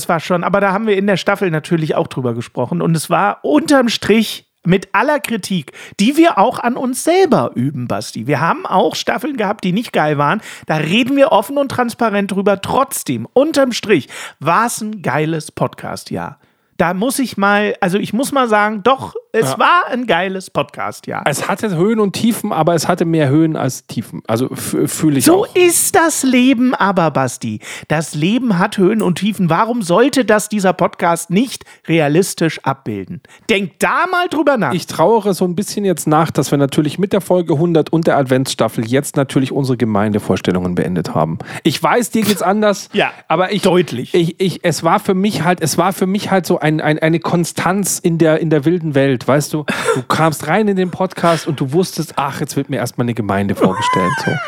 [0.00, 2.80] Das war schon, aber da haben wir in der Staffel natürlich auch drüber gesprochen.
[2.80, 7.86] Und es war unterm Strich mit aller Kritik, die wir auch an uns selber üben,
[7.86, 8.26] Basti.
[8.26, 10.40] Wir haben auch Staffeln gehabt, die nicht geil waren.
[10.64, 12.62] Da reden wir offen und transparent drüber.
[12.62, 16.38] Trotzdem, unterm Strich, war es ein geiles Podcast-Jahr.
[16.78, 21.22] Da muss ich mal, also ich muss mal sagen, doch, es war ein geiles Podcast-Jahr.
[21.26, 24.22] Es hatte Höhen und Tiefen, aber es hatte mehr Höhen als Tiefen.
[24.26, 25.54] Also fühle ich So auch.
[25.54, 27.60] ist das Leben aber, Basti.
[27.88, 29.48] Das Leben hat Höhen und Tiefen.
[29.50, 33.20] Warum sollte das dieser Podcast nicht realistisch abbilden?
[33.48, 34.72] Denk da mal drüber nach.
[34.72, 38.06] Ich trauere so ein bisschen jetzt nach, dass wir natürlich mit der Folge 100 und
[38.06, 41.38] der Adventsstaffel jetzt natürlich unsere Gemeindevorstellungen beendet haben.
[41.62, 42.88] Ich weiß, dir geht's anders.
[42.92, 44.14] Ja, aber ich deutlich.
[44.14, 46.98] Ich, ich, es war für mich halt, es war für mich halt so ein, ein,
[46.98, 49.64] eine Konstanz in der, in der wilden Welt, weißt du?
[49.94, 53.14] Du kamst rein in den Podcast und du wusstest, ach, jetzt wird mir erstmal eine
[53.14, 54.12] Gemeinde vorgestellt.
[54.24, 54.32] So.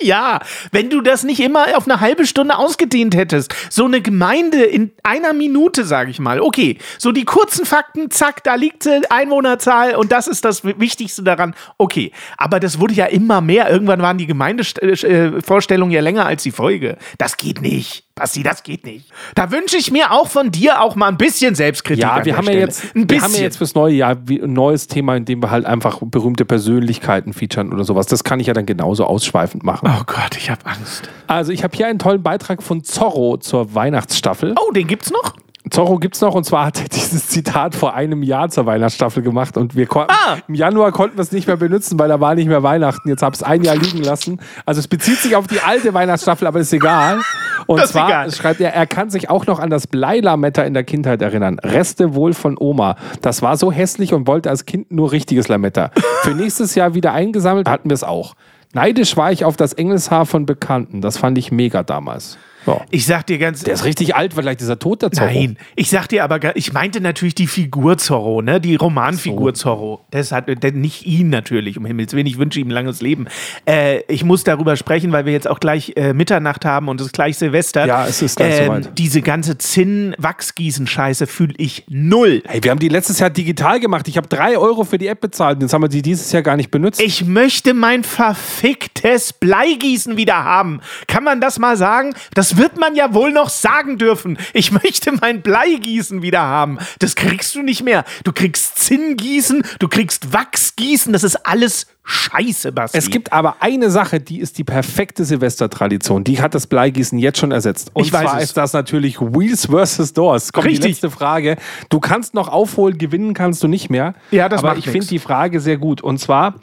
[0.00, 0.40] Ja,
[0.72, 3.54] wenn du das nicht immer auf eine halbe Stunde ausgedehnt hättest.
[3.70, 6.40] So eine Gemeinde in einer Minute, sage ich mal.
[6.40, 11.22] Okay, so die kurzen Fakten, zack, da liegt sie, Einwohnerzahl und das ist das Wichtigste
[11.22, 11.54] daran.
[11.78, 13.70] Okay, aber das wurde ja immer mehr.
[13.70, 16.98] Irgendwann waren die Gemeindevorstellungen ja länger als die Folge.
[17.18, 18.03] Das geht nicht.
[18.16, 19.10] Basti, das geht nicht.
[19.34, 22.04] Da wünsche ich mir auch von dir auch mal ein bisschen Selbstkritik.
[22.04, 24.86] Ja, wir haben ja, jetzt, ein wir haben ja jetzt fürs neue Jahr ein neues
[24.86, 28.06] Thema, in dem wir halt einfach berühmte Persönlichkeiten featuren oder sowas.
[28.06, 29.88] Das kann ich ja dann genauso ausschweifend machen.
[29.92, 31.10] Oh Gott, ich habe Angst.
[31.26, 34.54] Also ich habe hier einen tollen Beitrag von Zorro zur Weihnachtsstaffel.
[34.60, 35.34] Oh, den gibt's noch?
[35.70, 39.56] Zorro gibt's noch und zwar hat er dieses Zitat vor einem Jahr zur Weihnachtsstaffel gemacht
[39.56, 40.36] und wir konnten Ah.
[40.46, 43.08] im Januar konnten wir es nicht mehr benutzen, weil da war nicht mehr Weihnachten.
[43.08, 44.40] Jetzt habe ich es ein Jahr liegen lassen.
[44.66, 47.20] Also es bezieht sich auf die alte Weihnachtsstaffel, aber ist egal.
[47.66, 48.30] Und Das zwar egal.
[48.30, 51.58] schreibt er, er kann sich auch noch an das Bleilametta in der Kindheit erinnern.
[51.60, 52.96] Reste wohl von Oma.
[53.22, 55.90] Das war so hässlich und wollte als Kind nur richtiges Lametta.
[56.22, 58.34] Für nächstes Jahr wieder eingesammelt hatten wir es auch.
[58.74, 61.00] Neidisch war ich auf das Engelshaar von Bekannten.
[61.00, 62.36] Das fand ich mega damals.
[62.66, 62.80] Ja.
[62.90, 65.26] Ich sag dir ganz Der ist richtig alt, vielleicht ist er tot, der Zorro.
[65.26, 68.60] Nein, ich sag dir aber, ich meinte natürlich die Figur Zorro, ne?
[68.60, 70.04] Die Romanfigur Zorro.
[70.10, 72.26] Das hat nicht ihn natürlich, um Himmels Willen.
[72.26, 73.26] Ich wünsche ihm ein langes Leben.
[73.66, 77.08] Äh, ich muss darüber sprechen, weil wir jetzt auch gleich äh, Mitternacht haben und es
[77.08, 77.86] ist gleich Silvester.
[77.86, 78.98] Ja, es ist gleich soweit.
[78.98, 82.42] Diese ganze Zinn-Wachsgießen-Scheiße fühle ich null.
[82.46, 84.08] Hey, wir haben die letztes Jahr digital gemacht.
[84.08, 85.60] Ich habe drei Euro für die App bezahlt.
[85.60, 87.00] Jetzt haben wir die dieses Jahr gar nicht benutzt.
[87.00, 90.80] Ich möchte mein verficktes Bleigießen wieder haben.
[91.06, 92.14] Kann man das mal sagen?
[92.34, 94.38] Das wird man ja wohl noch sagen dürfen.
[94.52, 96.78] Ich möchte mein Bleigießen wieder haben.
[96.98, 98.04] Das kriegst du nicht mehr.
[98.24, 101.12] Du kriegst Zinngießen, du kriegst Wachsgießen.
[101.12, 102.98] Das ist alles Scheiße, Basti.
[102.98, 106.22] es gibt aber eine Sache, die ist die perfekte Silvestertradition.
[106.22, 107.90] Die hat das Bleigießen jetzt schon ersetzt.
[107.94, 108.44] Und Ich weiß zwar es.
[108.44, 110.12] ist das natürlich Wheels vs.
[110.12, 110.52] Doors.
[110.52, 110.82] Kommt Richtig.
[110.82, 111.56] die letzte Frage.
[111.88, 114.14] Du kannst noch aufholen, gewinnen kannst du nicht mehr.
[114.30, 116.02] Ja, das Aber ich finde die Frage sehr gut.
[116.02, 116.56] Und zwar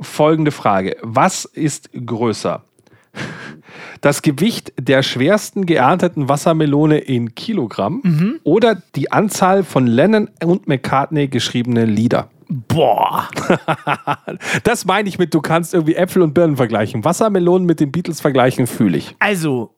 [0.00, 0.96] folgende Frage.
[1.02, 2.62] Was ist größer?
[4.00, 8.40] Das Gewicht der schwersten geernteten Wassermelone in Kilogramm Mhm.
[8.44, 12.30] oder die Anzahl von Lennon und McCartney geschriebene Lieder.
[12.48, 13.28] Boah.
[14.64, 17.04] Das meine ich mit, du kannst irgendwie Äpfel und Birnen vergleichen.
[17.04, 19.14] Wassermelonen mit den Beatles vergleichen, fühle ich.
[19.18, 19.74] Also,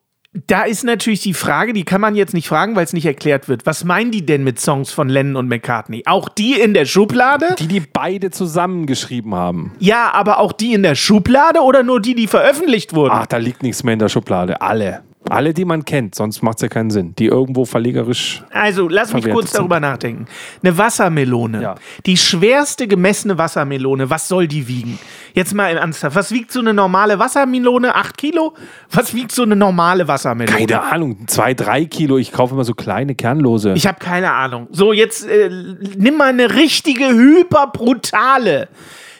[0.47, 3.47] da ist natürlich die Frage, die kann man jetzt nicht fragen, weil es nicht erklärt
[3.47, 3.65] wird.
[3.65, 6.03] Was meinen die denn mit Songs von Lennon und McCartney?
[6.05, 7.55] Auch die in der Schublade?
[7.59, 9.73] Die, die beide zusammengeschrieben haben.
[9.79, 13.13] Ja, aber auch die in der Schublade oder nur die, die veröffentlicht wurden?
[13.13, 14.61] Ach, da liegt nichts mehr in der Schublade.
[14.61, 15.03] Alle.
[15.29, 17.15] Alle, die man kennt, sonst macht es ja keinen Sinn.
[17.15, 18.43] Die irgendwo verlegerisch.
[18.51, 19.59] Also, lass mich kurz sind.
[19.59, 20.25] darüber nachdenken.
[20.61, 21.61] Eine Wassermelone.
[21.61, 21.75] Ja.
[22.05, 24.99] Die schwerste gemessene Wassermelone, was soll die wiegen?
[25.33, 26.15] Jetzt mal im Ernsthaft.
[26.15, 27.95] Was wiegt so eine normale Wassermelone?
[27.95, 28.53] Acht Kilo?
[28.91, 30.57] Was wiegt so eine normale Wassermelone?
[30.57, 32.17] Keine Ahnung, zwei, drei Kilo.
[32.17, 33.73] Ich kaufe immer so kleine, kernlose.
[33.73, 34.67] Ich habe keine Ahnung.
[34.71, 35.49] So, jetzt äh,
[35.97, 38.67] nimm mal eine richtige hyperbrutale.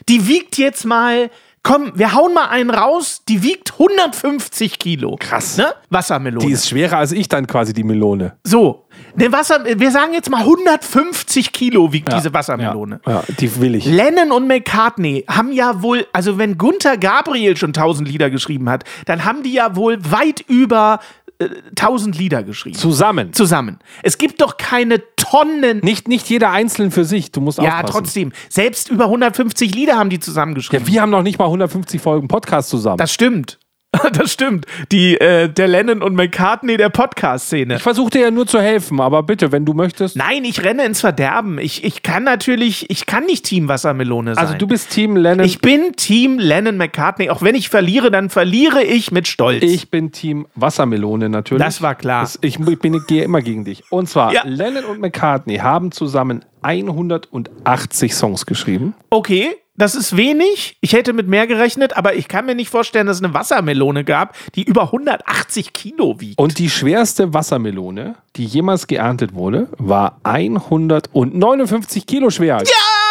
[0.10, 1.30] Die wiegt jetzt mal.
[1.64, 3.22] Komm, wir hauen mal einen raus.
[3.30, 5.16] Die wiegt 150 Kilo.
[5.18, 5.58] Krass.
[5.58, 5.74] Ne?
[5.90, 6.46] Wassermelone.
[6.46, 8.36] die ist schwerer als ich dann quasi, die Melone.
[8.44, 8.86] so.
[9.16, 13.00] Ne Wasser, wir sagen jetzt mal 150 Kilo wiegt diese Wassermelone.
[13.06, 13.86] Ja, ja, die will ich.
[13.86, 18.84] Lennon und McCartney haben ja wohl, also wenn Gunther Gabriel schon 1000 Lieder geschrieben hat,
[19.06, 21.00] dann haben die ja wohl weit über
[21.40, 22.78] äh, 1000 Lieder geschrieben.
[22.78, 23.34] Zusammen.
[23.34, 23.80] Zusammen.
[24.04, 25.00] Es gibt doch keine
[25.34, 25.80] Tonnen.
[25.84, 27.32] Nicht, nicht jeder einzeln für sich.
[27.32, 27.86] Du musst Ja, aufpassen.
[27.92, 28.32] trotzdem.
[28.50, 30.86] Selbst über 150 Lieder haben die zusammengeschrieben.
[30.88, 32.98] Ja, wir haben noch nicht mal 150 Folgen Podcast zusammen.
[32.98, 33.58] das stimmt.
[34.14, 34.66] Das stimmt.
[34.92, 37.76] Die, äh, der Lennon und McCartney der Podcast-Szene.
[37.76, 40.16] ich versuche dir ja nur zu helfen, aber bitte, wenn du möchtest.
[40.16, 41.58] Nein, ich renne ins Verderben.
[41.58, 44.44] Ich, ich kann natürlich, ich kann nicht Team Wassermelone sein.
[44.44, 45.46] Also du bist Team Lennon.
[45.46, 47.30] ich bin Team Lennon McCartney.
[47.30, 49.64] Auch wenn ich verliere, dann verliere ich mit Stolz.
[49.64, 51.64] Ich bin Team Wassermelone natürlich.
[51.64, 52.22] Das war klar.
[52.22, 53.84] Das, ich, ich bin, gehe immer gegen dich.
[53.92, 54.42] Und zwar, Ja.
[54.46, 58.94] Lennon und McCartney haben zusammen 180 Songs geschrieben.
[59.10, 60.78] Okay, das ist wenig.
[60.82, 64.04] Ich hätte mit mehr gerechnet, aber ich kann mir nicht vorstellen, dass es eine Wassermelone
[64.04, 66.40] gab, die über 180 Kilo wiegt.
[66.40, 72.62] Und die schwerste Wassermelone, die jemals geerntet wurde, war 159 Kilo schwer.
[72.64, 73.03] Ja!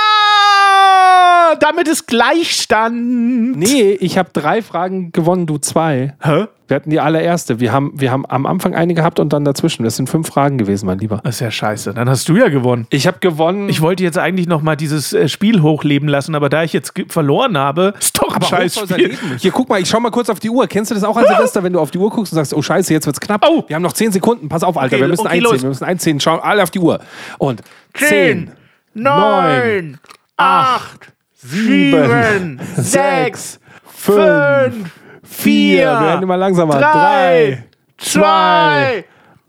[1.61, 3.57] Damit ist Gleichstand.
[3.57, 6.15] Nee, ich habe drei Fragen gewonnen, du zwei.
[6.23, 6.47] Hä?
[6.69, 7.61] Wir hatten die allererste.
[7.61, 9.83] Wir haben, wir haben am Anfang eine gehabt und dann dazwischen.
[9.83, 11.21] Das sind fünf Fragen gewesen, mein Lieber.
[11.23, 11.93] Das ist ja scheiße.
[11.93, 12.87] Dann hast du ja gewonnen.
[12.89, 13.69] Ich habe gewonnen.
[13.69, 16.95] Ich wollte jetzt eigentlich noch mal dieses äh, Spiel hochleben lassen, aber da ich jetzt
[17.09, 19.19] verloren habe, ist doch ein scheiß Spiel.
[19.39, 20.67] Hier, guck mal, ich schau mal kurz auf die Uhr.
[20.67, 22.63] Kennst du das auch an Silvester, wenn du auf die Uhr guckst und sagst, oh
[22.63, 23.45] Scheiße, jetzt wird's knapp.
[23.47, 23.65] Oh.
[23.67, 24.49] Wir haben noch zehn Sekunden.
[24.49, 25.53] Pass auf, Alter, Okay, wir müssen okay, einzählen.
[25.53, 25.63] los.
[25.63, 26.21] Wir müssen einzählen.
[26.21, 27.01] Schau alle auf die Uhr.
[27.37, 27.61] Und
[27.93, 28.51] zehn,
[28.95, 29.99] neun,
[30.39, 31.12] acht,
[31.43, 34.91] sieben, sechs, fünf,
[35.23, 36.79] vier, wir werden immer langsamer.
[36.79, 37.65] drei,
[37.99, 39.05] zwei,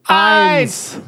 [0.08, 1.00] eins.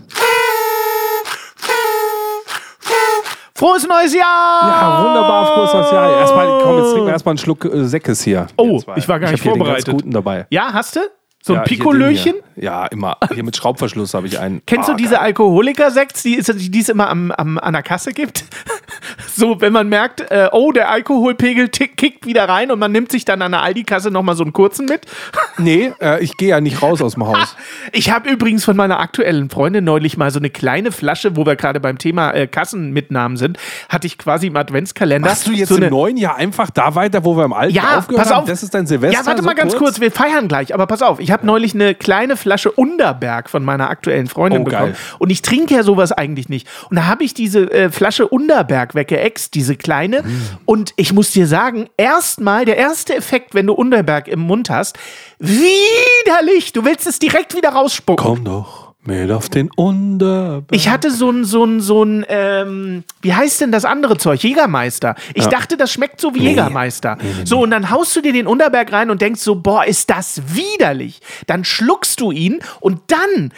[3.57, 4.23] Frohes neues Jahr!
[4.67, 6.19] Ja, wunderbar, frohes neues Jahr.
[6.19, 8.47] Erstmal, komm, jetzt trinken wir erstmal einen Schluck äh, Säckes hier.
[8.57, 9.85] Oh, ich war gar nicht Den vorbereitet.
[9.85, 10.45] ganz guten dabei.
[10.49, 10.99] Ja, hast du?
[11.47, 12.33] So ein Ja, Pikolöchen?
[12.55, 13.17] Ja, immer.
[13.33, 14.63] Hier mit Schraubverschluss habe ich einen.
[14.65, 15.19] Kennst Ah, du diese.
[15.19, 18.45] Alkoholiker-Sekts, die, es- die es immer am, am, an der Kasse gibt?
[19.35, 23.11] so, wenn man merkt, äh, oh, der Alkoholpegel tick, kickt wieder rein und man nimmt
[23.11, 25.05] sich dann an der Aldi-Kasse nochmal so einen kurzen mit.
[25.57, 27.55] Nee, äh, ich gehe ja nicht raus aus dem Haus.
[27.93, 31.55] Ich habe übrigens von meiner aktuellen Freundin neulich mal so eine kleine Flasche, wo wir
[31.55, 33.57] gerade beim Thema äh, Kassenmitnahmen sind,
[33.87, 35.29] hatte ich quasi im Adventskalender.
[35.29, 37.99] Machst du jetzt so im neuen Jahr einfach da weiter, wo wir im alten Ja,
[37.99, 38.41] aufgehört pass haben?
[38.43, 38.49] auf.
[38.49, 39.17] Das ist dein Silvester?
[39.21, 40.01] Ja, warte so mal ganz kurz.
[40.01, 43.89] wir feiern gleich, aber pass auf, ich habe neulich eine kleine Flasche Underberg von meiner
[43.89, 44.93] aktuellen Freundin Oh, bekommen.
[44.93, 44.95] geil.
[45.19, 46.67] Und ich trinke ja sowas eigentlich nicht.
[46.89, 50.21] Und da habe ich diese äh, Flasche Underberg weggeext, diese kleine.
[50.23, 50.41] Mm.
[50.65, 54.97] Und ich muss dir sagen, erstmal, der erste Effekt, wenn du Underberg im Mund hast,
[55.39, 56.71] widerlich.
[56.71, 58.25] Du willst es direkt wieder rausspucken.
[58.25, 60.65] Komm doch mit auf den Unterberg.
[60.71, 64.43] Ich hatte so ein, so ein, so ein, ähm, wie heißt denn das andere Zeug?
[64.43, 65.15] Jägermeister.
[65.33, 67.17] Ich dachte, das schmeckt so wie Jägermeister.
[67.43, 70.41] So, und dann haust du dir den Unterberg rein und denkst so, boah, ist das
[70.47, 71.21] widerlich.
[71.47, 73.51] Dann schluckst du ihn und dann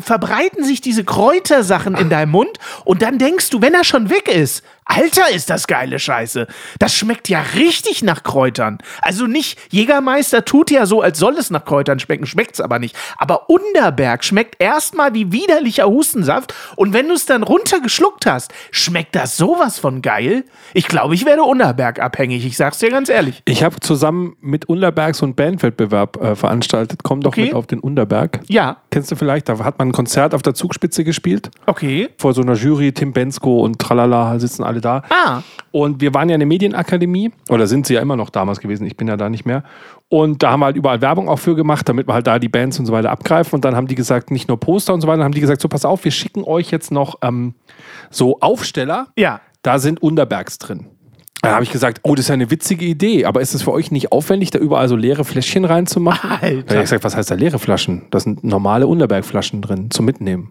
[0.00, 4.28] verbreiten sich diese Kräutersachen in deinem Mund und dann denkst du, wenn er schon weg
[4.28, 4.62] ist,
[4.92, 6.46] Alter, ist das geile Scheiße.
[6.78, 8.78] Das schmeckt ja richtig nach Kräutern.
[9.02, 12.96] Also nicht, Jägermeister tut ja so, als soll es nach Kräutern schmecken, schmeckt's aber nicht.
[13.16, 19.14] Aber Unterberg schmeckt erstmal wie widerlicher Hustensaft und wenn du es dann runtergeschluckt hast, schmeckt
[19.14, 20.44] das sowas von geil.
[20.74, 23.42] Ich glaube, ich werde Unterberg abhängig, ich sag's dir ganz ehrlich.
[23.44, 27.02] Ich habe zusammen mit Unterberg so einen Bandwettbewerb äh, veranstaltet.
[27.04, 27.44] Komm doch Okay.
[27.44, 28.40] mit auf den Unterberg.
[28.48, 29.48] Ja, Kennst du vielleicht?
[29.48, 31.48] Da hat man ein Konzert auf der Zugspitze gespielt.
[31.66, 32.08] okay.
[32.18, 35.02] Vor so einer Jury, Tim Bensko und tralala sitzen alle da.
[35.10, 38.86] Ah, Und wir waren ja eine Medienakademie, oder sind sie ja immer noch damals gewesen,
[38.86, 39.62] ich bin ja da nicht mehr.
[40.08, 42.48] Und da haben wir halt überall Werbung auch für gemacht, damit wir halt da die
[42.48, 43.54] Bands und so weiter abgreifen.
[43.54, 45.60] Und dann haben die gesagt, nicht nur Poster und so weiter, dann haben die gesagt,
[45.60, 47.54] so pass auf, wir schicken euch jetzt noch ähm,
[48.10, 49.40] so Aufsteller, ja.
[49.62, 50.86] da sind Unterbergs drin.
[51.42, 53.72] Dann habe ich gesagt, oh, das ist ja eine witzige Idee, aber ist es für
[53.72, 56.30] euch nicht aufwendig, da überall so leere Fläschchen reinzumachen?
[56.40, 56.62] Alter.
[56.62, 58.02] Dann habe ich gesagt, was heißt da leere Flaschen?
[58.10, 60.50] Da sind normale Unterbergflaschen drin zum Mitnehmen.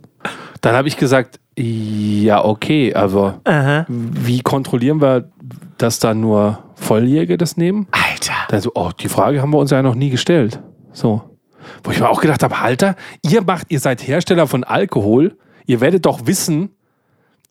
[0.61, 3.39] Dann habe ich gesagt, ja, okay, aber
[3.87, 5.29] wie kontrollieren wir,
[5.77, 7.87] dass da nur Volljährige das nehmen?
[7.91, 8.33] Alter.
[8.49, 10.59] Dann so, oh, die Frage haben wir uns ja noch nie gestellt.
[10.91, 11.21] So.
[11.83, 15.81] Wo ich mir auch gedacht habe, Alter, ihr macht, ihr seid Hersteller von Alkohol, ihr
[15.81, 16.71] werdet doch wissen,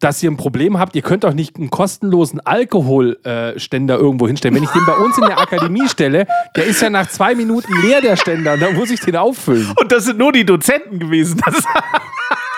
[0.01, 4.55] dass ihr ein Problem habt, ihr könnt doch nicht einen kostenlosen Alkoholständer irgendwo hinstellen.
[4.55, 6.27] Wenn ich den bei uns in der Akademie stelle,
[6.57, 9.73] der ist ja nach zwei Minuten leer, der Ständer, und dann muss ich den auffüllen.
[9.81, 11.41] Und das sind nur die Dozenten gewesen.
[11.45, 11.65] Das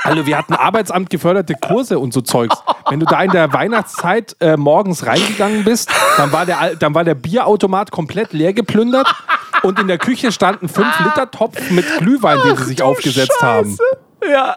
[0.03, 2.57] Also wir hatten Arbeitsamt geförderte Kurse und so Zeugs.
[2.89, 7.05] Wenn du da in der Weihnachtszeit äh, morgens reingegangen bist, dann war, der, dann war
[7.05, 9.07] der Bierautomat komplett leer geplündert
[9.63, 13.77] und in der Küche stand ein 5-Liter-Topf mit Glühwein, den sie sich aufgesetzt haben.
[14.31, 14.57] ja.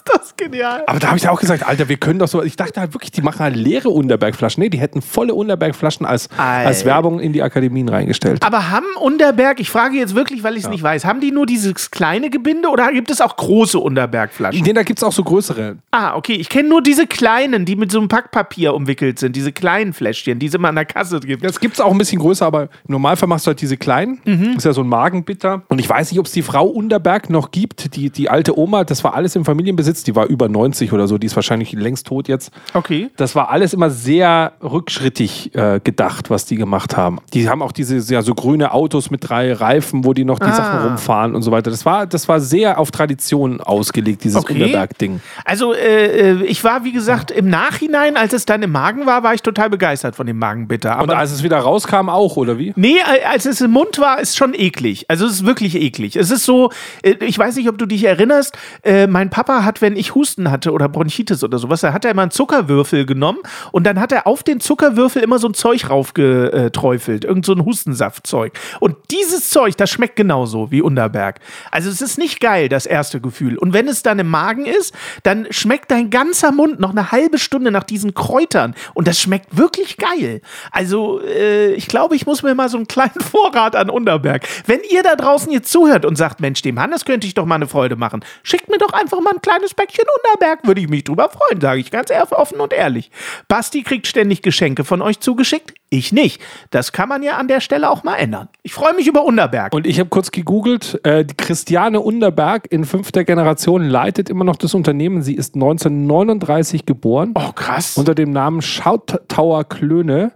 [0.00, 0.84] Ist das genial.
[0.86, 2.42] Aber da habe ich ja auch gesagt, Alter, wir können doch so.
[2.42, 4.62] Ich dachte halt wirklich, die machen halt leere Unterbergflaschen.
[4.62, 6.84] Nee, die hätten volle Unterbergflaschen als, als.
[6.84, 8.42] Werbung in die Akademien reingestellt.
[8.42, 11.44] Aber haben Unterberg, ich frage jetzt wirklich, weil ich es nicht weiß, haben die nur
[11.46, 14.62] dieses kleine Gebinde oder gibt es auch große Unterbergflaschen?
[14.62, 15.76] Nee, da gibt es auch so größere.
[15.90, 16.34] Ah, okay.
[16.34, 19.36] Ich kenne nur diese kleinen, die mit so einem Packpapier umwickelt sind.
[19.36, 21.44] Diese kleinen Fläschchen, die es immer an der Kasse gibt.
[21.44, 24.20] Das gibt es auch ein bisschen größer, aber im Normalfall machst du halt diese kleinen.
[24.56, 25.62] Ist ja so ein Magenbitter.
[25.68, 27.94] Und ich weiß nicht, ob es die Frau Unterberg noch gibt.
[27.96, 29.89] Die, die alte Oma, das war alles im Familienbesitz.
[30.06, 31.18] Die war über 90 oder so.
[31.18, 32.50] Die ist wahrscheinlich längst tot jetzt.
[32.74, 33.10] Okay.
[33.16, 37.18] Das war alles immer sehr rückschrittig äh, gedacht, was die gemacht haben.
[37.32, 40.46] Die haben auch diese ja, so grüne Autos mit drei Reifen, wo die noch die
[40.46, 40.54] Ah.
[40.54, 41.70] Sachen rumfahren und so weiter.
[41.70, 44.54] Das war, das war sehr auf Tradition ausgelegt, dieses Okay.
[44.54, 45.20] Unterberg-Ding.
[45.44, 49.22] Also, äh, äh, ich war, wie gesagt, im Nachhinein, als es dann im Magen war,
[49.22, 50.94] war ich total begeistert von dem Magenbitter.
[50.96, 52.72] Und Aber als es wieder rauskam, auch, oder wie?
[52.76, 55.04] Nee, äh, als es im Mund war, ist schon eklig.
[55.08, 56.16] Also es ist wirklich eklig.
[56.16, 56.70] Es ist so,
[57.02, 60.50] äh, ich weiß nicht, ob du dich erinnerst, äh, mein Papa hat, wenn ich Husten
[60.50, 63.38] hatte oder Bronchitis oder sowas, da hat er immer einen Zuckerwürfel genommen
[63.72, 67.64] und dann hat er auf den Zuckerwürfel immer so ein Zeug raufgeträufelt, irgend so ein
[67.64, 68.52] Hustensaftzeug.
[68.80, 71.40] Und dieses Zeug, das schmeckt genauso wie Unterberg.
[71.70, 73.58] Also es ist nicht geil, das erste Gefühl.
[73.58, 77.38] Und wenn es dann im Magen ist, dann schmeckt dein ganzer Mund noch eine halbe
[77.38, 78.74] Stunde nach diesen Kräutern.
[78.94, 80.40] Und das schmeckt wirklich geil.
[80.70, 84.46] Also, äh, ich glaube, ich muss mir mal so einen kleinen Vorrat an Unterberg.
[84.66, 87.56] Wenn ihr da draußen jetzt zuhört und sagt, Mensch, dem Hannes könnte ich doch mal
[87.56, 91.04] eine Freude machen, schickt mir doch einfach mal ein kleines Päckchen Unterberg, würde ich mich
[91.04, 93.10] drüber freuen, sage ich ganz offen und ehrlich.
[93.48, 96.40] Basti kriegt ständig Geschenke von euch zugeschickt, ich nicht.
[96.70, 98.48] Das kann man ja an der Stelle auch mal ändern.
[98.62, 99.74] Ich freue mich über Unterberg.
[99.74, 104.56] Und ich habe kurz gegoogelt, äh, die Christiane Underberg in fünfter Generation leitet immer noch
[104.56, 105.22] das Unternehmen.
[105.22, 107.34] Sie ist 1939 geboren.
[107.34, 107.96] oh, krass.
[107.96, 110.32] Unter dem Namen Schautauer Klöne.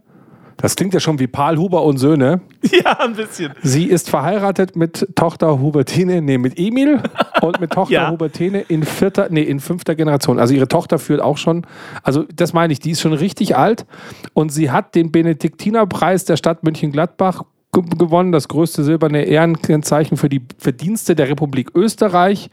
[0.57, 2.41] Das klingt ja schon wie Paul Huber und Söhne.
[2.85, 3.53] ja, ein bisschen.
[3.63, 7.03] Sie ist verheiratet mit Tochter Hubertine, nee, mit Emil
[7.41, 8.11] und mit Tochter Ja.
[8.11, 10.39] Hubertine in vierter, nee, in fünfter Generation.
[10.39, 11.67] Also ihre Tochter führt auch schon,
[12.03, 13.87] also das meine ich, die ist schon richtig alt
[14.33, 17.43] und sie hat den Benediktinerpreis der Stadt München-Gladbach
[17.83, 22.51] gewonnen, das größte silberne Ehrenkennzeichen für die Verdienste der Republik Österreich.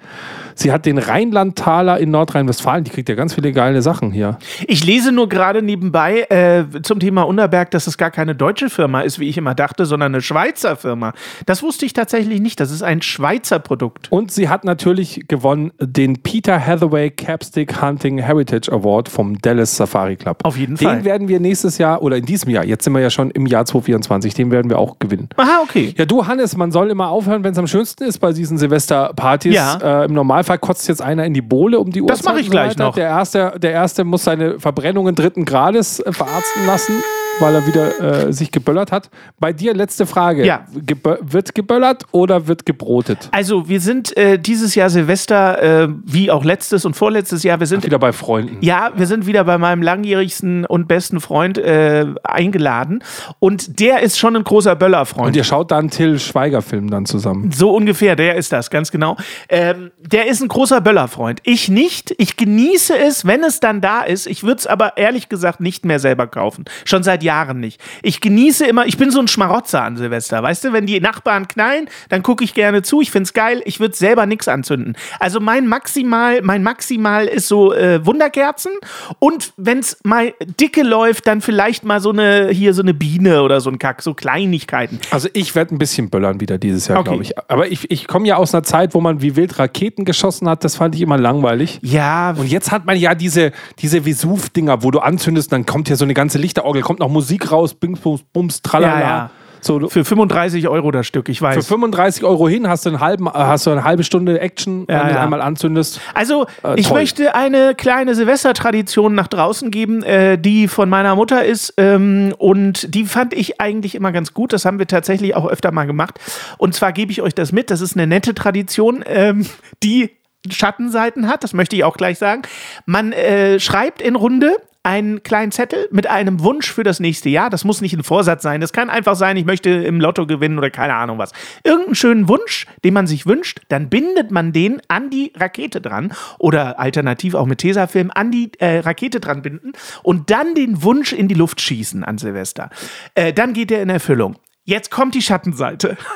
[0.56, 4.38] Sie hat den Rheinlandtaler in Nordrhein-Westfalen, die kriegt ja ganz viele geile Sachen hier.
[4.68, 9.02] Ich lese nur gerade nebenbei äh, zum Thema Unterberg, dass es gar keine deutsche Firma
[9.02, 11.14] ist, wie ich immer dachte, sondern eine Schweizer Firma.
[11.46, 12.60] Das wusste ich tatsächlich nicht.
[12.60, 14.12] Das ist ein Schweizer Produkt.
[14.12, 20.16] Und sie hat natürlich gewonnen den Peter Hathaway Capstick Hunting Heritage Award vom Dallas Safari
[20.16, 20.40] Club.
[20.44, 20.98] Auf jeden den Fall.
[20.98, 23.46] Den werden wir nächstes Jahr oder in diesem Jahr, jetzt sind wir ja schon im
[23.46, 25.11] Jahr 2024, den werden wir auch gewinnen.
[25.38, 25.94] Aha, okay.
[25.98, 29.54] Ja, du Hannes, man soll immer aufhören, wenn es am schönsten ist bei diesen Silvesterpartys.
[29.54, 30.04] Ja.
[30.04, 32.08] Äh, Im Normalfall kotzt jetzt einer in die Bohle um die Uhr.
[32.08, 32.96] Das mache ich gleich noch.
[32.96, 36.94] Der erste, der erste muss seine Verbrennungen dritten Grades äh, verarzten lassen,
[37.40, 39.10] weil er wieder äh, sich geböllert hat.
[39.40, 40.46] Bei dir letzte Frage.
[40.46, 40.66] Ja.
[40.74, 43.30] Gebö wird geböllert oder wird gebrotet?
[43.32, 47.68] Also, wir sind äh, dieses Jahr Silvester, äh, wie auch letztes und vorletztes Jahr, wir
[47.68, 48.58] sind Wieder bei Freunden.
[48.62, 53.04] Ja, wir sind wieder bei meinem langjährigsten und besten Freund äh, eingeladen.
[53.40, 55.28] Und der ist schon ein großer Böllerfreund.
[55.28, 57.52] Und ihr schaut da einen Till Schweiger-Film dann zusammen.
[57.52, 59.18] So ungefähr, der ist das, ganz genau.
[59.50, 61.42] Ähm, der ist ein großer Böllerfreund.
[61.44, 62.14] Ich nicht.
[62.18, 64.28] Ich genieße es, wenn es dann da ist.
[64.28, 66.66] Ich würde es aber ehrlich gesagt nicht mehr selber kaufen.
[66.86, 67.80] Schon seit Jahren nicht.
[68.02, 70.42] Ich genieße immer, ich bin so ein Schmarotzer an Silvester.
[70.44, 73.02] Weißt du, wenn die Nachbarn knallen, dann gucke ich gerne zu.
[73.02, 73.62] Ich finde es geil.
[73.66, 74.96] Ich würde selber nichts anzünden.
[75.20, 78.72] Also mein Maximal, mein Maximal ist so äh, Wunderkerzen.
[79.20, 83.44] Und wenn es mal dicke läuft, dann vielleicht mal so eine, hier so eine Biene
[83.44, 85.00] oder so ein Kack, so Kleinigkeiten.
[85.12, 87.10] Also ich werde ein bisschen böllern wieder dieses Jahr, Okay.
[87.10, 87.38] glaube ich.
[87.50, 90.64] Aber ich, ich komme ja aus einer Zeit, wo man wie wild Raketen geschossen hat.
[90.64, 91.80] Das fand ich immer langweilig.
[91.84, 95.98] Ja, Und jetzt hat man ja diese, diese Vesuv-Dinger, wo du anzündest, dann kommt hier
[95.98, 99.00] so eine ganze Lichterorgel, kommt noch Musik raus, Bings, Bums, Bums, Tralala.
[99.00, 99.30] Ja, ja.
[99.64, 101.68] So, Für 35 Euro das Stück, ich für weiß.
[101.68, 104.96] 35 Euro hin hast du, einen halben, äh, hast du eine halbe Stunde Action, wenn
[104.98, 105.22] Ja, du ja.
[105.22, 106.02] einmal anzündest.
[106.16, 111.46] Also, Äh, ich möchte eine kleine Silvestertradition nach draußen geben, äh, die von meiner Mutter
[111.46, 111.76] ist.
[111.78, 114.52] Ähm, und die fand ich eigentlich immer ganz gut.
[114.52, 116.20] Das haben wir tatsächlich auch öfter mal gemacht.
[116.58, 117.70] Und zwar gebe ich euch das mit.
[117.70, 119.46] Das ist eine nette Tradition, ähm,
[119.84, 120.10] die
[120.50, 121.44] Schattenseiten hat.
[121.44, 122.42] Das möchte ich auch gleich sagen.
[122.88, 127.50] Man äh, schreibt in Runde einen kleinen Zettel mit einem Wunsch für das nächste Jahr.
[127.50, 128.62] Das muss nicht ein Vorsatz sein.
[128.62, 131.32] Das kann einfach sein, ich möchte im Lotto gewinnen oder keine Ahnung was.
[131.64, 136.14] Irgendeinen schönen Wunsch, den man sich wünscht, dann bindet man den an die Rakete dran
[136.40, 141.14] oder alternativ auch mit Tesafilm an die äh, Rakete dran binden und dann den Wunsch
[141.14, 142.70] in die Luft schießen an Silvester.
[143.14, 144.38] Äh, dann geht er in Erfüllung.
[144.64, 145.98] Jetzt kommt die Schattenseite.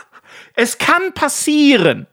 [0.58, 2.08] Es kann passieren,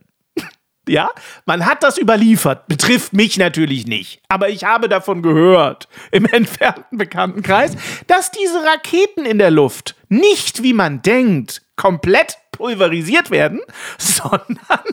[0.88, 1.10] ja,
[1.46, 2.66] man hat das überliefert.
[2.66, 4.20] Betrifft mich natürlich nicht.
[4.28, 7.76] Aber ich habe davon gehört, im entfernten Bekanntenkreis,
[8.06, 13.60] dass diese Raketen in der Luft nicht, wie man denkt, komplett pulverisiert werden,
[13.98, 14.84] sondern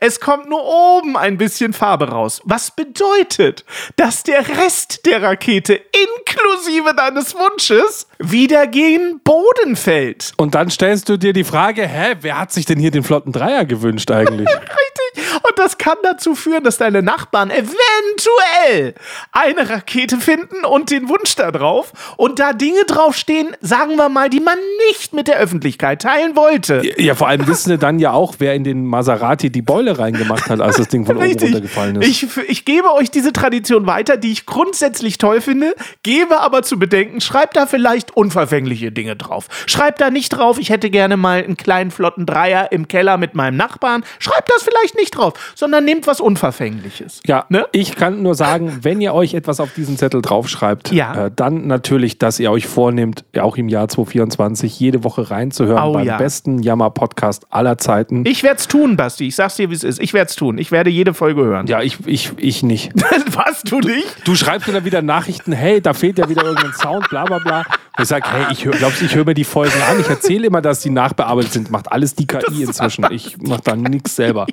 [0.00, 2.40] es kommt nur oben ein bisschen Farbe raus.
[2.44, 3.64] Was bedeutet,
[3.96, 10.32] dass der Rest der Rakete inklusive deines Wunsches wieder gegen Boden fällt.
[10.36, 13.32] Und dann stellst du dir die Frage, hä, wer hat sich denn hier den flotten
[13.32, 14.48] Dreier gewünscht eigentlich?
[14.48, 15.34] Richtig.
[15.42, 18.94] Und das kann dazu führen, dass deine Nachbarn eventuell
[19.32, 24.30] eine Rakete finden und den Wunsch da drauf und da Dinge draufstehen, sagen wir mal,
[24.30, 24.58] die man
[24.88, 26.82] nicht mit der Öffentlichkeit teilen wollte.
[26.98, 30.48] ja, vor allem wissen wir dann ja auch, wer in den Maserati die Beule reingemacht
[30.50, 32.08] hat, als das Ding von oben runtergefallen ist.
[32.08, 36.78] Ich, ich gebe euch diese Tradition weiter, die ich grundsätzlich toll finde, gebe aber zu
[36.78, 39.48] bedenken, schreibt da vielleicht unverfängliche Dinge drauf.
[39.66, 43.34] Schreibt da nicht drauf, ich hätte gerne mal einen kleinen flotten Dreier im Keller mit
[43.34, 44.04] meinem Nachbarn.
[44.18, 47.20] Schreibt das vielleicht nicht drauf, sondern nehmt was Unverfängliches.
[47.26, 47.66] Ja, Ne?
[47.72, 51.26] ich kann nur sagen, wenn ihr euch etwas auf diesen Zettel draufschreibt, Ja.
[51.26, 55.92] äh, dann natürlich, dass ihr euch vornehmt, auch im Jahr 2024 jede Woche reinzuhören Oh,
[55.92, 56.18] beim ja.
[56.26, 58.24] Besten Jammer-Podcast aller Zeiten.
[58.26, 59.28] Ich werde es tun, Basti.
[59.28, 60.00] Ich sag's dir, wie es ist.
[60.00, 60.58] Ich werde es tun.
[60.58, 61.68] Ich werde jede Folge hören.
[61.68, 62.90] ja, ich, ich, ich nicht.
[63.28, 64.26] Was, du nicht?
[64.26, 67.38] Du schreibst mir dann wieder Nachrichten, hey, da fehlt ja wieder irgendein Sound, bla bla
[67.38, 67.58] bla.
[67.60, 70.00] Und ich sage, hey, ich hör, glaubst du, ich höre mir die Folgen an?
[70.00, 71.70] Ich erzähle immer, dass die nachbearbeitet sind.
[71.70, 73.06] Macht alles die KI inzwischen.
[73.10, 74.46] Ich mache da nichts selber.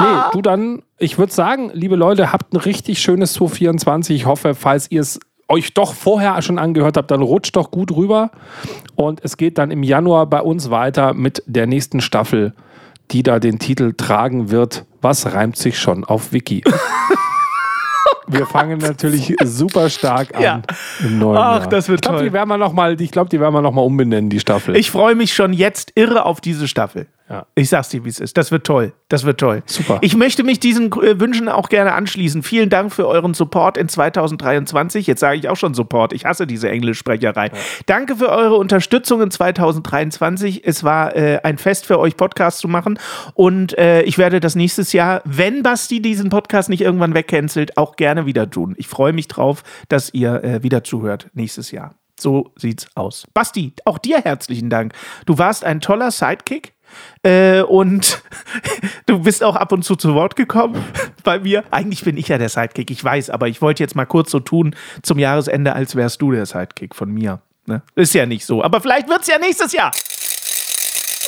[0.00, 4.16] Nee, du dann, ich würde sagen, liebe Leute, habt ein richtig schönes 2024.
[4.16, 7.90] Ich hoffe, falls ihr es euch doch vorher schon angehört habt, dann rutscht doch gut
[7.94, 8.30] rüber.
[8.96, 12.54] Und es geht dann im Januar bei uns weiter mit der nächsten Staffel,
[13.10, 14.84] die da den Titel tragen wird.
[15.02, 16.64] Was reimt sich schon auf Wiki?
[18.26, 20.62] Wir fangen natürlich super stark an Ja.
[21.00, 21.68] im neuen Ach, Jahr.
[21.68, 22.24] das wird ich glaub, toll.
[22.26, 24.76] Die werden wir noch mal, ich glaube, die werden wir noch mal umbenennen, die Staffel.
[24.76, 27.06] Ich freue mich schon jetzt irre auf diese Staffel.
[27.28, 27.46] Ja.
[27.54, 28.36] Ich sag's dir, wie es ist.
[28.36, 28.92] Das wird toll.
[29.08, 29.62] Das wird toll.
[29.64, 29.98] Super.
[30.02, 32.42] Ich möchte mich diesen äh, Wünschen auch gerne anschließen.
[32.42, 35.06] Vielen Dank für euren Support in 2023.
[35.06, 36.12] Jetzt sage ich auch schon Support.
[36.12, 37.50] Ich hasse diese Englischsprecherei.
[37.86, 40.66] Danke für eure Unterstützung in 2023.
[40.66, 42.98] Es war äh, ein Fest für euch, Podcast zu machen.
[43.32, 47.96] Und äh, ich werde das nächstes Jahr, wenn Basti diesen Podcast nicht irgendwann wegcancelt, auch
[47.96, 48.74] gerne wieder tun.
[48.76, 51.94] Ich freue mich drauf, dass ihr äh, wieder zuhört nächstes Jahr.
[52.20, 53.24] So sieht's aus.
[53.32, 54.92] Basti, auch dir herzlichen Dank.
[55.26, 56.73] Du warst ein toller Sidekick.
[57.22, 58.22] Äh, und
[59.06, 60.82] du bist auch ab und zu zu Wort gekommen
[61.24, 61.64] bei mir.
[61.70, 64.40] Eigentlich bin ich ja der Sidekick, ich weiß, aber ich wollte jetzt mal kurz so
[64.40, 67.40] tun zum Jahresende, als wärst du der Sidekick von mir.
[67.66, 67.82] Ne?
[67.94, 69.90] Ist ja nicht so, aber vielleicht wird's ja nächstes Jahr.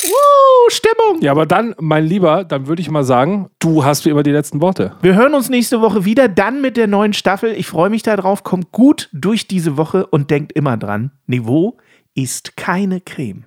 [0.03, 1.23] Woo, Stimmung.
[1.23, 4.31] ja, aber dann, mein Lieber, dann würde ich mal sagen, du hast wie immer die
[4.31, 4.95] letzten Worte.
[5.03, 7.53] Wir hören uns nächste Woche wieder, dann mit der neuen Staffel.
[7.53, 8.45] Ich freue mich darauf.
[8.45, 11.79] Kommt gut durch diese Woche und denkt immer dran: Niveau
[12.15, 13.47] ist keine Creme.